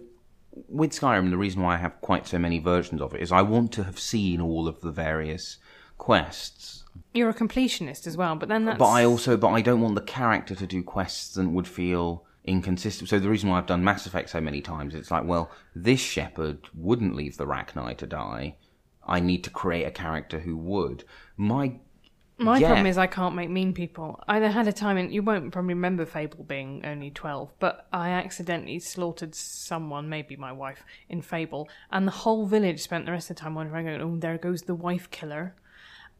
with 0.68 0.92
Skyrim, 0.92 1.30
the 1.30 1.36
reason 1.36 1.62
why 1.62 1.74
I 1.74 1.78
have 1.78 2.00
quite 2.00 2.26
so 2.26 2.38
many 2.38 2.58
versions 2.58 3.00
of 3.00 3.14
it 3.14 3.20
is 3.20 3.32
I 3.32 3.42
want 3.42 3.72
to 3.72 3.84
have 3.84 3.98
seen 3.98 4.40
all 4.40 4.68
of 4.68 4.80
the 4.80 4.90
various 4.90 5.58
quests. 5.98 6.84
You're 7.14 7.30
a 7.30 7.34
completionist 7.34 8.06
as 8.06 8.16
well, 8.16 8.36
but 8.36 8.48
then 8.48 8.64
that's 8.64 8.78
But 8.78 8.88
I 8.88 9.04
also, 9.04 9.36
but 9.36 9.48
I 9.48 9.60
don't 9.60 9.80
want 9.80 9.94
the 9.94 10.00
character 10.00 10.54
to 10.54 10.66
do 10.66 10.82
quests 10.82 11.34
that 11.34 11.48
would 11.48 11.68
feel 11.68 12.24
inconsistent. 12.44 13.08
So 13.08 13.18
the 13.18 13.28
reason 13.28 13.50
why 13.50 13.58
I've 13.58 13.66
done 13.66 13.84
Mass 13.84 14.06
Effect 14.06 14.30
so 14.30 14.40
many 14.40 14.60
times, 14.60 14.94
it's 14.94 15.10
like, 15.10 15.24
well, 15.24 15.50
this 15.74 16.00
Shepard 16.00 16.68
wouldn't 16.74 17.14
leave 17.14 17.36
the 17.36 17.46
Rachni 17.46 17.96
to 17.98 18.06
die. 18.06 18.56
I 19.08 19.20
need 19.20 19.42
to 19.44 19.50
create 19.50 19.84
a 19.84 19.90
character 19.90 20.40
who 20.40 20.56
would. 20.56 21.04
My 21.36 21.80
My 22.40 22.58
Yeah. 22.58 22.68
problem 22.68 22.86
is 22.86 22.96
I 22.96 23.08
can't 23.08 23.34
make 23.34 23.50
mean 23.50 23.72
people. 23.74 24.22
I 24.28 24.38
had 24.38 24.68
a 24.68 24.72
time, 24.72 24.96
and 24.96 25.12
you 25.12 25.24
won't 25.24 25.50
probably 25.50 25.74
remember 25.74 26.06
Fable 26.06 26.44
being 26.44 26.86
only 26.86 27.10
12, 27.10 27.52
but 27.58 27.88
I 27.92 28.10
accidentally 28.10 28.78
slaughtered 28.78 29.34
someone, 29.34 30.08
maybe 30.08 30.36
my 30.36 30.52
wife, 30.52 30.84
in 31.08 31.20
Fable, 31.20 31.68
and 31.90 32.06
the 32.06 32.12
whole 32.12 32.46
village 32.46 32.80
spent 32.80 33.06
the 33.06 33.10
rest 33.12 33.28
of 33.28 33.34
the 33.36 33.42
time 33.42 33.56
wondering, 33.56 33.86
going, 33.86 34.00
oh, 34.00 34.16
there 34.16 34.38
goes 34.38 34.62
the 34.62 34.76
wife 34.76 35.10
killer. 35.10 35.56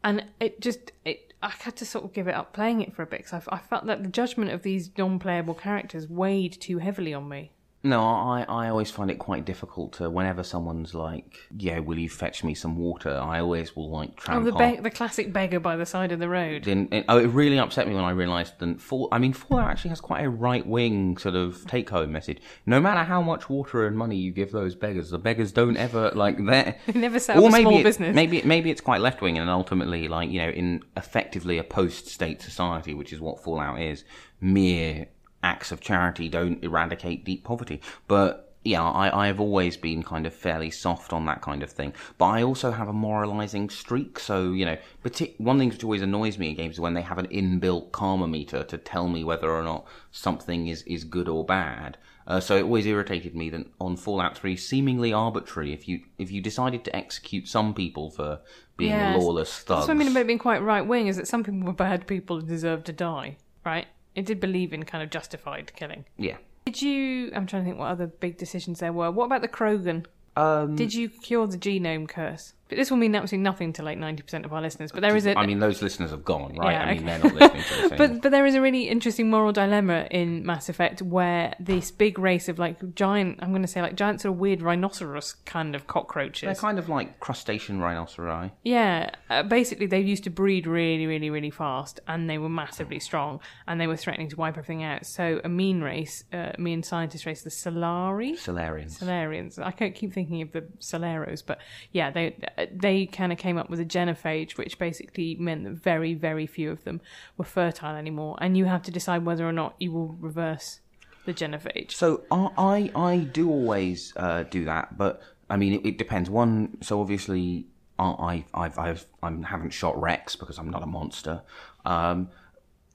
And 0.02 0.24
it 0.40 0.60
just, 0.60 0.90
it, 1.04 1.34
I 1.40 1.50
had 1.50 1.76
to 1.76 1.84
sort 1.86 2.04
of 2.04 2.12
give 2.12 2.26
it 2.26 2.34
up 2.34 2.52
playing 2.52 2.80
it 2.80 2.92
for 2.96 3.02
a 3.02 3.06
bit, 3.06 3.20
because 3.20 3.46
I, 3.48 3.54
I 3.54 3.58
felt 3.60 3.86
that 3.86 4.02
the 4.02 4.08
judgment 4.08 4.50
of 4.50 4.62
these 4.62 4.90
non 4.98 5.20
playable 5.20 5.54
characters 5.54 6.08
weighed 6.08 6.60
too 6.60 6.78
heavily 6.78 7.14
on 7.14 7.28
me. 7.28 7.52
No, 7.84 8.02
I, 8.02 8.44
I 8.48 8.68
always 8.70 8.90
find 8.90 9.08
it 9.08 9.20
quite 9.20 9.44
difficult 9.44 9.92
to 9.94 10.10
whenever 10.10 10.42
someone's 10.42 10.94
like, 10.94 11.36
"Yeah, 11.56 11.78
will 11.78 11.96
you 11.96 12.08
fetch 12.08 12.42
me 12.42 12.52
some 12.54 12.76
water?" 12.76 13.16
I 13.16 13.38
always 13.38 13.76
will 13.76 13.88
like 13.88 14.20
Oh, 14.28 14.42
the, 14.42 14.52
on. 14.52 14.74
be- 14.74 14.80
the 14.80 14.90
classic 14.90 15.32
beggar 15.32 15.60
by 15.60 15.76
the 15.76 15.86
side 15.86 16.10
of 16.10 16.18
the 16.18 16.28
road. 16.28 16.64
Then 16.64 16.88
it, 16.90 17.04
oh, 17.08 17.18
it 17.18 17.26
really 17.28 17.56
upset 17.56 17.86
me 17.86 17.94
when 17.94 18.02
I 18.02 18.10
realised 18.10 18.58
that 18.58 18.80
Fall. 18.80 19.08
I 19.12 19.18
mean, 19.18 19.32
Fallout 19.32 19.70
actually 19.70 19.90
has 19.90 20.00
quite 20.00 20.24
a 20.24 20.28
right 20.28 20.66
wing 20.66 21.18
sort 21.18 21.36
of 21.36 21.64
take 21.68 21.88
home 21.88 22.10
message. 22.10 22.38
No 22.66 22.80
matter 22.80 23.04
how 23.04 23.22
much 23.22 23.48
water 23.48 23.86
and 23.86 23.96
money 23.96 24.16
you 24.16 24.32
give 24.32 24.50
those 24.50 24.74
beggars, 24.74 25.10
the 25.10 25.18
beggars 25.18 25.52
don't 25.52 25.76
ever 25.76 26.10
like 26.16 26.44
that. 26.46 26.78
They 26.86 26.98
never 26.98 27.20
set 27.20 27.36
up 27.36 27.44
small 27.52 27.78
it- 27.78 27.84
business. 27.84 28.12
Maybe 28.12 28.42
maybe 28.42 28.72
it's 28.72 28.80
quite 28.80 29.00
left 29.00 29.20
wing 29.20 29.38
and 29.38 29.48
ultimately 29.48 30.08
like 30.08 30.30
you 30.30 30.40
know 30.42 30.50
in 30.50 30.82
effectively 30.96 31.58
a 31.58 31.64
post 31.64 32.08
state 32.08 32.42
society, 32.42 32.92
which 32.92 33.12
is 33.12 33.20
what 33.20 33.40
Fallout 33.42 33.80
is. 33.80 34.04
Mere 34.40 35.06
acts 35.42 35.72
of 35.72 35.80
charity 35.80 36.28
don't 36.28 36.62
eradicate 36.64 37.24
deep 37.24 37.44
poverty, 37.44 37.80
but 38.06 38.44
yeah, 38.64 38.82
I, 38.82 39.24
I 39.24 39.26
have 39.28 39.40
always 39.40 39.76
been 39.76 40.02
kind 40.02 40.26
of 40.26 40.34
fairly 40.34 40.70
soft 40.70 41.12
on 41.12 41.24
that 41.26 41.40
kind 41.40 41.62
of 41.62 41.70
thing. 41.70 41.94
But 42.18 42.26
I 42.26 42.42
also 42.42 42.72
have 42.72 42.88
a 42.88 42.92
moralizing 42.92 43.70
streak. 43.70 44.18
So, 44.18 44.52
you 44.52 44.66
know, 44.66 44.76
partic- 45.02 45.38
one 45.38 45.58
thing 45.58 45.70
which 45.70 45.84
always 45.84 46.02
annoys 46.02 46.38
me 46.38 46.50
in 46.50 46.56
games 46.56 46.74
is 46.74 46.80
when 46.80 46.92
they 46.92 47.00
have 47.02 47.18
an 47.18 47.28
inbuilt 47.28 47.92
karma 47.92 48.26
meter 48.26 48.64
to 48.64 48.76
tell 48.76 49.08
me 49.08 49.24
whether 49.24 49.50
or 49.50 49.62
not 49.62 49.86
something 50.10 50.66
is, 50.66 50.82
is 50.82 51.04
good 51.04 51.28
or 51.28 51.44
bad. 51.44 51.96
Uh, 52.26 52.40
so 52.40 52.56
it 52.56 52.62
always 52.64 52.84
irritated 52.84 53.34
me 53.34 53.48
that 53.48 53.64
on 53.80 53.96
Fallout 53.96 54.36
3, 54.36 54.54
seemingly 54.54 55.14
arbitrary, 55.14 55.72
if 55.72 55.88
you 55.88 56.00
if 56.18 56.30
you 56.30 56.42
decided 56.42 56.84
to 56.84 56.94
execute 56.94 57.48
some 57.48 57.72
people 57.72 58.10
for 58.10 58.40
being 58.76 58.90
Yes. 58.90 59.16
lawless 59.16 59.50
thugs. 59.60 59.86
That's 59.86 59.88
what 59.88 59.94
I 59.94 59.98
mean 59.98 60.08
about 60.08 60.26
being 60.26 60.38
quite 60.38 60.62
right 60.62 60.82
wing 60.86 61.06
is 61.06 61.16
that 61.16 61.26
some 61.26 61.42
people 61.42 61.60
were 61.62 61.72
bad 61.72 62.06
people 62.06 62.36
and 62.38 62.46
deserve 62.48 62.84
to 62.84 62.92
die, 62.92 63.38
right? 63.64 63.86
It 64.18 64.26
did 64.26 64.40
believe 64.40 64.72
in 64.72 64.82
kind 64.82 65.04
of 65.04 65.10
justified 65.10 65.72
killing. 65.76 66.04
Yeah. 66.16 66.38
Did 66.64 66.82
you? 66.82 67.30
I'm 67.36 67.46
trying 67.46 67.62
to 67.62 67.68
think 67.68 67.78
what 67.78 67.86
other 67.86 68.08
big 68.08 68.36
decisions 68.36 68.80
there 68.80 68.92
were. 68.92 69.12
What 69.12 69.26
about 69.26 69.42
the 69.42 69.48
Krogan? 69.48 70.06
Um, 70.34 70.74
Did 70.74 70.92
you 70.92 71.08
cure 71.08 71.46
the 71.46 71.56
genome 71.56 72.08
curse? 72.08 72.54
But 72.68 72.76
this 72.76 72.90
will 72.90 72.98
mean 72.98 73.14
absolutely 73.14 73.44
nothing 73.44 73.72
to 73.74 73.82
like 73.82 73.98
ninety 73.98 74.22
percent 74.22 74.44
of 74.44 74.52
our 74.52 74.60
listeners. 74.60 74.92
But 74.92 75.00
there 75.00 75.16
is 75.16 75.26
a 75.26 75.38
I 75.38 75.46
mean, 75.46 75.58
those 75.58 75.80
listeners 75.80 76.10
have 76.10 76.24
gone, 76.24 76.54
right? 76.56 76.72
Yeah, 76.72 76.82
I 76.82 76.94
mean, 76.94 77.08
okay. 77.08 77.18
they're 77.18 77.30
not 77.30 77.34
listening 77.34 77.62
to 77.62 77.88
this. 77.88 77.92
But 77.98 78.22
but 78.22 78.30
there 78.30 78.46
is 78.46 78.54
a 78.54 78.60
really 78.60 78.88
interesting 78.88 79.30
moral 79.30 79.52
dilemma 79.52 80.06
in 80.10 80.44
Mass 80.44 80.68
Effect 80.68 81.00
where 81.00 81.54
this 81.58 81.90
big 81.90 82.18
race 82.18 82.48
of 82.48 82.58
like 82.58 82.94
giant 82.94 83.38
I'm 83.40 83.50
going 83.50 83.62
to 83.62 83.68
say 83.68 83.80
like 83.80 83.96
giant 83.96 84.20
sort 84.20 84.34
of 84.34 84.38
weird 84.38 84.62
rhinoceros 84.62 85.32
kind 85.44 85.74
of 85.74 85.86
cockroaches. 85.86 86.46
They're 86.46 86.54
kind 86.54 86.78
of 86.78 86.88
like 86.88 87.20
crustacean 87.20 87.80
rhinoceri. 87.80 88.50
yeah, 88.64 89.10
uh, 89.30 89.42
basically 89.42 89.86
they 89.86 90.00
used 90.00 90.24
to 90.24 90.30
breed 90.30 90.66
really 90.66 91.06
really 91.06 91.30
really 91.30 91.50
fast 91.50 92.00
and 92.06 92.28
they 92.28 92.38
were 92.38 92.48
massively 92.48 93.00
strong 93.00 93.40
and 93.66 93.80
they 93.80 93.86
were 93.86 93.96
threatening 93.96 94.28
to 94.28 94.36
wipe 94.36 94.58
everything 94.58 94.82
out. 94.82 95.06
So 95.06 95.40
a 95.44 95.48
mean 95.48 95.80
race, 95.80 96.24
uh, 96.32 96.52
a 96.54 96.60
mean 96.60 96.82
scientist 96.82 97.26
race, 97.26 97.42
the 97.42 97.50
Solari. 97.50 98.32
Salarians. 98.38 98.98
Salarians. 98.98 99.58
I 99.58 99.70
can't 99.70 99.94
keep 99.94 100.12
thinking 100.12 100.42
of 100.42 100.52
the 100.52 100.62
Soleros, 100.80 101.42
but 101.44 101.58
yeah, 101.92 102.10
they 102.10 102.36
they 102.72 103.06
kind 103.06 103.32
of 103.32 103.38
came 103.38 103.58
up 103.58 103.70
with 103.70 103.80
a 103.80 103.84
genophage, 103.84 104.56
which 104.56 104.78
basically 104.78 105.34
meant 105.36 105.64
that 105.64 105.72
very 105.72 106.14
very 106.14 106.46
few 106.46 106.70
of 106.70 106.84
them 106.84 107.00
were 107.36 107.44
fertile 107.44 107.96
anymore, 107.96 108.36
and 108.40 108.56
you 108.56 108.66
have 108.66 108.82
to 108.82 108.90
decide 108.90 109.24
whether 109.24 109.46
or 109.46 109.52
not 109.52 109.74
you 109.78 109.92
will 109.92 110.16
reverse 110.20 110.80
the 111.26 111.34
genophage. 111.34 111.92
So 111.92 112.22
I 112.30 112.48
I, 112.56 112.90
I 112.94 113.16
do 113.18 113.50
always 113.50 114.12
uh, 114.16 114.44
do 114.44 114.64
that, 114.64 114.96
but 114.96 115.22
I 115.48 115.56
mean 115.56 115.74
it, 115.74 115.86
it 115.86 115.98
depends. 115.98 116.30
One, 116.30 116.78
so 116.82 117.00
obviously 117.00 117.66
I 117.98 118.44
I 118.54 118.64
I've, 118.64 118.78
I've 118.78 119.06
I 119.22 119.30
haven't 119.46 119.70
shot 119.70 120.00
Rex 120.00 120.36
because 120.36 120.58
I'm 120.58 120.70
not 120.70 120.82
a 120.82 120.86
monster. 120.86 121.42
Um, 121.84 122.28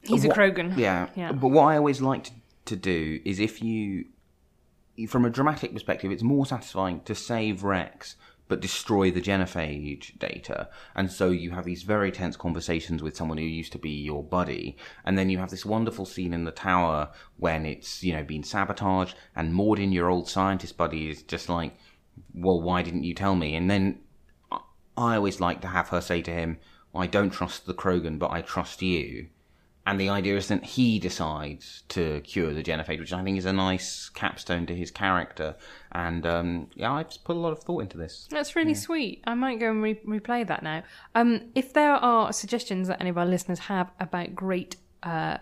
He's 0.03 0.25
a 0.25 0.29
Krogan. 0.29 0.77
Yeah. 0.77 1.07
Yeah. 1.15 1.31
But 1.31 1.47
what 1.49 1.63
I 1.63 1.77
always 1.77 2.01
like 2.01 2.25
to, 2.25 2.31
to 2.65 2.75
do 2.75 3.21
is 3.23 3.39
if 3.39 3.61
you, 3.63 4.05
from 5.07 5.25
a 5.25 5.29
dramatic 5.29 5.73
perspective, 5.73 6.11
it's 6.11 6.23
more 6.23 6.45
satisfying 6.45 7.01
to 7.01 7.15
save 7.15 7.63
Rex 7.63 8.15
but 8.53 8.61
destroy 8.61 9.09
the 9.09 9.19
genophage 9.19 10.19
data. 10.19 10.69
And 10.93 11.11
so 11.11 11.31
you 11.31 11.49
have 11.49 11.65
these 11.65 11.81
very 11.81 12.11
tense 12.11 12.37
conversations 12.37 13.01
with 13.01 13.17
someone 13.17 13.39
who 13.39 13.43
used 13.43 13.71
to 13.71 13.79
be 13.79 13.89
your 13.89 14.23
buddy. 14.23 14.77
And 15.03 15.17
then 15.17 15.31
you 15.31 15.39
have 15.39 15.49
this 15.49 15.65
wonderful 15.65 16.05
scene 16.05 16.35
in 16.35 16.43
the 16.43 16.51
tower 16.51 17.09
when 17.37 17.65
it's, 17.65 18.03
you 18.03 18.13
know, 18.13 18.23
been 18.23 18.43
sabotaged 18.43 19.15
and 19.35 19.55
Mordin, 19.55 19.91
your 19.91 20.07
old 20.07 20.29
scientist 20.29 20.77
buddy, 20.77 21.09
is 21.09 21.23
just 21.23 21.49
like, 21.49 21.75
well, 22.31 22.61
why 22.61 22.83
didn't 22.83 23.05
you 23.05 23.15
tell 23.15 23.33
me? 23.33 23.55
And 23.55 23.71
then 23.71 24.01
I- 24.51 24.59
I 24.95 25.15
always 25.15 25.39
like 25.39 25.59
to 25.61 25.69
have 25.69 25.89
her 25.89 25.99
say 25.99 26.21
to 26.21 26.31
him, 26.31 26.59
I 26.93 27.07
don't 27.07 27.31
trust 27.31 27.65
the 27.65 27.73
Krogan, 27.73 28.19
but 28.19 28.29
I 28.29 28.43
trust 28.43 28.83
you. 28.83 29.29
And 29.85 29.99
the 29.99 30.09
idea 30.09 30.37
is 30.37 30.47
that 30.47 30.63
he 30.63 30.97
decides 30.97 31.83
to 31.89 32.21
cure 32.21 32.53
the 32.53 32.63
genophage, 32.63 32.99
which 32.99 33.11
I 33.11 33.21
think 33.21 33.37
is 33.37 33.45
a 33.45 33.51
nice 33.51 34.07
capstone 34.09 34.65
to 34.67 34.75
his 34.75 34.91
character. 34.91 35.55
And 35.91 36.25
um, 36.25 36.67
yeah, 36.73 36.93
I've 36.93 37.09
just 37.09 37.25
put 37.25 37.35
a 37.35 37.39
lot 37.39 37.51
of 37.51 37.59
thought 37.59 37.81
into 37.81 37.97
this. 37.97 38.27
That's 38.31 38.55
really 38.55 38.75
sweet. 38.75 39.21
I 39.25 39.33
might 39.33 39.59
go 39.59 39.69
and 39.69 39.83
re- 39.83 39.99
replay 40.07 40.47
that 40.47 40.63
now. 40.63 40.83
Um, 41.15 41.51
if 41.53 41.73
there 41.73 41.95
are 41.95 42.31
suggestions 42.31 42.87
that 42.87 43.01
any 43.01 43.09
of 43.09 43.17
our 43.17 43.25
listeners 43.25 43.59
have 43.59 43.91
about 43.99 44.33
great 44.33 44.77
uh, 45.03 45.37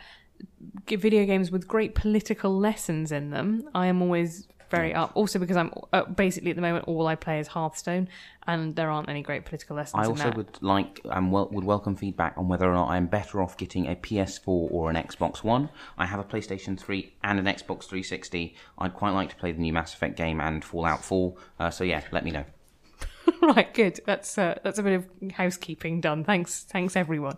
video 0.88 1.26
games 1.26 1.52
with 1.52 1.68
great 1.68 1.94
political 1.94 2.58
lessons 2.58 3.12
in 3.12 3.30
them, 3.30 3.70
I 3.76 3.86
am 3.86 4.02
always 4.02 4.48
very 4.72 4.94
up. 4.94 5.12
Also, 5.14 5.40
because 5.40 5.58
I'm 5.58 5.72
uh, 5.94 6.06
basically 6.06 6.52
at 6.52 6.56
the 6.56 6.62
moment 6.62 6.86
all 6.88 7.06
I 7.08 7.16
play 7.16 7.40
is 7.40 7.48
Hearthstone, 7.48 8.08
and 8.48 8.76
there 8.76 8.90
aren't 8.90 9.10
any 9.10 9.22
great 9.22 9.46
political 9.46 9.76
lessons. 9.76 10.00
I 10.00 10.06
in 10.06 10.12
also 10.12 10.24
that. 10.24 10.38
would 10.38 10.62
like 10.62 11.02
and 11.06 11.32
wel- 11.32 11.50
would 11.52 11.64
welcome 11.64 11.96
feedback 11.96 12.34
on 12.38 12.48
whether 12.48 12.70
or 12.70 12.74
not 12.74 12.90
I'm 12.90 13.08
better 13.08 13.42
off 13.42 13.58
getting 13.58 13.88
a 13.88 13.96
PS4 13.96 14.48
or 14.48 14.90
an 14.90 14.96
Xbox 14.96 15.44
One. 15.44 15.70
I 15.98 16.06
have 16.06 16.20
a 16.20 16.24
PlayStation 16.24 16.80
3 16.80 17.14
and 17.24 17.40
an 17.40 17.46
Xbox 17.46 17.84
360. 17.84 18.56
I'd 18.78 18.94
quite 18.94 19.12
like 19.12 19.30
to 19.30 19.36
play 19.36 19.52
the 19.52 19.62
new 19.62 19.74
Mass 19.74 19.94
Effect 19.94 20.16
game 20.16 20.42
and 20.42 20.64
Fallout 20.64 21.04
4. 21.04 21.36
Uh, 21.60 21.70
so 21.70 21.84
yeah, 21.84 22.02
let 22.12 22.24
me 22.24 22.32
know. 22.32 22.46
right, 23.42 23.74
good. 23.74 24.00
That's 24.06 24.38
uh, 24.38 24.60
that's 24.64 24.80
a 24.80 24.84
bit 24.84 24.94
of 24.94 25.32
housekeeping 25.34 26.02
done. 26.02 26.24
Thanks, 26.24 26.64
thanks 26.64 26.96
everyone. 26.96 27.38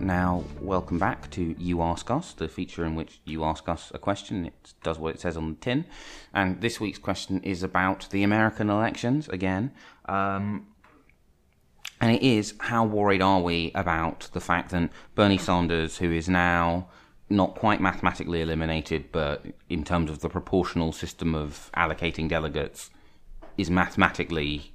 now, 0.00 0.44
welcome 0.60 0.98
back 0.98 1.30
to 1.30 1.54
You 1.58 1.82
Ask 1.82 2.10
Us, 2.10 2.32
the 2.32 2.48
feature 2.48 2.84
in 2.84 2.94
which 2.94 3.20
you 3.24 3.44
ask 3.44 3.68
us 3.68 3.90
a 3.94 3.98
question. 3.98 4.46
It 4.46 4.74
does 4.82 4.98
what 4.98 5.14
it 5.14 5.20
says 5.20 5.36
on 5.36 5.50
the 5.50 5.56
tin. 5.56 5.84
And 6.32 6.60
this 6.60 6.80
week's 6.80 6.98
question 6.98 7.40
is 7.42 7.62
about 7.62 8.08
the 8.10 8.22
American 8.22 8.70
elections 8.70 9.28
again. 9.28 9.72
Um, 10.06 10.66
and 12.00 12.14
it 12.16 12.22
is 12.22 12.54
how 12.58 12.84
worried 12.84 13.22
are 13.22 13.40
we 13.40 13.72
about 13.74 14.28
the 14.32 14.40
fact 14.40 14.70
that 14.70 14.90
Bernie 15.14 15.38
Sanders, 15.38 15.98
who 15.98 16.10
is 16.10 16.28
now 16.28 16.88
not 17.28 17.54
quite 17.54 17.80
mathematically 17.80 18.40
eliminated, 18.40 19.12
but 19.12 19.44
in 19.68 19.84
terms 19.84 20.10
of 20.10 20.20
the 20.20 20.28
proportional 20.28 20.92
system 20.92 21.34
of 21.34 21.70
allocating 21.76 22.28
delegates, 22.28 22.90
is 23.56 23.70
mathematically 23.70 24.72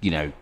you 0.00 0.10
know, 0.10 0.32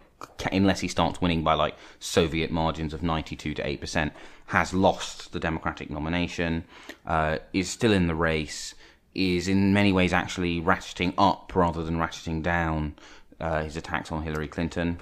unless 0.53 0.81
he 0.81 0.89
starts 0.89 1.21
winning 1.21 1.43
by 1.43 1.55
like 1.55 1.75
Soviet 1.99 2.51
margins 2.51 2.93
of 2.93 3.03
92 3.03 3.55
to 3.55 3.63
8%, 3.63 4.11
has 4.47 4.73
lost 4.73 5.33
the 5.33 5.41
Democratic 5.41 5.91
nomination, 5.91 6.65
uh, 7.07 7.39
is 7.53 7.69
still 7.69 7.93
in 7.93 8.07
the 8.07 8.15
race, 8.15 8.75
is 9.15 9.49
in 9.49 9.73
many 9.73 9.93
ways 9.93 10.13
actually 10.13 10.61
ratcheting 10.61 11.13
up 11.19 11.55
rather 11.55 11.83
than 11.83 11.97
ratcheting 11.97 12.43
down 12.43 12.95
uh, 13.41 13.63
his 13.65 13.77
attacks 13.77 14.11
on 14.11 14.23
Hillary 14.23 14.49
Clinton. 14.49 14.99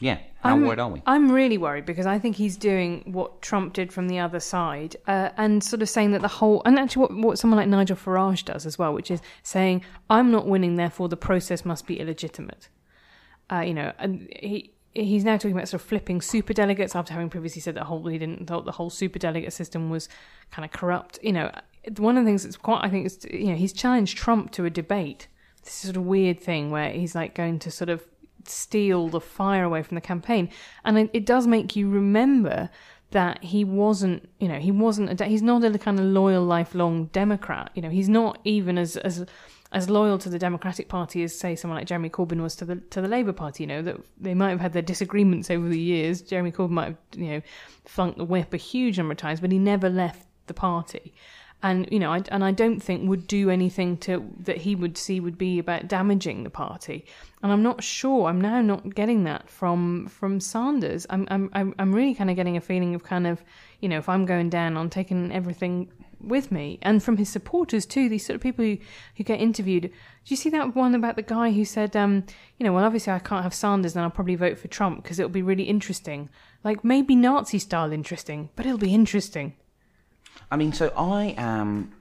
Yeah, 0.00 0.18
how 0.40 0.50
I'm- 0.50 0.66
worried 0.66 0.78
are 0.78 0.88
we? 0.88 1.02
I'm 1.06 1.30
really 1.30 1.58
worried 1.58 1.84
because 1.84 2.06
I 2.06 2.18
think 2.18 2.36
he's 2.36 2.56
doing 2.56 3.02
what 3.06 3.42
Trump 3.42 3.74
did 3.74 3.92
from 3.92 4.08
the 4.08 4.18
other 4.18 4.40
side, 4.40 4.96
uh, 5.06 5.28
and 5.36 5.62
sort 5.62 5.82
of 5.82 5.90
saying 5.90 6.12
that 6.12 6.22
the 6.22 6.28
whole, 6.28 6.62
and 6.64 6.78
actually 6.78 7.02
what, 7.02 7.16
what 7.16 7.38
someone 7.38 7.58
like 7.58 7.68
Nigel 7.68 7.96
Farage 7.96 8.44
does 8.44 8.64
as 8.64 8.78
well, 8.78 8.94
which 8.94 9.10
is 9.10 9.20
saying, 9.42 9.84
"I'm 10.08 10.30
not 10.30 10.46
winning, 10.46 10.76
therefore 10.76 11.08
the 11.10 11.18
process 11.18 11.66
must 11.66 11.86
be 11.86 12.00
illegitimate." 12.00 12.68
Uh, 13.50 13.60
you 13.60 13.74
know, 13.74 13.92
and 13.98 14.28
he. 14.38 14.72
He's 14.92 15.22
now 15.22 15.36
talking 15.36 15.52
about 15.52 15.68
sort 15.68 15.80
of 15.80 15.88
flipping 15.88 16.20
super 16.20 16.52
delegates 16.52 16.96
after 16.96 17.12
having 17.12 17.30
previously 17.30 17.62
said 17.62 17.76
that 17.76 17.84
whole 17.84 18.04
he 18.08 18.18
didn't 18.18 18.48
thought 18.48 18.64
the 18.64 18.72
whole 18.72 18.90
super 18.90 19.20
delegate 19.20 19.52
system 19.52 19.88
was 19.88 20.08
kind 20.50 20.64
of 20.64 20.72
corrupt. 20.72 21.20
You 21.22 21.32
know, 21.32 21.52
one 21.98 22.18
of 22.18 22.24
the 22.24 22.28
things 22.28 22.42
that's 22.42 22.56
quite 22.56 22.80
I 22.82 22.90
think 22.90 23.06
is 23.06 23.24
you 23.30 23.46
know 23.46 23.54
he's 23.54 23.72
challenged 23.72 24.18
Trump 24.18 24.50
to 24.50 24.64
a 24.64 24.70
debate. 24.70 25.28
This 25.62 25.74
sort 25.74 25.96
of 25.96 26.04
weird 26.04 26.40
thing 26.40 26.72
where 26.72 26.90
he's 26.90 27.14
like 27.14 27.36
going 27.36 27.60
to 27.60 27.70
sort 27.70 27.88
of 27.88 28.04
steal 28.44 29.08
the 29.08 29.20
fire 29.20 29.62
away 29.62 29.84
from 29.84 29.94
the 29.94 30.00
campaign, 30.00 30.48
and 30.84 30.98
it, 30.98 31.10
it 31.12 31.24
does 31.24 31.46
make 31.46 31.76
you 31.76 31.88
remember 31.88 32.68
that 33.12 33.42
he 33.42 33.64
wasn't, 33.64 34.28
you 34.38 34.48
know, 34.48 34.58
he 34.58 34.70
wasn't, 34.70 35.20
a, 35.20 35.24
he's 35.24 35.42
not 35.42 35.64
a 35.64 35.78
kind 35.78 35.98
of 35.98 36.04
loyal, 36.06 36.44
lifelong 36.44 37.06
Democrat. 37.06 37.70
You 37.74 37.82
know, 37.82 37.90
he's 37.90 38.08
not 38.08 38.38
even 38.44 38.78
as 38.78 38.96
as 38.96 39.26
as 39.72 39.88
loyal 39.88 40.18
to 40.18 40.28
the 40.28 40.38
Democratic 40.38 40.88
Party 40.88 41.22
as, 41.22 41.38
say, 41.38 41.54
someone 41.54 41.78
like 41.78 41.86
Jeremy 41.86 42.10
Corbyn 42.10 42.42
was 42.42 42.56
to 42.56 42.64
the 42.64 42.76
to 42.76 43.00
the 43.00 43.08
Labour 43.08 43.32
Party. 43.32 43.64
You 43.64 43.68
know, 43.68 43.82
that 43.82 43.96
they 44.18 44.34
might 44.34 44.50
have 44.50 44.60
had 44.60 44.72
their 44.72 44.82
disagreements 44.82 45.50
over 45.50 45.68
the 45.68 45.80
years. 45.80 46.22
Jeremy 46.22 46.52
Corbyn 46.52 46.70
might 46.70 46.86
have, 46.86 46.96
you 47.16 47.28
know, 47.28 47.42
flunked 47.84 48.18
the 48.18 48.24
whip 48.24 48.52
a 48.52 48.56
huge 48.56 48.98
number 48.98 49.12
of 49.12 49.18
times, 49.18 49.40
but 49.40 49.52
he 49.52 49.58
never 49.58 49.88
left 49.88 50.26
the 50.46 50.54
party 50.54 51.14
and 51.62 51.88
you 51.90 51.98
know, 51.98 52.12
I, 52.12 52.22
and 52.30 52.42
I 52.42 52.52
don't 52.52 52.80
think 52.80 53.08
would 53.08 53.26
do 53.26 53.50
anything 53.50 53.98
to 53.98 54.26
that 54.40 54.56
he 54.56 54.74
would 54.74 54.96
see 54.96 55.20
would 55.20 55.36
be 55.36 55.58
about 55.58 55.88
damaging 55.88 56.44
the 56.44 56.50
party. 56.50 57.04
And 57.42 57.52
I'm 57.52 57.62
not 57.62 57.82
sure. 57.82 58.28
I'm 58.28 58.40
now 58.40 58.60
not 58.62 58.94
getting 58.94 59.24
that 59.24 59.50
from 59.50 60.06
from 60.06 60.40
Sanders. 60.40 61.06
I'm 61.10 61.26
I'm 61.30 61.50
I'm 61.52 61.74
I'm 61.78 61.94
really 61.94 62.14
kind 62.14 62.30
of 62.30 62.36
getting 62.36 62.56
a 62.56 62.60
feeling 62.60 62.94
of 62.94 63.02
kind 63.02 63.26
of 63.26 63.44
you 63.80 63.88
know, 63.88 63.98
if 63.98 64.08
I'm 64.08 64.24
going 64.24 64.48
down 64.48 64.76
on 64.76 64.88
taking 64.88 65.32
everything 65.32 65.90
with 66.20 66.52
me, 66.52 66.78
and 66.82 67.02
from 67.02 67.16
his 67.16 67.28
supporters 67.28 67.86
too. 67.86 68.08
These 68.08 68.26
sort 68.26 68.36
of 68.36 68.40
people 68.40 68.64
who 68.64 68.78
who 69.16 69.24
get 69.24 69.40
interviewed. 69.40 69.82
Do 69.82 69.90
you 70.26 70.36
see 70.36 70.50
that 70.50 70.74
one 70.76 70.94
about 70.94 71.16
the 71.16 71.22
guy 71.22 71.50
who 71.50 71.64
said, 71.64 71.96
um, 71.96 72.24
you 72.58 72.64
know, 72.64 72.72
well, 72.72 72.84
obviously 72.84 73.12
I 73.12 73.18
can't 73.18 73.42
have 73.42 73.54
Sanders, 73.54 73.94
then 73.94 74.04
I'll 74.04 74.10
probably 74.10 74.34
vote 74.34 74.58
for 74.58 74.68
Trump 74.68 75.02
because 75.02 75.18
it'll 75.18 75.30
be 75.30 75.42
really 75.42 75.64
interesting. 75.64 76.28
Like 76.62 76.84
maybe 76.84 77.16
Nazi 77.16 77.58
style 77.58 77.92
interesting, 77.92 78.50
but 78.54 78.66
it'll 78.66 78.78
be 78.78 78.94
interesting. 78.94 79.54
I 80.50 80.56
mean, 80.56 80.72
so 80.72 80.92
I 80.96 81.34
am. 81.36 81.94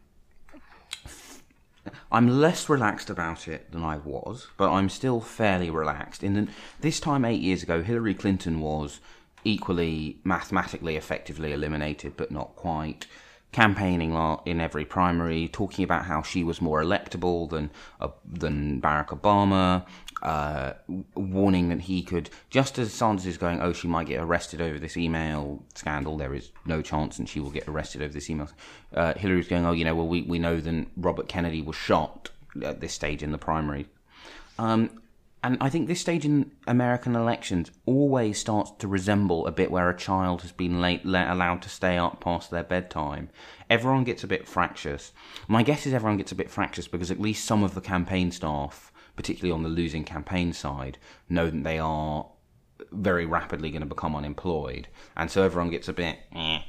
I'm 2.12 2.28
less 2.28 2.70
relaxed 2.70 3.10
about 3.10 3.48
it 3.48 3.72
than 3.72 3.84
I 3.84 3.98
was, 3.98 4.48
but 4.58 4.72
I'm 4.72 4.90
still 4.90 5.22
fairly 5.22 5.70
relaxed. 5.70 6.24
In 6.24 6.34
the, 6.34 6.48
this 6.82 7.00
time 7.00 7.24
eight 7.24 7.42
years 7.42 7.64
ago, 7.64 7.82
Hillary 7.82 8.14
Clinton 8.14 8.60
was 8.60 9.00
equally 9.44 10.18
mathematically 10.24 10.96
effectively 10.96 11.54
eliminated, 11.54 12.18
but 12.18 12.32
not 12.32 12.56
quite. 12.56 13.08
Campaigning 13.52 14.16
in 14.46 14.62
every 14.62 14.86
primary, 14.86 15.48
talking 15.48 15.84
about 15.84 16.06
how 16.06 16.22
she 16.22 16.44
was 16.44 16.62
more 16.62 16.84
electable 16.84 17.50
than 17.50 17.72
uh, 18.00 18.10
than 18.24 18.80
Barack 18.80 19.08
Obama, 19.08 19.86
uh, 20.22 20.74
warning 21.16 21.70
that 21.70 21.82
he 21.82 22.04
could, 22.04 22.30
just 22.52 22.78
as 22.78 22.94
Sanders 22.94 23.26
is 23.26 23.40
going, 23.40 23.60
oh, 23.60 23.74
she 23.74 23.88
might 23.88 24.06
get 24.06 24.22
arrested 24.22 24.62
over 24.62 24.78
this 24.78 24.96
email 24.96 25.64
scandal. 25.74 26.16
There 26.16 26.36
is 26.36 26.52
no 26.66 26.84
chance, 26.84 27.18
and 27.18 27.28
she 27.28 27.40
will 27.40 27.50
get 27.50 27.68
arrested 27.68 28.04
over 28.04 28.14
this 28.14 28.30
email. 28.30 28.50
Uh, 28.94 29.16
Hillary's 29.16 29.48
going, 29.48 29.66
oh, 29.66 29.72
you 29.72 29.84
know, 29.84 29.96
well, 29.96 30.08
we 30.08 30.22
we 30.22 30.38
know 30.38 30.60
that 30.62 30.88
Robert 30.96 31.28
Kennedy 31.28 31.64
was 31.64 31.76
shot 31.76 32.30
at 32.64 32.82
this 32.82 32.94
stage 32.94 33.24
in 33.24 33.32
the 33.32 33.38
primary. 33.40 33.88
Um, 34.60 35.02
and 35.42 35.58
I 35.62 35.70
think 35.70 35.88
this 35.88 36.02
stage 36.02 36.26
in 36.26 36.52
American 36.68 37.16
elections 37.16 37.72
always 37.86 38.38
starts 38.38 38.72
to 38.80 38.88
resemble 38.88 39.48
a 39.48 39.52
bit 39.52 39.72
where 39.72 39.90
a 39.90 39.98
child 39.98 40.42
has 40.42 40.52
been 40.52 40.82
late, 40.82 41.06
allowed 41.06 41.62
to 41.62 41.70
stay 41.70 41.98
up 41.98 42.20
past 42.20 42.52
their 42.52 42.64
bedtime. 42.64 43.30
Everyone 43.70 44.04
gets 44.04 44.24
a 44.24 44.28
bit 44.28 44.48
fractious. 44.48 45.14
My 45.48 45.64
guess 45.64 45.86
is 45.86 45.94
everyone 45.94 46.18
gets 46.18 46.34
a 46.34 46.36
bit 46.36 46.52
fractious 46.52 46.88
because 46.88 47.10
at 47.10 47.22
least 47.22 47.46
some 47.46 47.64
of 47.64 47.74
the 47.74 47.82
campaign 47.82 48.32
staff, 48.32 48.92
particularly 49.16 49.54
on 49.54 49.64
the 49.64 49.70
losing 49.70 50.04
campaign 50.04 50.52
side, 50.52 50.98
know 51.30 51.50
that 51.50 51.64
they 51.64 51.80
are 51.80 52.28
very 52.92 53.26
rapidly 53.26 53.70
going 53.72 53.82
to 53.82 53.88
become 53.88 54.16
unemployed. 54.16 54.90
And 55.16 55.32
so 55.32 55.44
everyone 55.44 55.72
gets 55.72 55.88
a 55.88 55.94
bit. 55.94 56.20
Eh. 56.34 56.60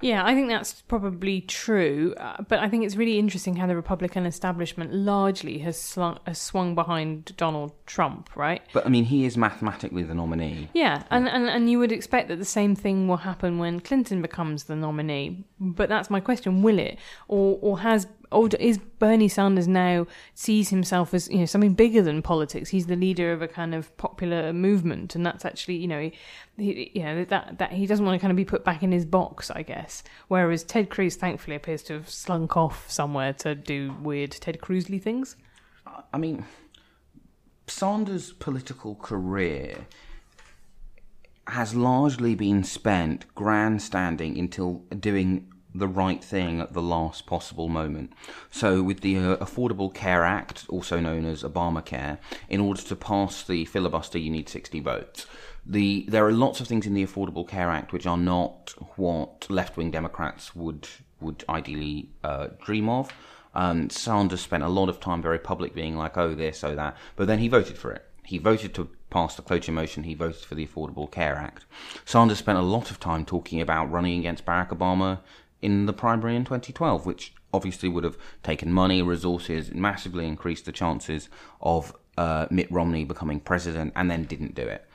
Yeah, 0.00 0.24
I 0.24 0.34
think 0.34 0.48
that's 0.48 0.82
probably 0.82 1.40
true. 1.42 2.14
Uh, 2.18 2.42
but 2.48 2.58
I 2.58 2.68
think 2.68 2.84
it's 2.84 2.96
really 2.96 3.18
interesting 3.18 3.56
how 3.56 3.66
the 3.66 3.76
Republican 3.76 4.26
establishment 4.26 4.92
largely 4.92 5.58
has, 5.58 5.80
slung, 5.80 6.18
has 6.26 6.40
swung 6.40 6.74
behind 6.74 7.36
Donald 7.36 7.72
Trump, 7.86 8.34
right? 8.36 8.62
But 8.72 8.86
I 8.86 8.88
mean, 8.88 9.04
he 9.04 9.24
is 9.24 9.36
mathematically 9.36 10.02
the 10.02 10.14
nominee. 10.14 10.68
Yeah, 10.74 11.02
and, 11.10 11.28
and, 11.28 11.48
and 11.48 11.70
you 11.70 11.78
would 11.78 11.92
expect 11.92 12.28
that 12.28 12.36
the 12.36 12.44
same 12.44 12.74
thing 12.74 13.08
will 13.08 13.18
happen 13.18 13.58
when 13.58 13.80
Clinton 13.80 14.22
becomes 14.22 14.64
the 14.64 14.76
nominee. 14.76 15.44
But 15.58 15.88
that's 15.88 16.10
my 16.10 16.20
question: 16.20 16.62
Will 16.62 16.78
it, 16.78 16.98
or 17.28 17.58
or 17.62 17.80
has 17.80 18.06
Oh, 18.32 18.46
or 18.46 18.48
is 18.58 18.78
Bernie 18.78 19.28
Sanders 19.28 19.68
now 19.68 20.06
sees 20.34 20.70
himself 20.70 21.14
as 21.14 21.28
you 21.28 21.38
know 21.38 21.46
something 21.46 21.74
bigger 21.74 22.02
than 22.02 22.22
politics? 22.22 22.70
He's 22.70 22.86
the 22.86 22.96
leader 22.96 23.32
of 23.32 23.42
a 23.42 23.48
kind 23.48 23.74
of 23.74 23.96
popular 23.96 24.52
movement, 24.52 25.14
and 25.14 25.24
that's 25.24 25.44
actually 25.44 25.76
you 25.76 25.88
know 25.88 26.00
he, 26.00 26.12
he 26.56 26.92
you 26.94 27.02
know 27.02 27.24
that 27.24 27.58
that 27.58 27.72
he 27.72 27.86
doesn't 27.86 28.04
want 28.04 28.18
to 28.18 28.20
kind 28.20 28.30
of 28.30 28.36
be 28.36 28.44
put 28.44 28.64
back 28.64 28.82
in 28.82 28.92
his 28.92 29.04
box, 29.04 29.50
I 29.50 29.62
guess. 29.62 30.02
Whereas 30.28 30.64
Ted 30.64 30.90
Cruz, 30.90 31.16
thankfully, 31.16 31.56
appears 31.56 31.82
to 31.84 31.94
have 31.94 32.10
slunk 32.10 32.56
off 32.56 32.90
somewhere 32.90 33.32
to 33.34 33.54
do 33.54 33.94
weird 34.02 34.32
Ted 34.32 34.58
Cruzly 34.60 35.00
things. 35.00 35.36
I 36.12 36.18
mean, 36.18 36.44
Sanders' 37.66 38.32
political 38.32 38.94
career 38.96 39.86
has 41.48 41.74
largely 41.74 42.34
been 42.34 42.64
spent 42.64 43.32
grandstanding 43.34 44.38
until 44.38 44.84
doing 44.98 45.52
the 45.78 45.88
right 45.88 46.22
thing 46.22 46.60
at 46.60 46.72
the 46.72 46.82
last 46.82 47.26
possible 47.26 47.68
moment. 47.68 48.12
So, 48.50 48.82
with 48.82 49.00
the 49.00 49.16
uh, 49.18 49.36
Affordable 49.36 49.92
Care 49.92 50.24
Act, 50.24 50.66
also 50.68 51.00
known 51.00 51.24
as 51.24 51.42
Obamacare, 51.42 52.18
in 52.48 52.60
order 52.60 52.82
to 52.82 52.96
pass 52.96 53.42
the 53.42 53.64
filibuster, 53.64 54.18
you 54.18 54.30
need 54.30 54.48
60 54.48 54.80
votes. 54.80 55.26
The 55.64 56.06
there 56.08 56.24
are 56.26 56.32
lots 56.32 56.60
of 56.60 56.68
things 56.68 56.86
in 56.86 56.94
the 56.94 57.04
Affordable 57.04 57.46
Care 57.46 57.70
Act 57.70 57.92
which 57.92 58.06
are 58.06 58.16
not 58.16 58.74
what 58.96 59.50
left-wing 59.50 59.90
Democrats 59.90 60.54
would 60.54 60.88
would 61.20 61.44
ideally 61.48 62.10
uh, 62.22 62.48
dream 62.64 62.88
of. 62.88 63.12
Um, 63.54 63.90
Sanders 63.90 64.42
spent 64.42 64.62
a 64.62 64.68
lot 64.68 64.88
of 64.88 65.00
time 65.00 65.22
very 65.22 65.38
public 65.38 65.74
being 65.74 65.96
like, 65.96 66.16
oh 66.16 66.34
this, 66.34 66.62
oh 66.62 66.76
that, 66.76 66.96
but 67.16 67.26
then 67.26 67.38
he 67.38 67.48
voted 67.48 67.78
for 67.78 67.90
it. 67.90 68.04
He 68.22 68.38
voted 68.38 68.74
to 68.74 68.90
pass 69.08 69.34
the 69.34 69.42
cloture 69.42 69.72
motion. 69.72 70.02
He 70.02 70.14
voted 70.14 70.42
for 70.42 70.54
the 70.54 70.66
Affordable 70.66 71.10
Care 71.10 71.36
Act. 71.36 71.64
Sanders 72.04 72.38
spent 72.38 72.58
a 72.58 72.62
lot 72.62 72.90
of 72.90 73.00
time 73.00 73.24
talking 73.24 73.60
about 73.60 73.90
running 73.90 74.18
against 74.18 74.44
Barack 74.44 74.68
Obama 74.68 75.20
in 75.66 75.86
the 75.86 75.92
primary 75.92 76.36
in 76.36 76.44
2012, 76.44 77.04
which 77.04 77.34
obviously 77.52 77.88
would 77.88 78.04
have 78.04 78.16
taken 78.44 78.72
money, 78.72 79.02
resources, 79.02 79.74
massively 79.74 80.24
increased 80.26 80.64
the 80.64 80.70
chances 80.70 81.28
of 81.60 81.92
uh, 82.16 82.46
Mitt 82.50 82.70
Romney 82.70 83.04
becoming 83.04 83.40
president, 83.40 83.92
and 83.96 84.08
then 84.08 84.22
didn't 84.24 84.54
do 84.54 84.62
it. 84.62 84.86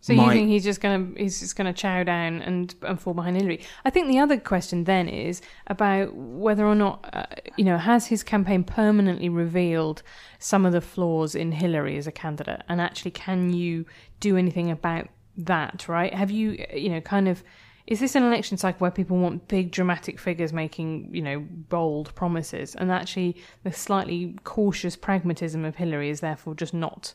So 0.00 0.12
you 0.12 0.30
think 0.30 0.48
he's 0.48 0.62
just 0.62 0.80
gonna 0.80 1.08
he's 1.16 1.40
just 1.40 1.56
gonna 1.56 1.72
chow 1.72 2.04
down 2.04 2.40
and 2.40 2.72
and 2.82 3.00
fall 3.00 3.12
behind 3.12 3.36
Hillary? 3.36 3.60
I 3.84 3.90
think 3.90 4.06
the 4.06 4.20
other 4.20 4.38
question 4.38 4.84
then 4.84 5.08
is 5.08 5.42
about 5.66 6.14
whether 6.14 6.64
or 6.64 6.76
not 6.76 7.10
uh, 7.12 7.26
you 7.56 7.64
know 7.64 7.76
has 7.76 8.06
his 8.06 8.22
campaign 8.22 8.62
permanently 8.62 9.28
revealed 9.28 10.04
some 10.38 10.64
of 10.64 10.72
the 10.72 10.80
flaws 10.80 11.34
in 11.34 11.50
Hillary 11.50 11.96
as 11.96 12.06
a 12.06 12.12
candidate, 12.12 12.62
and 12.68 12.80
actually 12.80 13.10
can 13.10 13.52
you 13.52 13.84
do 14.20 14.36
anything 14.36 14.70
about 14.70 15.08
that? 15.36 15.88
Right? 15.88 16.14
Have 16.14 16.30
you 16.30 16.64
you 16.72 16.90
know 16.90 17.00
kind 17.00 17.26
of 17.26 17.42
is 17.86 18.00
this 18.00 18.14
an 18.16 18.24
election 18.24 18.56
cycle 18.56 18.78
where 18.80 18.90
people 18.90 19.16
want 19.16 19.46
big 19.48 19.70
dramatic 19.70 20.18
figures 20.18 20.52
making 20.52 21.08
you 21.14 21.22
know 21.22 21.40
bold 21.68 22.14
promises, 22.14 22.74
and 22.74 22.90
actually 22.90 23.36
the 23.62 23.72
slightly 23.72 24.36
cautious 24.44 24.96
pragmatism 24.96 25.64
of 25.64 25.76
Hillary 25.76 26.10
is 26.10 26.20
therefore 26.20 26.54
just 26.54 26.74
not 26.74 27.14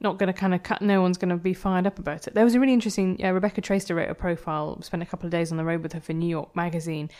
not 0.00 0.18
going 0.18 0.28
to 0.28 0.38
kind 0.38 0.54
of 0.54 0.62
cut. 0.62 0.80
No 0.82 1.00
one's 1.00 1.18
going 1.18 1.30
to 1.30 1.36
be 1.36 1.54
fired 1.54 1.86
up 1.86 1.98
about 1.98 2.26
it. 2.26 2.34
There 2.34 2.44
was 2.44 2.54
a 2.54 2.60
really 2.60 2.74
interesting. 2.74 3.20
Uh, 3.22 3.32
Rebecca 3.32 3.60
Traister 3.60 3.96
wrote 3.96 4.10
a 4.10 4.14
profile. 4.14 4.80
Spent 4.82 5.02
a 5.02 5.06
couple 5.06 5.26
of 5.26 5.32
days 5.32 5.50
on 5.50 5.58
the 5.58 5.64
road 5.64 5.82
with 5.82 5.92
her 5.94 6.00
for 6.00 6.12
New 6.12 6.28
York 6.28 6.54
Magazine, 6.54 7.10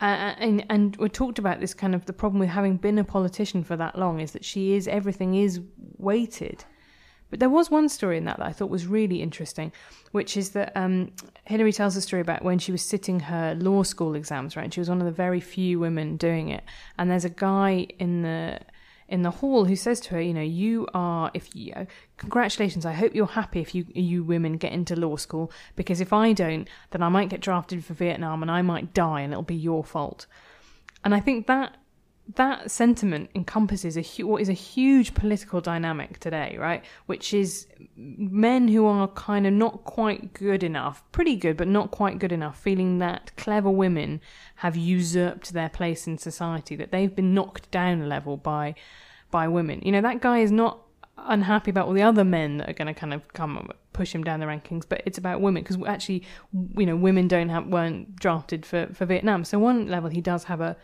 uh, 0.00 0.34
and 0.38 0.64
and 0.70 0.96
we 0.96 1.08
talked 1.08 1.38
about 1.38 1.60
this 1.60 1.74
kind 1.74 1.94
of 1.94 2.06
the 2.06 2.12
problem 2.12 2.40
with 2.40 2.48
having 2.48 2.76
been 2.76 2.98
a 2.98 3.04
politician 3.04 3.62
for 3.62 3.76
that 3.76 3.98
long 3.98 4.20
is 4.20 4.32
that 4.32 4.44
she 4.44 4.74
is 4.74 4.88
everything 4.88 5.34
is 5.34 5.60
weighted. 5.98 6.64
But 7.34 7.40
there 7.40 7.50
was 7.50 7.68
one 7.68 7.88
story 7.88 8.16
in 8.16 8.26
that 8.26 8.36
that 8.36 8.46
I 8.46 8.52
thought 8.52 8.70
was 8.70 8.86
really 8.86 9.20
interesting, 9.20 9.72
which 10.12 10.36
is 10.36 10.50
that 10.50 10.70
um, 10.76 11.10
Hillary 11.46 11.72
tells 11.72 11.96
a 11.96 12.00
story 12.00 12.22
about 12.22 12.44
when 12.44 12.60
she 12.60 12.70
was 12.70 12.80
sitting 12.80 13.18
her 13.18 13.56
law 13.56 13.82
school 13.82 14.14
exams. 14.14 14.54
Right, 14.54 14.62
and 14.62 14.72
she 14.72 14.78
was 14.78 14.88
one 14.88 15.00
of 15.00 15.04
the 15.04 15.10
very 15.10 15.40
few 15.40 15.80
women 15.80 16.16
doing 16.16 16.50
it, 16.50 16.62
and 16.96 17.10
there's 17.10 17.24
a 17.24 17.30
guy 17.30 17.88
in 17.98 18.22
the 18.22 18.60
in 19.08 19.22
the 19.22 19.32
hall 19.32 19.64
who 19.64 19.74
says 19.74 19.98
to 20.02 20.10
her, 20.10 20.20
you 20.20 20.32
know, 20.32 20.42
you 20.42 20.86
are 20.94 21.32
if 21.34 21.56
you 21.56 21.74
congratulations, 22.18 22.86
I 22.86 22.92
hope 22.92 23.16
you're 23.16 23.26
happy 23.26 23.60
if 23.60 23.74
you 23.74 23.84
you 23.92 24.22
women 24.22 24.56
get 24.56 24.72
into 24.72 24.94
law 24.94 25.16
school 25.16 25.50
because 25.74 26.00
if 26.00 26.12
I 26.12 26.34
don't, 26.34 26.68
then 26.92 27.02
I 27.02 27.08
might 27.08 27.30
get 27.30 27.40
drafted 27.40 27.84
for 27.84 27.94
Vietnam 27.94 28.42
and 28.42 28.50
I 28.52 28.62
might 28.62 28.94
die 28.94 29.22
and 29.22 29.32
it'll 29.32 29.42
be 29.42 29.56
your 29.56 29.82
fault. 29.82 30.26
And 31.02 31.12
I 31.12 31.18
think 31.18 31.48
that 31.48 31.78
that 32.36 32.70
sentiment 32.70 33.30
encompasses 33.34 33.96
a 33.98 34.24
what 34.24 34.40
is 34.40 34.48
a 34.48 34.54
huge 34.54 35.14
political 35.14 35.60
dynamic 35.60 36.18
today, 36.18 36.56
right? 36.58 36.82
Which 37.06 37.34
is 37.34 37.66
men 37.96 38.68
who 38.68 38.86
are 38.86 39.08
kind 39.08 39.46
of 39.46 39.52
not 39.52 39.84
quite 39.84 40.32
good 40.32 40.62
enough, 40.62 41.02
pretty 41.12 41.36
good, 41.36 41.56
but 41.56 41.68
not 41.68 41.90
quite 41.90 42.18
good 42.18 42.32
enough, 42.32 42.58
feeling 42.58 42.98
that 42.98 43.36
clever 43.36 43.70
women 43.70 44.22
have 44.56 44.74
usurped 44.74 45.52
their 45.52 45.68
place 45.68 46.06
in 46.06 46.16
society, 46.16 46.76
that 46.76 46.92
they've 46.92 47.14
been 47.14 47.34
knocked 47.34 47.70
down 47.70 48.00
a 48.00 48.06
level 48.06 48.36
by 48.36 48.74
by 49.30 49.46
women. 49.46 49.82
You 49.84 49.92
know, 49.92 50.00
that 50.00 50.22
guy 50.22 50.38
is 50.38 50.50
not 50.50 50.80
unhappy 51.18 51.70
about 51.70 51.86
all 51.86 51.92
the 51.92 52.02
other 52.02 52.24
men 52.24 52.56
that 52.58 52.68
are 52.68 52.74
going 52.74 52.92
to 52.92 52.98
kind 52.98 53.12
of 53.12 53.32
come 53.34 53.68
push 53.92 54.14
him 54.14 54.24
down 54.24 54.40
the 54.40 54.46
rankings, 54.46 54.84
but 54.88 55.02
it's 55.04 55.18
about 55.18 55.42
women 55.42 55.62
because 55.62 55.76
actually, 55.86 56.22
you 56.76 56.86
know, 56.86 56.96
women 56.96 57.28
don't 57.28 57.50
have 57.50 57.66
weren't 57.66 58.16
drafted 58.16 58.64
for 58.64 58.88
for 58.94 59.04
Vietnam. 59.04 59.44
So 59.44 59.58
one 59.58 59.88
level, 59.88 60.08
he 60.08 60.22
does 60.22 60.44
have 60.44 60.62
a 60.62 60.76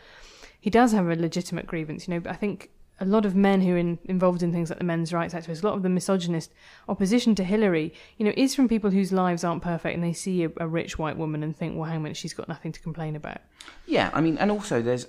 he 0.61 0.70
does 0.70 0.92
have 0.92 1.08
a 1.08 1.14
legitimate 1.14 1.66
grievance. 1.66 2.06
You 2.06 2.14
know, 2.14 2.20
but 2.20 2.32
I 2.32 2.36
think 2.36 2.70
a 3.00 3.06
lot 3.06 3.24
of 3.24 3.34
men 3.34 3.62
who 3.62 3.74
are 3.74 3.78
in, 3.78 3.98
involved 4.04 4.42
in 4.42 4.52
things 4.52 4.68
like 4.68 4.78
the 4.78 4.84
men's 4.84 5.12
rights 5.12 5.32
activists, 5.32 5.62
a 5.62 5.66
lot 5.66 5.74
of 5.74 5.82
the 5.82 5.88
misogynist 5.88 6.52
opposition 6.88 7.34
to 7.34 7.44
Hillary, 7.44 7.94
you 8.18 8.26
know, 8.26 8.32
is 8.36 8.54
from 8.54 8.68
people 8.68 8.90
whose 8.90 9.11
lives 9.11 9.42
aren't 9.42 9.62
perfect 9.62 9.94
and 9.94 10.04
they 10.04 10.12
see 10.12 10.44
a, 10.44 10.50
a 10.58 10.68
rich 10.68 10.98
white 10.98 11.16
woman 11.16 11.42
and 11.42 11.56
think, 11.56 11.76
well, 11.76 11.86
hang 11.86 11.96
on, 11.96 12.02
minute, 12.02 12.16
she's 12.16 12.34
got 12.34 12.46
nothing 12.46 12.72
to 12.72 12.80
complain 12.80 13.16
about. 13.16 13.38
Yeah, 13.86 14.11
I 14.12 14.20
mean, 14.20 14.36
and 14.36 14.50
also 14.50 14.82
there's 14.82 15.06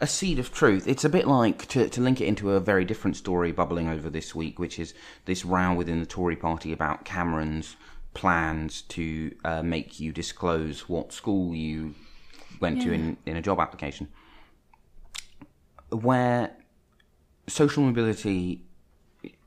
a 0.00 0.06
seed 0.06 0.38
of 0.38 0.52
truth. 0.52 0.86
It's 0.86 1.04
a 1.04 1.08
bit 1.08 1.26
like 1.26 1.66
to, 1.68 1.88
to 1.88 2.00
link 2.00 2.20
it 2.20 2.26
into 2.26 2.52
a 2.52 2.60
very 2.60 2.84
different 2.84 3.16
story 3.16 3.50
bubbling 3.50 3.88
over 3.88 4.08
this 4.08 4.34
week, 4.34 4.60
which 4.60 4.78
is 4.78 4.94
this 5.24 5.44
row 5.44 5.74
within 5.74 5.98
the 5.98 6.06
Tory 6.06 6.36
party 6.36 6.72
about 6.72 7.04
Cameron's 7.04 7.76
plans 8.14 8.82
to 8.82 9.34
uh, 9.44 9.62
make 9.62 9.98
you 9.98 10.12
disclose 10.12 10.88
what 10.88 11.12
school 11.12 11.54
you 11.54 11.94
went 12.60 12.80
to 12.82 12.92
in, 12.92 13.16
in 13.26 13.36
a 13.36 13.42
job 13.42 13.58
application. 13.58 14.08
Where 15.90 16.50
social 17.46 17.82
mobility, 17.84 18.62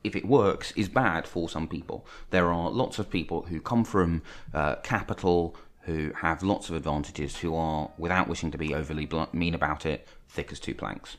if 0.04 0.16
it 0.16 0.24
works, 0.26 0.72
is 0.76 0.88
bad 0.88 1.26
for 1.26 1.48
some 1.48 1.68
people. 1.68 2.06
There 2.30 2.52
are 2.52 2.70
lots 2.70 2.98
of 2.98 3.10
people 3.10 3.42
who 3.42 3.60
come 3.60 3.84
from 3.84 4.22
uh, 4.54 4.76
capital, 4.76 5.54
who 5.82 6.12
have 6.20 6.42
lots 6.42 6.68
of 6.70 6.76
advantages, 6.76 7.38
who 7.38 7.54
are, 7.54 7.90
without 7.98 8.28
wishing 8.28 8.50
to 8.52 8.58
be 8.58 8.74
overly 8.74 9.06
blunt, 9.06 9.34
mean 9.34 9.54
about 9.54 9.84
it, 9.86 10.06
thick 10.28 10.50
as 10.52 10.60
two 10.60 10.74
planks. 10.74 11.16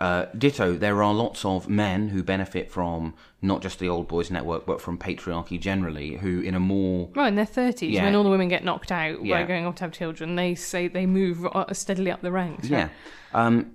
Uh, 0.00 0.24
ditto, 0.36 0.76
there 0.76 1.02
are 1.02 1.12
lots 1.12 1.44
of 1.44 1.68
men 1.68 2.08
who 2.08 2.22
benefit 2.22 2.70
from 2.70 3.12
not 3.42 3.60
just 3.60 3.78
the 3.78 3.88
old 3.88 4.08
boys 4.08 4.30
network, 4.30 4.64
but 4.64 4.80
from 4.80 4.96
patriarchy 4.96 5.60
generally, 5.60 6.16
who 6.16 6.40
in 6.40 6.54
a 6.54 6.60
more 6.60 7.10
Right, 7.14 7.28
in 7.28 7.34
their 7.34 7.44
30s, 7.44 7.92
Yeah. 7.92 8.04
when 8.04 8.14
all 8.14 8.22
the 8.24 8.30
women 8.30 8.48
get 8.48 8.64
knocked 8.64 8.90
out 8.90 9.22
Yeah. 9.22 9.42
by 9.42 9.46
going 9.46 9.66
off 9.66 9.74
to 9.76 9.84
have 9.84 9.92
children, 9.92 10.36
they 10.36 10.54
say 10.54 10.88
they 10.88 11.04
move 11.04 11.46
uh, 11.46 11.70
steadily 11.74 12.10
up 12.10 12.22
the 12.22 12.32
ranks. 12.32 12.70
Yeah. 12.70 12.88
Um, 13.34 13.72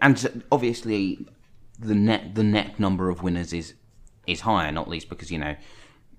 and 0.00 0.42
obviously 0.50 1.26
the 1.78 1.94
net 1.94 2.34
the 2.34 2.42
net 2.44 2.78
number 2.78 3.08
of 3.10 3.22
winners 3.22 3.52
is 3.52 3.74
is 4.26 4.40
higher, 4.40 4.72
not 4.72 4.88
least 4.88 5.08
because 5.08 5.30
you 5.30 5.38
know 5.38 5.56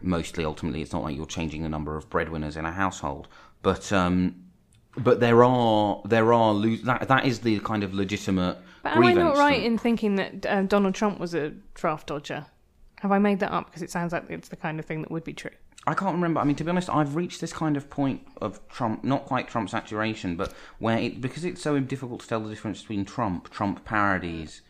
mostly 0.01 0.45
ultimately 0.45 0.81
it's 0.81 0.93
not 0.93 1.03
like 1.03 1.15
you're 1.15 1.25
changing 1.25 1.63
the 1.63 1.69
number 1.69 1.95
of 1.95 2.09
breadwinners 2.09 2.57
in 2.57 2.65
a 2.65 2.71
household, 2.71 3.27
but 3.61 3.91
um, 3.91 4.35
but 4.97 5.19
there 5.19 5.43
are 5.43 6.01
there 6.05 6.33
are 6.33 6.53
lo- 6.53 6.75
that 6.83 7.07
that 7.07 7.25
is 7.25 7.39
the 7.39 7.59
kind 7.59 7.83
of 7.83 7.93
legitimate. 7.93 8.57
But 8.83 8.93
am 8.93 9.03
I 9.03 9.13
not 9.13 9.37
right 9.37 9.59
that- 9.59 9.65
in 9.65 9.77
thinking 9.77 10.15
that 10.15 10.45
uh, 10.45 10.61
Donald 10.63 10.95
Trump 10.95 11.19
was 11.19 11.33
a 11.33 11.51
draft 11.73 12.07
dodger? 12.07 12.45
Have 12.99 13.11
I 13.11 13.19
made 13.19 13.39
that 13.39 13.51
up? 13.51 13.65
Because 13.67 13.81
it 13.81 13.91
sounds 13.91 14.13
like 14.13 14.29
it's 14.29 14.49
the 14.49 14.55
kind 14.55 14.79
of 14.79 14.85
thing 14.85 15.01
that 15.01 15.11
would 15.11 15.23
be 15.23 15.33
true. 15.33 15.51
I 15.87 15.93
can't 15.93 16.15
remember. 16.15 16.39
I 16.39 16.43
mean, 16.45 16.55
to 16.55 16.63
be 16.63 16.69
honest, 16.71 16.89
I've 16.89 17.15
reached 17.15 17.41
this 17.41 17.53
kind 17.53 17.77
of 17.77 17.89
point 17.89 18.27
of 18.41 18.65
Trump, 18.69 19.03
not 19.03 19.25
quite 19.25 19.47
Trump 19.47 19.69
saturation, 19.69 20.35
but 20.35 20.53
where 20.79 20.97
it 20.97 21.21
because 21.21 21.45
it's 21.45 21.61
so 21.61 21.79
difficult 21.79 22.21
to 22.21 22.27
tell 22.27 22.39
the 22.39 22.49
difference 22.49 22.81
between 22.81 23.05
Trump, 23.05 23.51
Trump 23.51 23.85
parodies, 23.85 24.61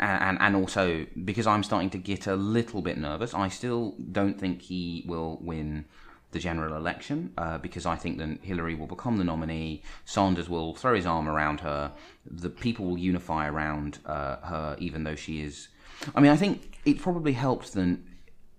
and 0.00 0.38
and, 0.40 0.56
also 0.56 1.06
because 1.24 1.46
I'm 1.46 1.62
starting 1.62 1.90
to 1.90 1.98
get 1.98 2.26
a 2.26 2.34
little 2.34 2.82
bit 2.82 2.98
nervous. 2.98 3.32
I 3.32 3.48
still 3.48 3.94
don't 4.10 4.38
think 4.38 4.62
he 4.62 5.04
will 5.06 5.38
win 5.40 5.84
the 6.32 6.38
general 6.38 6.76
election 6.76 7.32
uh, 7.38 7.58
because 7.58 7.86
I 7.86 7.96
think 7.96 8.18
that 8.18 8.40
Hillary 8.42 8.74
will 8.74 8.86
become 8.86 9.18
the 9.18 9.24
nominee. 9.24 9.82
Sanders 10.04 10.48
will 10.48 10.74
throw 10.74 10.94
his 10.94 11.06
arm 11.06 11.28
around 11.28 11.60
her. 11.60 11.92
The 12.26 12.50
people 12.50 12.86
will 12.86 12.98
unify 12.98 13.48
around 13.48 13.98
uh, 14.04 14.36
her, 14.36 14.76
even 14.78 15.04
though 15.04 15.14
she 15.14 15.42
is. 15.42 15.68
I 16.14 16.20
mean, 16.20 16.30
I 16.30 16.36
think 16.36 16.78
it 16.84 16.98
probably 16.98 17.32
helps 17.32 17.70
then 17.70 18.04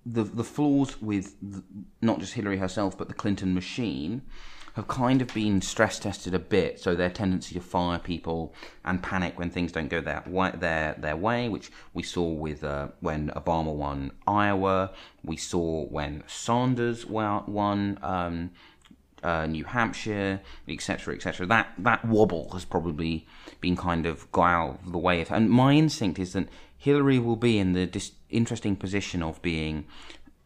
the 0.05 0.23
the 0.23 0.43
flaws 0.43 1.01
with 1.01 1.35
the, 1.41 1.63
not 2.01 2.19
just 2.19 2.33
Hillary 2.33 2.57
herself 2.57 2.97
but 2.97 3.07
the 3.07 3.13
Clinton 3.13 3.53
machine 3.53 4.21
have 4.79 4.87
kind 4.87 5.21
of 5.21 5.33
been 5.33 5.61
stress 5.61 5.99
tested 5.99 6.33
a 6.33 6.39
bit. 6.39 6.79
So 6.79 6.95
their 6.95 7.09
tendency 7.09 7.53
to 7.55 7.61
fire 7.61 7.99
people 7.99 8.53
and 8.85 9.01
panic 9.01 9.37
when 9.37 9.49
things 9.49 9.71
don't 9.71 9.89
go 9.89 10.01
their 10.01 10.23
way, 10.27 10.51
their 10.57 10.95
their 10.97 11.17
way, 11.17 11.49
which 11.49 11.71
we 11.93 12.03
saw 12.03 12.27
with 12.27 12.63
uh, 12.63 12.89
when 12.99 13.29
Obama 13.29 13.73
won 13.73 14.11
Iowa, 14.27 14.91
we 15.23 15.37
saw 15.37 15.85
when 15.85 16.23
Sanders 16.27 17.05
won. 17.05 17.99
Um, 18.01 18.51
uh, 19.21 19.45
New 19.45 19.65
Hampshire, 19.65 20.39
etc., 20.65 21.13
etc. 21.13 21.45
That 21.45 21.73
that 21.77 22.05
wobble 22.05 22.51
has 22.53 22.63
probably 22.63 23.27
been 23.59 23.75
kind 23.75 24.05
of 24.05 24.31
of 24.31 24.91
the 24.93 24.97
way. 24.97 25.19
Of, 25.19 25.29
and 25.29 25.49
my 25.49 25.73
instinct 25.73 26.19
is 26.19 26.31
that 26.31 26.47
Hillary 26.77 27.19
will 27.19 27.35
be 27.35 27.59
in 27.59 27.73
the 27.73 27.85
dis- 27.85 28.13
interesting 28.29 28.75
position 28.75 29.21
of 29.23 29.41
being 29.41 29.85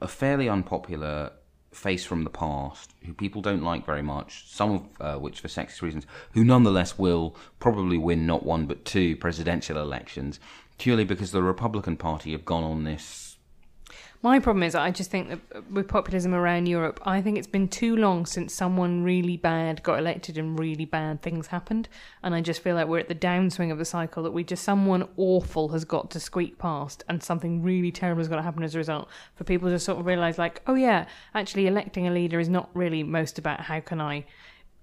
a 0.02 0.08
fairly 0.08 0.50
unpopular 0.50 1.32
face 1.72 2.06
from 2.06 2.24
the 2.24 2.30
past 2.30 2.94
who 3.06 3.14
people 3.14 3.42
don't 3.42 3.64
like 3.64 3.86
very 3.86 4.02
much. 4.02 4.46
Some 4.48 4.72
of 4.72 5.02
uh, 5.02 5.20
which 5.20 5.40
for 5.40 5.48
sexist 5.48 5.82
reasons, 5.82 6.06
who 6.34 6.44
nonetheless 6.44 6.98
will 6.98 7.36
probably 7.60 7.98
win 7.98 8.26
not 8.26 8.46
one 8.46 8.66
but 8.66 8.86
two 8.86 9.16
presidential 9.16 9.78
elections 9.78 10.40
purely 10.78 11.04
because 11.04 11.32
the 11.32 11.44
Republican 11.44 11.98
Party 11.98 12.32
have 12.32 12.46
gone 12.46 12.64
on 12.64 12.84
this 12.84 13.33
My 14.24 14.40
problem 14.40 14.64
is, 14.64 14.74
I 14.74 14.90
just 14.90 15.12
think 15.12 15.28
that 15.28 15.40
uh, 15.54 15.62
with 15.70 15.90
populism 15.90 16.34
around 16.34 16.68
Europe, 16.68 17.02
I 17.04 17.22
think 17.22 17.38
it's 17.38 17.46
been 17.46 17.68
too 17.68 17.98
long 17.98 18.26
since 18.26 18.54
someone 18.54 19.04
really 19.04 19.36
bad 19.36 19.84
got 19.84 20.00
elected 20.00 20.38
and 20.38 20.58
really 20.58 20.86
bad 20.86 21.22
things 21.22 21.48
happened. 21.48 21.90
And 22.24 22.34
I 22.34 22.40
just 22.40 22.62
feel 22.62 22.74
like 22.74 22.88
we're 22.88 23.00
at 23.00 23.10
the 23.10 23.16
downswing 23.16 23.70
of 23.70 23.78
the 23.78 23.84
cycle 23.84 24.24
that 24.24 24.32
we 24.32 24.46
just, 24.46 24.64
someone 24.64 25.10
awful 25.18 25.68
has 25.70 25.84
got 25.84 26.10
to 26.12 26.22
squeak 26.22 26.58
past 26.58 27.04
and 27.10 27.22
something 27.22 27.62
really 27.62 27.92
terrible 27.92 28.22
has 28.22 28.30
got 28.30 28.38
to 28.38 28.44
happen 28.44 28.64
as 28.64 28.76
a 28.76 28.78
result 28.78 29.10
for 29.36 29.44
people 29.44 29.68
to 29.70 29.78
sort 29.78 30.00
of 30.00 30.06
realise, 30.06 30.38
like, 30.38 30.62
oh 30.68 30.76
yeah, 30.76 31.06
actually 31.36 31.68
electing 31.68 32.08
a 32.08 32.12
leader 32.12 32.40
is 32.40 32.48
not 32.48 32.70
really 32.74 33.04
most 33.04 33.38
about 33.38 33.60
how 33.60 33.82
can 33.82 34.00
I 34.00 34.24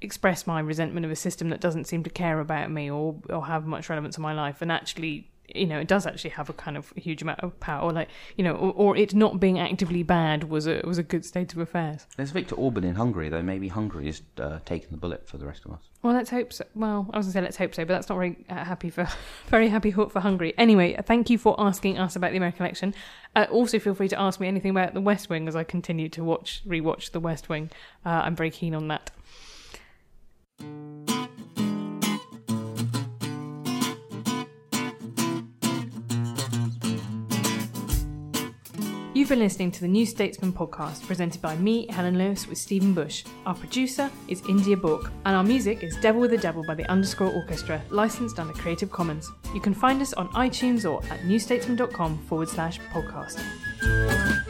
express 0.03 0.47
my 0.47 0.61
resentment 0.61 1.07
of 1.07 1.12
a 1.12 1.16
system 1.16 1.49
that 1.49 1.61
doesn't 1.61 1.86
seem 1.86 2.03
to 2.03 2.11
care 2.11 2.41
about 2.41 2.70
me 2.70 2.91
or, 2.91 3.16
or 3.30 3.47
have 3.47 3.66
much 3.66 3.88
relevance 3.88 4.18
in 4.18 4.22
my 4.22 4.34
life 4.34 4.61
and 4.61 4.70
actually 4.70 5.30
you 5.55 5.66
know, 5.66 5.78
it 5.78 5.88
does 5.88 6.07
actually 6.07 6.30
have 6.30 6.48
a 6.48 6.53
kind 6.53 6.76
of 6.76 6.92
huge 6.96 7.22
amount 7.22 7.40
of 7.40 7.59
power, 7.61 7.82
or 7.82 7.92
like 7.92 8.09
you 8.36 8.44
know, 8.44 8.55
or, 8.55 8.72
or 8.72 8.96
it 8.96 9.14
not 9.14 9.40
being 9.40 9.59
actively 9.59 10.03
bad 10.03 10.44
was 10.44 10.66
a 10.66 10.80
was 10.84 10.98
a 10.98 11.03
good 11.03 11.24
state 11.24 11.53
of 11.53 11.59
affairs. 11.59 12.07
There's 12.16 12.30
Viktor 12.30 12.55
Orban 12.55 12.84
in 12.84 12.94
Hungary, 12.94 13.28
though. 13.28 13.42
Maybe 13.42 13.68
Hungary 13.68 14.09
is 14.09 14.22
uh, 14.38 14.61
taking 14.64 14.90
the 14.90 14.96
bullet 14.96 15.28
for 15.28 15.38
the 15.38 15.46
rest 15.46 15.64
of 15.64 15.72
us. 15.72 15.82
Well, 16.03 16.14
let's 16.14 16.30
hope 16.30 16.53
so. 16.53 16.64
Well, 16.74 17.09
I 17.12 17.18
was 17.18 17.26
gonna 17.26 17.32
say 17.32 17.40
let's 17.42 17.57
hope 17.57 17.74
so, 17.74 17.84
but 17.84 17.94
that's 17.94 18.09
not 18.09 18.16
very 18.16 18.36
uh, 18.48 18.64
happy 18.64 18.90
for 18.90 19.09
very 19.48 19.68
happy 19.68 19.90
for, 19.90 20.09
for 20.09 20.20
Hungary. 20.20 20.55
Anyway, 20.57 20.96
thank 21.05 21.30
you 21.30 21.38
for 21.38 21.55
asking 21.59 21.98
us 21.98 22.16
about 22.16 22.30
the 22.30 22.36
American 22.36 22.64
election. 22.64 22.94
Uh, 23.36 23.46
also, 23.51 23.78
feel 23.78 23.94
free 23.94 24.09
to 24.09 24.20
ask 24.20 24.40
me 24.40 24.48
anything 24.48 24.70
about 24.70 24.94
the 24.94 25.01
West 25.01 25.28
Wing 25.30 25.46
as 25.48 25.57
I 25.57 25.64
continue 25.64 26.09
to 26.11 26.24
watch 26.24 26.62
rewatch 26.66 27.12
the 27.12 27.20
West 27.20 27.48
Wing. 27.48 27.70
Uh, 28.05 28.22
I'm 28.24 28.36
very 28.36 28.51
keen 28.51 28.74
on 28.74 28.88
that. 28.88 29.11
Been 39.30 39.38
listening 39.38 39.70
to 39.70 39.80
the 39.82 39.86
New 39.86 40.06
Statesman 40.06 40.52
podcast 40.52 41.06
presented 41.06 41.40
by 41.40 41.54
me, 41.54 41.86
Helen 41.86 42.18
Lewis, 42.18 42.48
with 42.48 42.58
Stephen 42.58 42.92
Bush. 42.92 43.22
Our 43.46 43.54
producer 43.54 44.10
is 44.26 44.42
India 44.48 44.76
Bourke, 44.76 45.12
and 45.24 45.36
our 45.36 45.44
music 45.44 45.84
is 45.84 45.96
Devil 45.98 46.22
with 46.22 46.32
the 46.32 46.38
Devil 46.38 46.64
by 46.66 46.74
the 46.74 46.84
Underscore 46.90 47.32
Orchestra, 47.32 47.80
licensed 47.90 48.40
under 48.40 48.52
Creative 48.54 48.90
Commons. 48.90 49.30
You 49.54 49.60
can 49.60 49.72
find 49.72 50.02
us 50.02 50.12
on 50.14 50.30
iTunes 50.30 50.84
or 50.84 50.98
at 51.12 51.20
newstatesman.com 51.20 52.18
forward 52.26 52.48
slash 52.48 52.80
podcast. 52.92 54.49